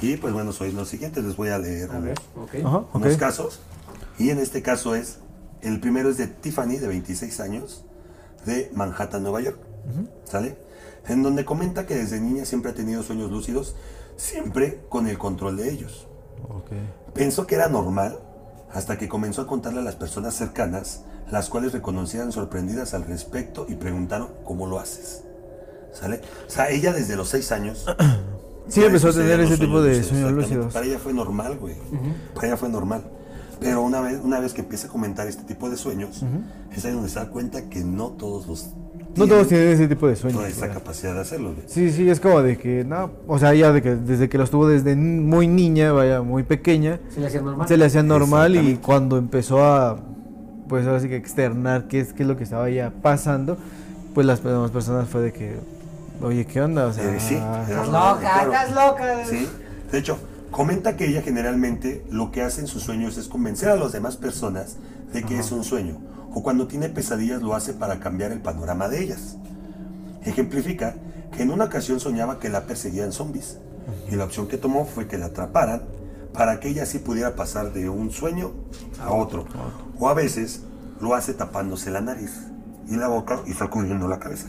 Y 0.00 0.16
pues 0.16 0.32
bueno, 0.32 0.52
soy 0.52 0.70
los 0.72 0.88
siguientes, 0.88 1.24
les 1.24 1.36
voy 1.36 1.48
a 1.48 1.58
leer 1.58 1.90
A 1.90 1.98
ver, 1.98 2.14
ok. 2.36 2.54
Ajá, 2.64 2.82
unos 2.94 3.16
casos. 3.16 3.60
Y 4.18 4.30
en 4.30 4.38
este 4.38 4.62
caso 4.62 4.94
es, 4.94 5.18
el 5.62 5.80
primero 5.80 6.08
es 6.08 6.16
de 6.16 6.28
Tiffany, 6.28 6.76
de 6.78 6.86
26 6.86 7.40
años, 7.40 7.84
de 8.44 8.70
Manhattan, 8.74 9.22
Nueva 9.22 9.40
York. 9.40 9.58
¿Sale? 10.24 10.56
En 11.06 11.22
donde 11.22 11.44
comenta 11.44 11.86
que 11.86 11.94
desde 11.94 12.20
niña 12.20 12.44
siempre 12.44 12.72
ha 12.72 12.74
tenido 12.74 13.02
sueños 13.02 13.30
lúcidos, 13.30 13.74
siempre 14.16 14.80
con 14.88 15.06
el 15.06 15.16
control 15.16 15.56
de 15.56 15.70
ellos. 15.70 16.06
Ok. 16.48 16.70
Pensó 17.14 17.46
que 17.46 17.54
era 17.54 17.68
normal 17.68 18.18
hasta 18.72 18.98
que 18.98 19.08
comenzó 19.08 19.42
a 19.42 19.46
contarle 19.46 19.80
a 19.80 19.82
las 19.82 19.96
personas 19.96 20.34
cercanas, 20.34 21.04
las 21.30 21.48
cuales 21.48 21.72
reconocían 21.72 22.32
sorprendidas 22.32 22.92
al 22.94 23.04
respecto 23.04 23.66
y 23.68 23.74
preguntaron 23.76 24.28
cómo 24.44 24.66
lo 24.66 24.78
haces. 24.78 25.22
¿Sale? 25.92 26.20
O 26.46 26.50
sea, 26.50 26.68
ella 26.70 26.92
desde 26.92 27.16
los 27.16 27.28
6 27.30 27.52
años. 27.52 27.86
Sí, 28.68 28.84
empezó 28.84 29.08
a 29.08 29.12
tener 29.12 29.40
ese 29.40 29.56
tipo 29.56 29.80
de 29.80 30.04
sueños 30.04 30.30
lúcidos. 30.30 30.74
Para 30.74 30.84
ella 30.84 30.98
fue 30.98 31.14
normal, 31.14 31.56
güey. 31.56 31.74
Para 32.34 32.48
ella 32.48 32.56
fue 32.58 32.68
normal. 32.68 33.02
Pero 33.60 33.82
una 33.82 34.00
vez, 34.00 34.20
una 34.22 34.38
vez 34.40 34.54
que 34.54 34.60
empieza 34.60 34.86
a 34.86 34.90
comentar 34.90 35.26
este 35.26 35.42
tipo 35.42 35.68
de 35.70 35.76
sueños, 35.76 36.22
es 36.74 36.84
ahí 36.84 36.92
donde 36.92 37.08
se 37.08 37.18
da 37.18 37.28
cuenta 37.28 37.62
que 37.68 37.80
no 37.84 38.08
todos 38.10 38.46
los. 38.46 38.70
No 39.16 39.26
todos 39.26 39.48
tienen 39.48 39.68
ese 39.68 39.88
tipo 39.88 40.06
de 40.06 40.14
sueños. 40.14 40.38
toda 40.38 40.48
esa 40.48 40.60
vaya. 40.62 40.74
capacidad 40.74 41.14
de 41.14 41.20
hacerlo, 41.20 41.52
güey. 41.54 41.64
Sí, 41.66 41.90
sí, 41.90 42.08
es 42.08 42.20
como 42.20 42.40
de 42.42 42.56
que, 42.56 42.84
no, 42.84 43.10
o 43.26 43.38
sea, 43.38 43.52
ella 43.52 43.72
de 43.72 43.82
que 43.82 43.96
desde 43.96 44.28
que 44.28 44.38
los 44.38 44.50
tuvo 44.50 44.68
desde 44.68 44.94
muy 44.94 45.48
niña, 45.48 45.90
vaya, 45.92 46.22
muy 46.22 46.44
pequeña, 46.44 47.00
¿Se 47.12 47.18
le 47.20 47.26
hacía 47.26 47.40
normal? 47.40 47.66
se 47.66 47.76
le 47.76 47.84
hacía 47.84 48.02
normal 48.04 48.54
y 48.56 48.76
cuando 48.76 49.16
empezó 49.16 49.64
a, 49.64 49.98
pues 50.68 50.86
ahora 50.86 51.00
sí 51.00 51.08
que 51.08 51.16
externar 51.16 51.88
qué 51.88 52.00
es, 52.00 52.12
qué 52.12 52.22
es 52.22 52.28
lo 52.28 52.36
que 52.36 52.44
estaba 52.44 52.70
ya 52.70 52.92
pasando, 53.02 53.56
pues 54.14 54.24
las 54.26 54.42
demás 54.44 54.70
personas 54.70 55.08
fue 55.08 55.22
de 55.22 55.32
que, 55.32 55.56
oye, 56.22 56.44
¿qué 56.46 56.60
onda? 56.60 56.86
O 56.86 56.92
sea, 56.92 57.02
Eh, 57.12 57.18
sí, 57.18 57.34
Estás 57.34 57.86
loca, 57.88 58.18
claro. 58.20 58.52
estás 58.52 58.70
loca. 58.74 59.24
Sí, 59.24 59.48
de 59.90 59.98
hecho, 59.98 60.18
comenta 60.50 60.96
que 60.96 61.08
ella 61.08 61.22
generalmente 61.22 62.04
lo 62.10 62.30
que 62.30 62.42
hace 62.42 62.60
en 62.60 62.66
sus 62.66 62.82
sueños 62.82 63.16
es 63.16 63.28
convencer 63.28 63.68
a 63.68 63.76
las 63.76 63.92
demás 63.92 64.16
personas 64.16 64.76
de 65.12 65.22
que 65.22 65.38
es 65.38 65.52
un 65.52 65.64
sueño, 65.64 65.98
o 66.32 66.42
cuando 66.42 66.66
tiene 66.66 66.88
pesadillas 66.88 67.42
lo 67.42 67.54
hace 67.54 67.72
para 67.72 68.00
cambiar 68.00 68.32
el 68.32 68.40
panorama 68.40 68.88
de 68.88 69.02
ellas. 69.02 69.36
Ejemplifica 70.24 70.94
que 71.36 71.42
en 71.42 71.50
una 71.50 71.64
ocasión 71.64 72.00
soñaba 72.00 72.38
que 72.38 72.48
la 72.48 72.66
perseguían 72.66 73.12
zombies, 73.12 73.58
y 74.10 74.16
la 74.16 74.24
opción 74.24 74.48
que 74.48 74.58
tomó 74.58 74.84
fue 74.84 75.06
que 75.06 75.18
la 75.18 75.26
atraparan 75.26 75.82
para 76.32 76.60
que 76.60 76.68
ella 76.68 76.82
así 76.82 76.98
pudiera 76.98 77.34
pasar 77.34 77.72
de 77.72 77.88
un 77.88 78.10
sueño 78.10 78.52
a 79.00 79.12
otro, 79.12 79.46
o 79.98 80.08
a 80.08 80.14
veces 80.14 80.62
lo 81.00 81.14
hace 81.14 81.34
tapándose 81.34 81.90
la 81.90 82.00
nariz 82.00 82.32
y 82.88 82.96
la 82.96 83.08
boca 83.08 83.40
y 83.46 83.52
sacudiendo 83.52 84.08
la 84.08 84.18
cabeza. 84.18 84.46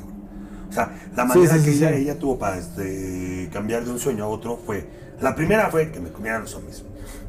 O 0.70 0.72
sea, 0.72 0.92
la 1.16 1.26
manera 1.26 1.58
sí, 1.58 1.66
que 1.66 1.72
sí, 1.72 1.78
ella, 1.78 1.90
sí. 1.90 2.02
ella 2.02 2.20
tuvo 2.20 2.38
para 2.38 2.58
este, 2.58 3.50
cambiar 3.52 3.86
de 3.86 3.92
un 3.92 4.00
sueño 4.00 4.26
a 4.26 4.28
otro 4.28 4.60
fue, 4.66 4.88
la 5.22 5.36
primera 5.36 5.70
fue 5.70 5.92
que 5.92 6.00
me 6.00 6.10
comieran 6.12 6.42
los 6.42 6.52
zombies. 6.52 6.84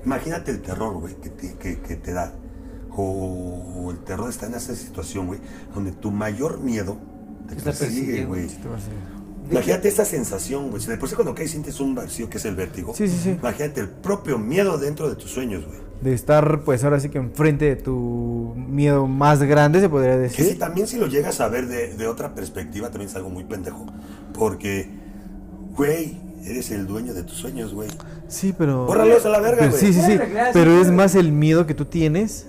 Imagínate 0.05 0.50
el 0.50 0.61
terror, 0.62 0.94
güey, 0.98 1.14
que 1.16 1.29
te, 1.31 1.55
que, 1.55 1.81
que 1.81 1.96
te 1.96 2.12
da. 2.12 2.33
O, 2.92 3.83
o 3.85 3.90
el 3.90 3.98
terror 3.98 4.29
está 4.29 4.46
en 4.46 4.55
esa 4.55 4.74
situación, 4.74 5.26
güey, 5.26 5.40
donde 5.74 5.92
tu 5.92 6.11
mayor 6.11 6.61
miedo 6.61 6.96
te 7.48 7.55
Está 7.57 7.72
persigue, 7.72 8.24
güey. 8.24 8.46
Imagínate 9.50 9.88
esa 9.88 10.05
sensación, 10.05 10.70
güey. 10.70 10.81
Si 10.83 10.88
de 10.88 10.96
por 10.96 11.09
sí 11.09 11.14
cuando 11.16 11.35
caes 11.35 11.50
sientes 11.50 11.81
un 11.81 11.94
vacío 11.94 12.31
que 12.31 12.38
es 12.38 12.44
el 12.44 12.55
vértigo. 12.55 12.94
Sí, 12.94 13.09
sí, 13.09 13.18
sí. 13.22 13.31
Imagínate 13.31 13.81
el 13.81 13.88
propio 13.88 14.38
miedo 14.38 14.79
dentro 14.79 15.09
de 15.09 15.16
tus 15.16 15.31
sueños, 15.33 15.66
güey. 15.66 15.79
de 16.03 16.14
estar, 16.14 16.62
pues 16.64 16.85
ahora 16.85 17.00
sí 17.00 17.09
que 17.09 17.18
enfrente 17.18 17.64
de 17.64 17.76
tu 17.76 18.55
miedo 18.57 19.07
más 19.09 19.42
grande, 19.42 19.81
se 19.81 19.88
podría 19.88 20.20
Que 20.22 20.29
si 20.29 20.42
decir. 20.42 20.59
también 20.59 20.87
si 20.87 20.98
lo 20.98 21.09
llegas 21.09 21.40
a 21.40 21.48
ver 21.48 21.66
de, 21.66 21.94
de 21.94 22.07
otra 22.07 22.35
perspectiva, 22.35 22.90
también 22.90 23.11
es 23.11 23.16
algo 23.16 23.29
muy 23.31 23.44
pendejo. 23.44 23.87
Porque, 24.33 24.88
güey, 25.76 26.16
eres 26.44 26.70
el 26.70 26.87
dueño 26.87 27.14
de 27.14 27.22
tus 27.22 27.37
sueños, 27.37 27.72
güey. 27.74 27.88
Sí, 28.29 28.55
pero... 28.57 28.87
Bórralos 28.87 29.24
a 29.26 29.29
la 29.29 29.40
verga, 29.40 29.59
Pero 29.61 29.70
güey. 29.72 29.81
sí, 29.83 29.92
sí, 29.92 30.00
sí. 30.00 30.18
Pero 30.53 30.74
sí, 30.76 30.81
es 30.83 30.90
más 30.90 31.14
el 31.14 31.33
miedo 31.33 31.66
que 31.66 31.74
tú 31.74 31.85
tienes 31.85 32.46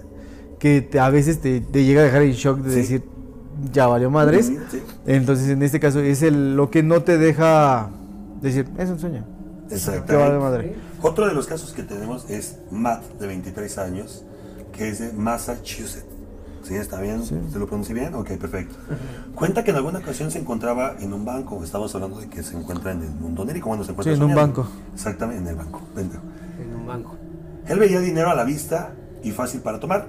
que 0.59 0.81
te- 0.81 0.99
a 0.99 1.09
veces 1.09 1.41
te, 1.41 1.59
te 1.61 1.83
llega 1.83 2.01
a 2.01 2.03
dejar 2.03 2.21
en 2.21 2.31
shock 2.33 2.59
de 2.59 2.69
Sí. 2.71 2.75
decir, 2.77 3.03
ya 3.73 3.87
valió 3.87 4.09
madres. 4.11 4.49
Ujú, 4.49 4.59
sí. 4.71 4.81
Entonces, 5.07 5.49
en 5.49 5.61
este 5.63 5.79
caso, 5.79 5.99
es 5.99 6.21
el, 6.21 6.55
lo 6.55 6.69
que 6.69 6.83
no 6.83 7.01
te 7.03 7.17
deja 7.17 7.89
decir, 8.41 8.67
es 8.77 8.89
un 8.89 8.99
sueño. 8.99 9.25
Vale 9.63 9.75
Exactamente. 9.75 10.37
madre. 10.39 10.75
Otro 11.01 11.27
de 11.27 11.33
los 11.33 11.47
casos 11.47 11.71
que 11.73 11.81
tenemos 11.83 12.29
es 12.29 12.57
Matt, 12.71 13.03
de 13.19 13.25
23 13.27 13.77
años, 13.79 14.23
que 14.71 14.89
es 14.89 14.99
de 14.99 15.13
Massachusetts. 15.13 16.05
¿Sí? 16.63 16.75
¿Está 16.75 16.99
bien? 17.01 17.23
Sí. 17.25 17.35
¿Se 17.51 17.57
lo 17.59 17.65
pronuncié 17.67 17.95
bien? 17.95 18.13
Ok, 18.13 18.31
perfecto. 18.33 18.75
Cuenta 19.35 19.63
que 19.63 19.71
en 19.71 19.77
alguna 19.77 19.99
ocasión 19.99 20.29
se 20.31 20.39
encontraba 20.39 20.95
en 20.99 21.11
un 21.13 21.25
banco. 21.25 21.63
Estamos 21.63 21.93
hablando 21.95 22.19
de 22.19 22.27
que 22.29 22.43
se 22.43 22.55
encuentra 22.57 22.91
en 22.91 23.01
el 23.01 23.09
mundo 23.11 23.41
onírico. 23.41 23.67
Cuando 23.67 23.83
se 23.85 23.91
encuentra 23.91 24.13
Sí, 24.15 24.19
en 24.21 24.25
un 24.29 24.35
banco. 24.35 24.67
Exactamente, 24.93 25.41
en 25.41 25.47
el 25.47 25.55
banco. 25.55 25.81
pendejo. 25.95 26.21
En 26.61 26.75
un 26.75 26.85
banco. 26.87 27.15
Él 27.67 27.79
veía 27.79 27.99
dinero 27.99 28.29
a 28.29 28.35
la 28.35 28.43
vista 28.43 28.91
y 29.23 29.31
fácil 29.31 29.61
para 29.61 29.79
tomar. 29.79 30.07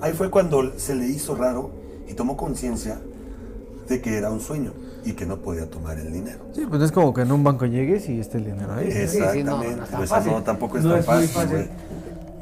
Ahí 0.00 0.12
fue 0.12 0.30
cuando 0.30 0.78
se 0.78 0.94
le 0.94 1.06
hizo 1.06 1.34
raro 1.34 1.70
y 2.08 2.14
tomó 2.14 2.36
conciencia 2.36 2.98
de 3.88 4.00
que 4.00 4.16
era 4.16 4.30
un 4.30 4.40
sueño 4.40 4.72
y 5.04 5.12
que 5.12 5.26
no 5.26 5.36
podía 5.38 5.68
tomar 5.68 5.98
el 5.98 6.12
dinero. 6.12 6.38
Sí, 6.54 6.62
pues 6.68 6.80
es 6.82 6.92
como 6.92 7.12
que 7.12 7.22
en 7.22 7.32
un 7.32 7.44
banco 7.44 7.66
llegues 7.66 8.08
y 8.08 8.20
esté 8.20 8.38
el 8.38 8.46
dinero 8.46 8.72
ahí. 8.74 8.90
sí, 8.90 8.98
Exactamente, 8.98 9.44
no, 9.50 9.56
no 9.58 9.62
es 9.84 9.90
tan 9.90 9.98
pues, 9.98 10.10
fácil. 10.10 10.32
no, 10.32 10.42
tampoco 10.42 10.78
es 10.78 10.84
No 10.84 10.90
tan 10.92 11.00
es 11.00 11.06
fácil, 11.06 11.28
fácil. 11.28 11.50
güey. 11.56 11.68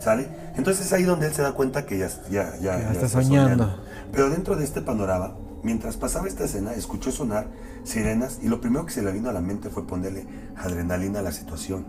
¿Sale? 0.00 0.41
Entonces 0.56 0.86
es 0.86 0.92
ahí 0.92 1.04
donde 1.04 1.26
él 1.26 1.34
se 1.34 1.42
da 1.42 1.52
cuenta 1.52 1.86
que 1.86 1.98
ya, 1.98 2.08
ya, 2.30 2.56
ya, 2.58 2.78
Ya 2.78 2.78
ya 2.78 2.92
está 2.92 3.08
soñando. 3.08 3.74
Pero 4.12 4.30
dentro 4.30 4.56
de 4.56 4.64
este 4.64 4.82
panorama, 4.82 5.34
mientras 5.62 5.96
pasaba 5.96 6.28
esta 6.28 6.44
escena, 6.44 6.74
escuchó 6.74 7.10
sonar 7.10 7.46
sirenas 7.84 8.38
y 8.42 8.48
lo 8.48 8.60
primero 8.60 8.84
que 8.86 8.92
se 8.92 9.02
le 9.02 9.12
vino 9.12 9.30
a 9.30 9.32
la 9.32 9.40
mente 9.40 9.70
fue 9.70 9.86
ponerle 9.86 10.26
adrenalina 10.56 11.20
a 11.20 11.22
la 11.22 11.32
situación. 11.32 11.86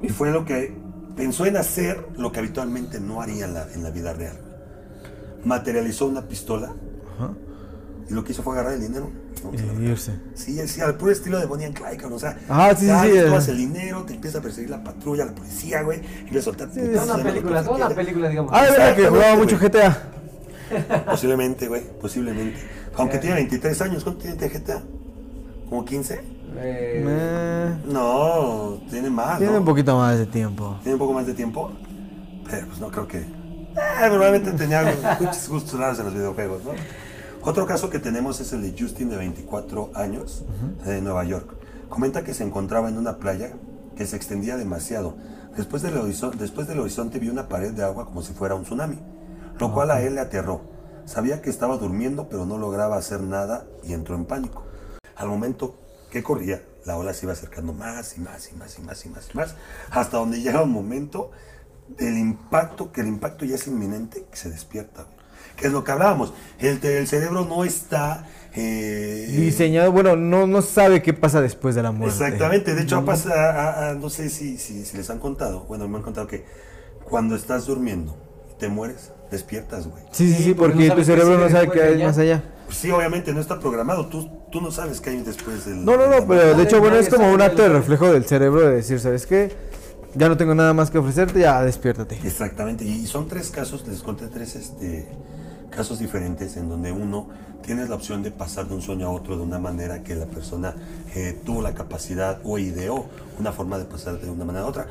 Y 0.00 0.08
fue 0.08 0.30
lo 0.30 0.44
que 0.44 0.76
pensó 1.16 1.46
en 1.46 1.56
hacer 1.56 2.06
lo 2.16 2.30
que 2.30 2.38
habitualmente 2.38 3.00
no 3.00 3.20
haría 3.20 3.46
en 3.46 3.54
la, 3.54 3.72
en 3.72 3.82
la 3.82 3.90
vida 3.90 4.12
real. 4.12 4.38
Materializó 5.44 6.06
una 6.06 6.22
pistola. 6.22 6.72
Y 8.08 8.14
lo 8.14 8.24
que 8.24 8.32
hizo 8.32 8.42
fue 8.42 8.54
agarrar 8.54 8.74
el 8.74 8.80
dinero. 8.80 9.10
Y 9.52 9.84
irse. 9.84 10.12
Sí, 10.34 10.58
sí, 10.66 10.80
al 10.80 10.96
puro 10.96 11.12
estilo 11.12 11.38
de 11.38 11.46
Bonnie 11.46 11.66
and 11.66 11.74
Clyde, 11.76 11.96
cabrón, 11.96 12.14
O 12.14 12.18
sea, 12.18 12.36
Ah, 12.48 12.72
sí, 12.76 12.86
sí, 12.86 13.10
sí, 13.12 13.20
tomas 13.24 13.46
eh. 13.48 13.50
el 13.52 13.56
dinero, 13.58 14.02
te 14.04 14.14
empieza 14.14 14.38
a 14.38 14.40
perseguir 14.42 14.70
la 14.70 14.82
patrulla, 14.82 15.24
la 15.26 15.34
policía, 15.34 15.82
güey, 15.82 16.00
y 16.30 16.36
a 16.36 16.42
soltar 16.42 16.68
Toda 16.70 16.84
putazos, 16.86 17.14
una 17.14 17.22
película, 17.24 17.62
toda 17.64 17.86
una 17.86 17.94
película, 17.94 18.28
digamos. 18.28 18.52
Ah, 18.54 18.64
de 18.64 18.70
verdad 18.72 18.96
que 18.96 19.06
jugaba 19.08 19.36
mucho. 19.36 19.58
GTA. 19.58 20.02
Posiblemente, 21.10 21.66
güey, 21.68 21.82
posiblemente. 22.00 22.58
Aunque 22.96 23.18
tiene 23.18 23.36
23 23.36 23.80
años, 23.82 24.04
¿cuánto 24.04 24.22
tiene 24.22 24.36
de 24.36 24.48
GTA? 24.50 24.82
¿Como 25.68 25.84
15? 25.84 26.14
Eh, 26.14 26.22
Eh, 27.06 27.74
No, 27.86 28.80
tiene 28.90 29.08
más, 29.08 29.38
tiene 29.38 29.52
¿no? 29.54 29.60
un 29.60 29.64
poquito 29.64 29.96
más 29.96 30.18
de 30.18 30.26
tiempo. 30.26 30.78
Tiene 30.82 30.94
un 30.94 30.98
poco 30.98 31.12
más 31.14 31.26
de 31.26 31.32
tiempo, 31.34 31.70
pero 32.50 32.66
pues 32.66 32.80
no 32.80 32.90
creo 32.90 33.06
que... 33.08 33.18
Eh, 33.18 34.08
probablemente 34.08 34.52
tenía 34.52 34.82
muchos 35.20 35.48
gustos 35.48 35.78
raros 35.78 35.98
en 36.00 36.06
los 36.06 36.14
videojuegos, 36.14 36.64
¿no? 36.64 36.72
Otro 37.42 37.66
caso 37.66 37.88
que 37.88 37.98
tenemos 37.98 38.40
es 38.40 38.52
el 38.52 38.62
de 38.62 38.74
Justin, 38.78 39.10
de 39.10 39.16
24 39.16 39.92
años, 39.94 40.44
de 40.84 41.00
Nueva 41.00 41.24
York. 41.24 41.54
Comenta 41.88 42.24
que 42.24 42.34
se 42.34 42.44
encontraba 42.44 42.88
en 42.88 42.98
una 42.98 43.18
playa 43.18 43.52
que 43.96 44.06
se 44.06 44.16
extendía 44.16 44.56
demasiado. 44.56 45.16
Después 45.56 45.82
del, 45.82 45.96
horizonte, 45.96 46.36
después 46.36 46.66
del 46.68 46.80
horizonte 46.80 47.18
vio 47.18 47.32
una 47.32 47.48
pared 47.48 47.72
de 47.72 47.84
agua 47.84 48.06
como 48.06 48.22
si 48.22 48.32
fuera 48.32 48.54
un 48.54 48.64
tsunami, 48.64 48.98
lo 49.58 49.72
cual 49.72 49.90
a 49.90 50.02
él 50.02 50.16
le 50.16 50.20
aterró. 50.20 50.62
Sabía 51.04 51.40
que 51.40 51.48
estaba 51.48 51.78
durmiendo, 51.78 52.28
pero 52.28 52.44
no 52.44 52.58
lograba 52.58 52.96
hacer 52.96 53.22
nada 53.22 53.66
y 53.82 53.92
entró 53.92 54.14
en 54.14 54.26
pánico. 54.26 54.64
Al 55.16 55.28
momento 55.28 55.76
que 56.10 56.22
corría, 56.22 56.62
la 56.84 56.96
ola 56.96 57.14
se 57.14 57.26
iba 57.26 57.32
acercando 57.32 57.72
más 57.72 58.16
y 58.16 58.20
más 58.20 58.50
y 58.52 58.56
más 58.56 58.78
y 58.78 58.82
más 58.82 59.06
y 59.06 59.08
más 59.08 59.28
y 59.32 59.36
más, 59.36 59.54
hasta 59.90 60.18
donde 60.18 60.40
llega 60.40 60.62
un 60.62 60.72
momento 60.72 61.30
del 61.96 62.18
impacto, 62.18 62.92
que 62.92 63.00
el 63.00 63.08
impacto 63.08 63.44
ya 63.44 63.54
es 63.54 63.66
inminente, 63.66 64.26
que 64.30 64.36
se 64.36 64.50
despierta. 64.50 65.06
Que 65.58 65.66
es 65.66 65.72
lo 65.72 65.82
que 65.84 65.90
hablábamos. 65.92 66.32
El, 66.60 66.82
el 66.84 67.06
cerebro 67.08 67.44
no 67.44 67.64
está... 67.64 68.26
eh, 68.54 69.26
Diseñado, 69.36 69.92
bueno, 69.92 70.16
no, 70.16 70.46
no 70.46 70.62
sabe 70.62 71.02
qué 71.02 71.12
pasa 71.12 71.40
después 71.40 71.74
de 71.74 71.82
la 71.82 71.92
muerte. 71.92 72.14
Exactamente, 72.24 72.74
de 72.74 72.82
hecho 72.82 73.04
pasa, 73.04 73.32
a- 73.34 73.90
a- 73.90 73.94
no 73.94 74.08
sé 74.10 74.30
si, 74.30 74.56
si, 74.58 74.84
si 74.84 74.96
les 74.96 75.10
han 75.10 75.18
contado, 75.18 75.64
bueno, 75.68 75.88
me 75.88 75.96
han 75.96 76.02
contado 76.02 76.26
que 76.26 76.44
cuando 77.04 77.34
estás 77.36 77.66
durmiendo 77.66 78.16
y 78.54 78.58
te 78.58 78.68
mueres, 78.68 79.12
despiertas, 79.30 79.86
güey. 79.88 80.02
Sí, 80.12 80.32
sí, 80.32 80.42
Sí, 80.44 80.54
porque 80.54 80.74
porque 80.74 80.88
no 80.88 80.94
tu 80.94 81.04
cerebro 81.04 81.38
no 81.38 81.48
sabe 81.50 81.70
qué 81.70 81.82
hay 81.82 81.94
allá. 81.94 82.06
más 82.06 82.18
allá. 82.18 82.44
Pues 82.66 82.78
sí, 82.78 82.90
obviamente 82.90 83.32
no 83.32 83.40
está 83.40 83.58
programado, 83.58 84.06
tú, 84.06 84.28
tú 84.52 84.60
no 84.60 84.70
sabes 84.70 85.00
qué 85.00 85.10
hay 85.10 85.22
después 85.22 85.64
del... 85.64 85.84
No, 85.84 85.96
no, 85.96 86.06
no, 86.08 86.26
pero 86.26 86.54
de 86.56 86.62
hecho, 86.62 86.80
bueno, 86.80 86.96
es 86.96 87.08
como 87.08 87.32
un 87.32 87.40
acto 87.42 87.62
de 87.62 87.70
reflejo 87.70 88.12
del 88.12 88.24
cerebro 88.26 88.60
de 88.60 88.76
decir, 88.76 89.00
¿sabes 89.00 89.26
qué? 89.26 89.52
Ya 90.14 90.28
no 90.28 90.36
tengo 90.36 90.54
nada 90.54 90.72
más 90.74 90.90
que 90.90 90.98
ofrecerte, 90.98 91.40
ya 91.40 91.62
despiértate. 91.62 92.18
Exactamente, 92.24 92.84
y 92.84 93.06
son 93.06 93.26
tres 93.28 93.50
casos, 93.50 93.86
les 93.86 94.02
conté 94.02 94.26
tres 94.28 94.56
este, 94.56 95.06
casos 95.70 95.98
diferentes 95.98 96.56
en 96.56 96.68
donde 96.68 96.92
uno 96.92 97.28
tienes 97.62 97.88
la 97.88 97.96
opción 97.96 98.22
de 98.22 98.30
pasar 98.30 98.66
de 98.66 98.74
un 98.74 98.82
sueño 98.82 99.08
a 99.08 99.10
otro 99.10 99.36
de 99.36 99.42
una 99.42 99.58
manera 99.58 100.02
que 100.02 100.14
la 100.14 100.26
persona 100.26 100.74
eh, 101.14 101.38
tuvo 101.44 101.62
la 101.62 101.74
capacidad 101.74 102.40
o 102.44 102.58
ideó 102.58 103.06
una 103.38 103.52
forma 103.52 103.78
de 103.78 103.84
pasar 103.84 104.20
de 104.20 104.30
una 104.30 104.44
manera 104.44 104.64
a 104.64 104.68
otra. 104.68 104.86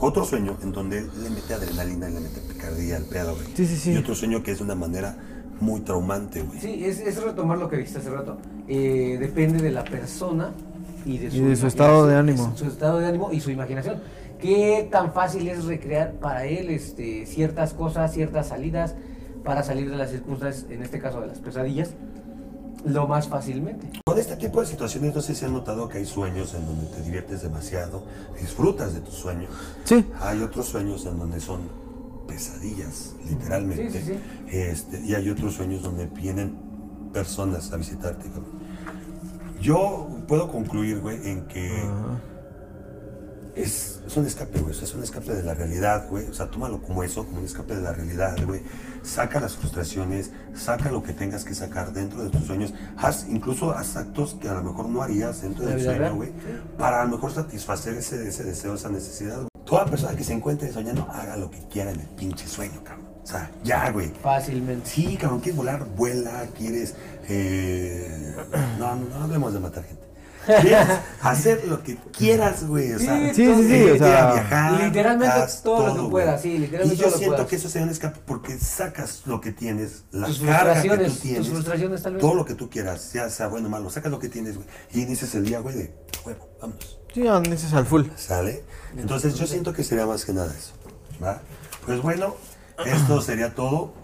Otro 0.00 0.24
sueño 0.24 0.56
en 0.62 0.72
donde 0.72 1.02
le 1.02 1.30
mete 1.30 1.54
adrenalina 1.54 2.08
le 2.08 2.20
mete 2.20 2.40
picardía 2.40 2.96
al 2.96 3.04
pedo, 3.04 3.34
güey. 3.34 3.46
Sí, 3.54 3.66
sí, 3.66 3.76
sí. 3.76 3.92
Y 3.92 3.96
otro 3.96 4.14
sueño 4.14 4.42
que 4.42 4.52
es 4.52 4.58
de 4.58 4.64
una 4.64 4.74
manera 4.74 5.16
muy 5.60 5.80
traumante, 5.80 6.42
güey. 6.42 6.58
Sí, 6.60 6.84
es, 6.84 7.00
es 7.00 7.22
retomar 7.22 7.58
lo 7.58 7.68
que 7.68 7.76
dijiste 7.76 8.00
hace 8.00 8.10
rato. 8.10 8.38
Eh, 8.68 9.16
depende 9.20 9.62
de 9.62 9.70
la 9.70 9.84
persona 9.84 10.52
y 11.04 11.18
de 11.18 11.30
su, 11.30 11.36
Y 11.36 11.40
de 11.40 11.56
su 11.56 11.66
estado 11.66 12.06
de 12.06 12.16
ánimo. 12.16 12.52
Su 12.56 12.66
estado 12.66 12.98
de 12.98 13.06
ánimo 13.06 13.32
y 13.32 13.40
su 13.40 13.50
imaginación. 13.50 14.00
¿Qué 14.40 14.88
tan 14.90 15.12
fácil 15.12 15.48
es 15.48 15.64
recrear 15.64 16.12
para 16.14 16.44
él 16.44 16.70
este, 16.70 17.24
ciertas 17.26 17.72
cosas, 17.72 18.12
ciertas 18.12 18.48
salidas 18.48 18.94
para 19.44 19.62
salir 19.62 19.90
de 19.90 19.96
las 19.96 20.10
circunstancias, 20.10 20.66
en 20.70 20.82
este 20.82 20.98
caso 20.98 21.20
de 21.20 21.28
las 21.28 21.38
pesadillas, 21.38 21.90
lo 22.84 23.06
más 23.06 23.28
fácilmente? 23.28 23.88
Con 24.04 24.18
este 24.18 24.36
tipo 24.36 24.60
de 24.60 24.66
situaciones, 24.66 25.14
no 25.14 25.20
sé 25.20 25.34
si 25.34 25.44
han 25.44 25.52
notado 25.52 25.88
que 25.88 25.98
hay 25.98 26.06
sueños 26.06 26.54
en 26.54 26.66
donde 26.66 26.86
te 26.86 27.02
diviertes 27.02 27.42
demasiado, 27.42 28.04
disfrutas 28.40 28.94
de 28.94 29.00
tus 29.00 29.14
sueños. 29.14 29.50
Sí. 29.84 30.04
Hay 30.20 30.42
otros 30.42 30.66
sueños 30.66 31.06
en 31.06 31.18
donde 31.18 31.40
son 31.40 31.60
pesadillas, 32.26 33.14
literalmente. 33.28 33.90
Sí, 33.90 33.98
sí, 33.98 34.14
sí. 34.14 34.56
Este, 34.56 35.00
y 35.04 35.14
hay 35.14 35.28
otros 35.28 35.54
sueños 35.54 35.82
donde 35.82 36.06
vienen 36.06 36.56
personas 37.12 37.72
a 37.72 37.76
visitarte. 37.76 38.26
Yo 39.60 40.08
puedo 40.26 40.50
concluir, 40.50 41.00
güey, 41.00 41.28
en 41.28 41.46
que. 41.46 41.70
Es, 43.56 44.00
es 44.06 44.16
un 44.16 44.26
escape, 44.26 44.58
güey. 44.60 44.72
o 44.72 44.74
sea, 44.74 44.84
es 44.84 44.94
un 44.94 45.02
escape 45.02 45.34
de 45.34 45.42
la 45.42 45.54
realidad, 45.54 46.08
güey. 46.08 46.26
O 46.28 46.34
sea, 46.34 46.50
tómalo 46.50 46.80
como 46.82 47.02
eso, 47.02 47.24
como 47.24 47.38
un 47.38 47.44
escape 47.44 47.74
de 47.76 47.82
la 47.82 47.92
realidad, 47.92 48.36
güey. 48.46 48.62
Saca 49.02 49.38
las 49.40 49.54
frustraciones, 49.56 50.30
saca 50.54 50.90
lo 50.90 51.02
que 51.02 51.12
tengas 51.12 51.44
que 51.44 51.54
sacar 51.54 51.92
dentro 51.92 52.22
de 52.24 52.30
tus 52.30 52.44
sueños. 52.46 52.72
Haz, 52.96 53.26
incluso 53.28 53.72
haz 53.72 53.96
actos 53.96 54.34
que 54.40 54.48
a 54.48 54.54
lo 54.54 54.62
mejor 54.62 54.88
no 54.88 55.02
harías 55.02 55.42
dentro 55.42 55.64
¿La 55.64 55.70
del 55.72 55.84
sueño, 55.84 56.14
güey. 56.14 56.32
Para 56.78 57.02
a 57.02 57.04
lo 57.04 57.12
mejor 57.12 57.32
satisfacer 57.32 57.94
ese, 57.94 58.26
ese 58.28 58.44
deseo, 58.44 58.74
esa 58.74 58.88
necesidad, 58.88 59.36
güey. 59.36 59.48
Toda 59.64 59.86
persona 59.86 60.14
que 60.16 60.24
se 60.24 60.32
encuentre 60.32 60.72
soñando, 60.72 61.08
haga 61.10 61.36
lo 61.36 61.50
que 61.50 61.58
quiera 61.68 61.90
en 61.90 62.00
el 62.00 62.06
pinche 62.08 62.46
sueño, 62.46 62.82
cabrón. 62.84 63.04
O 63.22 63.26
sea, 63.26 63.50
ya, 63.62 63.90
güey. 63.90 64.12
Fácilmente. 64.22 64.88
Sí, 64.88 65.16
cabrón, 65.16 65.40
quieres 65.40 65.56
volar, 65.56 65.86
vuela, 65.96 66.46
quieres... 66.56 66.94
eh, 67.28 68.36
No, 68.78 68.94
no, 68.96 69.08
no 69.08 69.24
hablemos 69.24 69.52
de 69.54 69.60
matar 69.60 69.84
gente. 69.84 70.03
Hacer 71.22 71.64
lo 71.66 71.82
que 71.82 71.96
quieras, 72.16 72.66
güey. 72.66 72.92
O 72.92 72.98
sea, 72.98 73.34
Sí, 73.34 73.44
sí, 73.44 73.54
sí, 73.54 73.68
sí, 73.68 73.90
o 73.90 73.98
sea, 73.98 74.32
viajar, 74.32 74.80
literalmente 74.84 75.34
haz 75.34 75.62
todo 75.62 75.94
lo 75.94 76.04
que 76.04 76.10
puedas, 76.10 76.42
sí, 76.42 76.58
literalmente 76.58 76.94
Y 76.94 76.98
yo 76.98 77.04
todo 77.04 77.12
lo 77.12 77.18
siento 77.18 77.36
puedas. 77.36 77.50
que 77.50 77.56
eso 77.56 77.68
sería 77.68 77.86
un 77.86 77.90
escape 77.92 78.20
porque 78.26 78.58
sacas 78.58 79.22
lo 79.26 79.40
que 79.40 79.52
tienes, 79.52 80.04
la 80.10 80.26
Tus 80.26 80.40
carga 80.40 80.82
que 80.82 80.88
tú 80.88 81.12
tienes, 81.12 81.38
tus 81.38 81.48
frustraciones 81.48 82.02
tal 82.02 82.12
vez. 82.14 82.20
todo 82.20 82.34
lo 82.34 82.44
que 82.44 82.54
tú 82.54 82.68
quieras, 82.70 83.12
ya 83.12 83.28
sea 83.30 83.48
bueno 83.48 83.68
o 83.68 83.70
malo, 83.70 83.90
sacas 83.90 84.10
lo 84.10 84.18
que 84.18 84.28
tienes, 84.28 84.56
güey. 84.56 84.66
Y 84.92 85.02
inicias 85.02 85.34
el 85.34 85.44
día, 85.46 85.60
güey, 85.60 85.76
de 85.76 85.94
huevo, 86.24 86.48
vámonos. 86.60 86.98
Sí, 87.12 87.26
andes 87.28 87.72
al 87.72 87.86
full. 87.86 88.04
¿Sale? 88.16 88.64
Entonces 88.96 89.34
yo 89.36 89.46
siento 89.46 89.72
que 89.72 89.84
sería 89.84 90.04
más 90.06 90.24
que 90.24 90.32
nada 90.32 90.52
eso. 90.52 90.72
¿va? 91.22 91.40
Pues 91.86 92.02
bueno, 92.02 92.34
esto 92.84 93.22
sería 93.22 93.54
todo. 93.54 93.94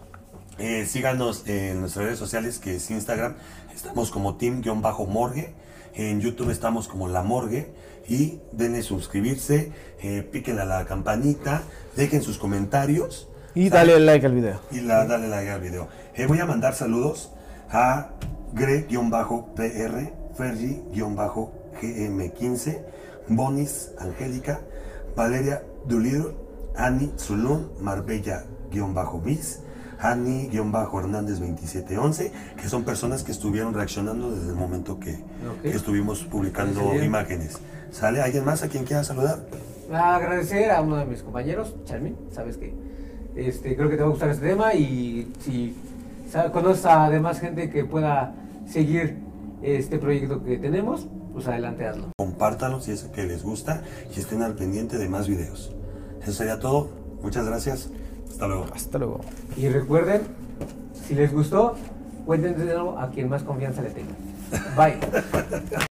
Eh, 0.59 0.87
síganos 0.87 1.45
en 1.47 1.81
nuestras 1.81 2.05
redes 2.05 2.19
sociales, 2.19 2.59
que 2.59 2.77
es 2.77 2.91
Instagram. 2.91 3.35
Estamos 3.75 4.11
como 4.11 4.37
team-morgue. 4.37 5.55
En 5.95 6.21
YouTube 6.21 6.51
estamos 6.51 6.89
como 6.89 7.09
La 7.09 7.23
Morgue. 7.23 7.73
Y 8.09 8.41
denle 8.53 8.83
suscribirse, 8.83 9.73
eh, 10.03 10.23
píquenle 10.23 10.63
a 10.63 10.65
la 10.65 10.85
campanita, 10.85 11.63
dejen 11.97 12.23
sus 12.23 12.39
comentarios. 12.39 13.29
Y 13.55 13.69
dale 13.69 14.01
like 14.01 14.27
al 14.27 14.35
video. 14.35 14.59
y 14.73 14.81
la, 14.81 15.07
dale 15.07 15.29
like 15.29 15.49
al 15.51 15.61
video. 15.61 15.89
Eh, 16.15 16.27
voy 16.27 16.41
a 16.41 16.47
mandar 16.47 16.75
saludos 16.75 17.31
a 17.71 18.11
Gre-PR, 18.53 20.13
Fergie-GM15, 20.37 22.79
Bonis 23.29 23.93
Angélica, 23.99 24.61
Valeria 25.15 25.63
Dulidor, 25.87 26.35
Ani 26.75 27.13
Zulón, 27.17 27.71
Marbella-Bis, 27.81 29.61
Ani-Hernández2711, 30.01 32.31
que 32.61 32.69
son 32.69 32.83
personas 32.85 33.23
que 33.23 33.31
estuvieron 33.33 33.73
reaccionando 33.75 34.33
desde 34.33 34.51
el 34.51 34.57
momento 34.57 34.99
que, 34.99 35.19
estuvimos 35.65 36.25
publicando 36.25 36.95
imágenes. 37.03 37.59
¿Sale? 37.91 38.23
¿Alguien 38.23 38.45
más 38.45 38.63
a 38.63 38.69
quien 38.69 38.85
quiera 38.85 39.03
saludar? 39.05 39.41
Agradecer 39.93 40.71
a 40.71 40.81
uno 40.81 40.97
de 40.97 41.05
mis 41.05 41.23
compañeros, 41.23 41.75
Charmin, 41.85 42.17
sabes 42.33 42.57
que 42.57 42.73
este, 43.35 43.77
creo 43.77 43.91
que 43.91 43.97
te 43.97 44.03
va 44.03 44.09
a 44.09 44.11
gustar 44.11 44.31
este 44.31 44.49
tema 44.49 44.75
y 44.75 45.33
si 45.41 45.77
conoces 46.53 46.87
a 46.87 47.11
demás 47.11 47.41
gente 47.41 47.69
que 47.71 47.85
pueda 47.85 48.33
seguir 48.67 49.19
este 49.63 49.99
proyecto 49.99 50.45
que 50.45 50.59
tenemos, 50.59 51.09
pues 51.33 51.49
adelante 51.49 51.87
hazlo. 51.87 52.11
Compártanlo 52.17 52.81
si 52.81 52.93
es 52.93 53.03
que 53.05 53.25
les 53.25 53.43
gusta 53.43 53.83
y 54.15 54.21
estén 54.21 54.43
al 54.43 54.55
pendiente 54.55 54.99
de 54.99 55.09
más 55.09 55.27
videos. 55.29 55.75
Eso 56.23 56.33
sería 56.33 56.59
todo. 56.59 56.91
Muchas 57.23 57.47
gracias. 57.47 57.91
Hasta 58.31 58.47
luego. 58.47 58.67
Hasta 58.73 58.99
luego. 58.99 59.21
Y 59.57 59.69
recuerden, 59.69 60.23
si 61.07 61.15
les 61.15 61.33
gustó, 61.33 61.77
cuéntenos 62.25 62.97
a 62.99 63.11
quien 63.11 63.29
más 63.29 63.43
confianza 63.43 63.83
le 63.83 63.91
tengan. 63.91 64.17
Bye. 64.77 64.99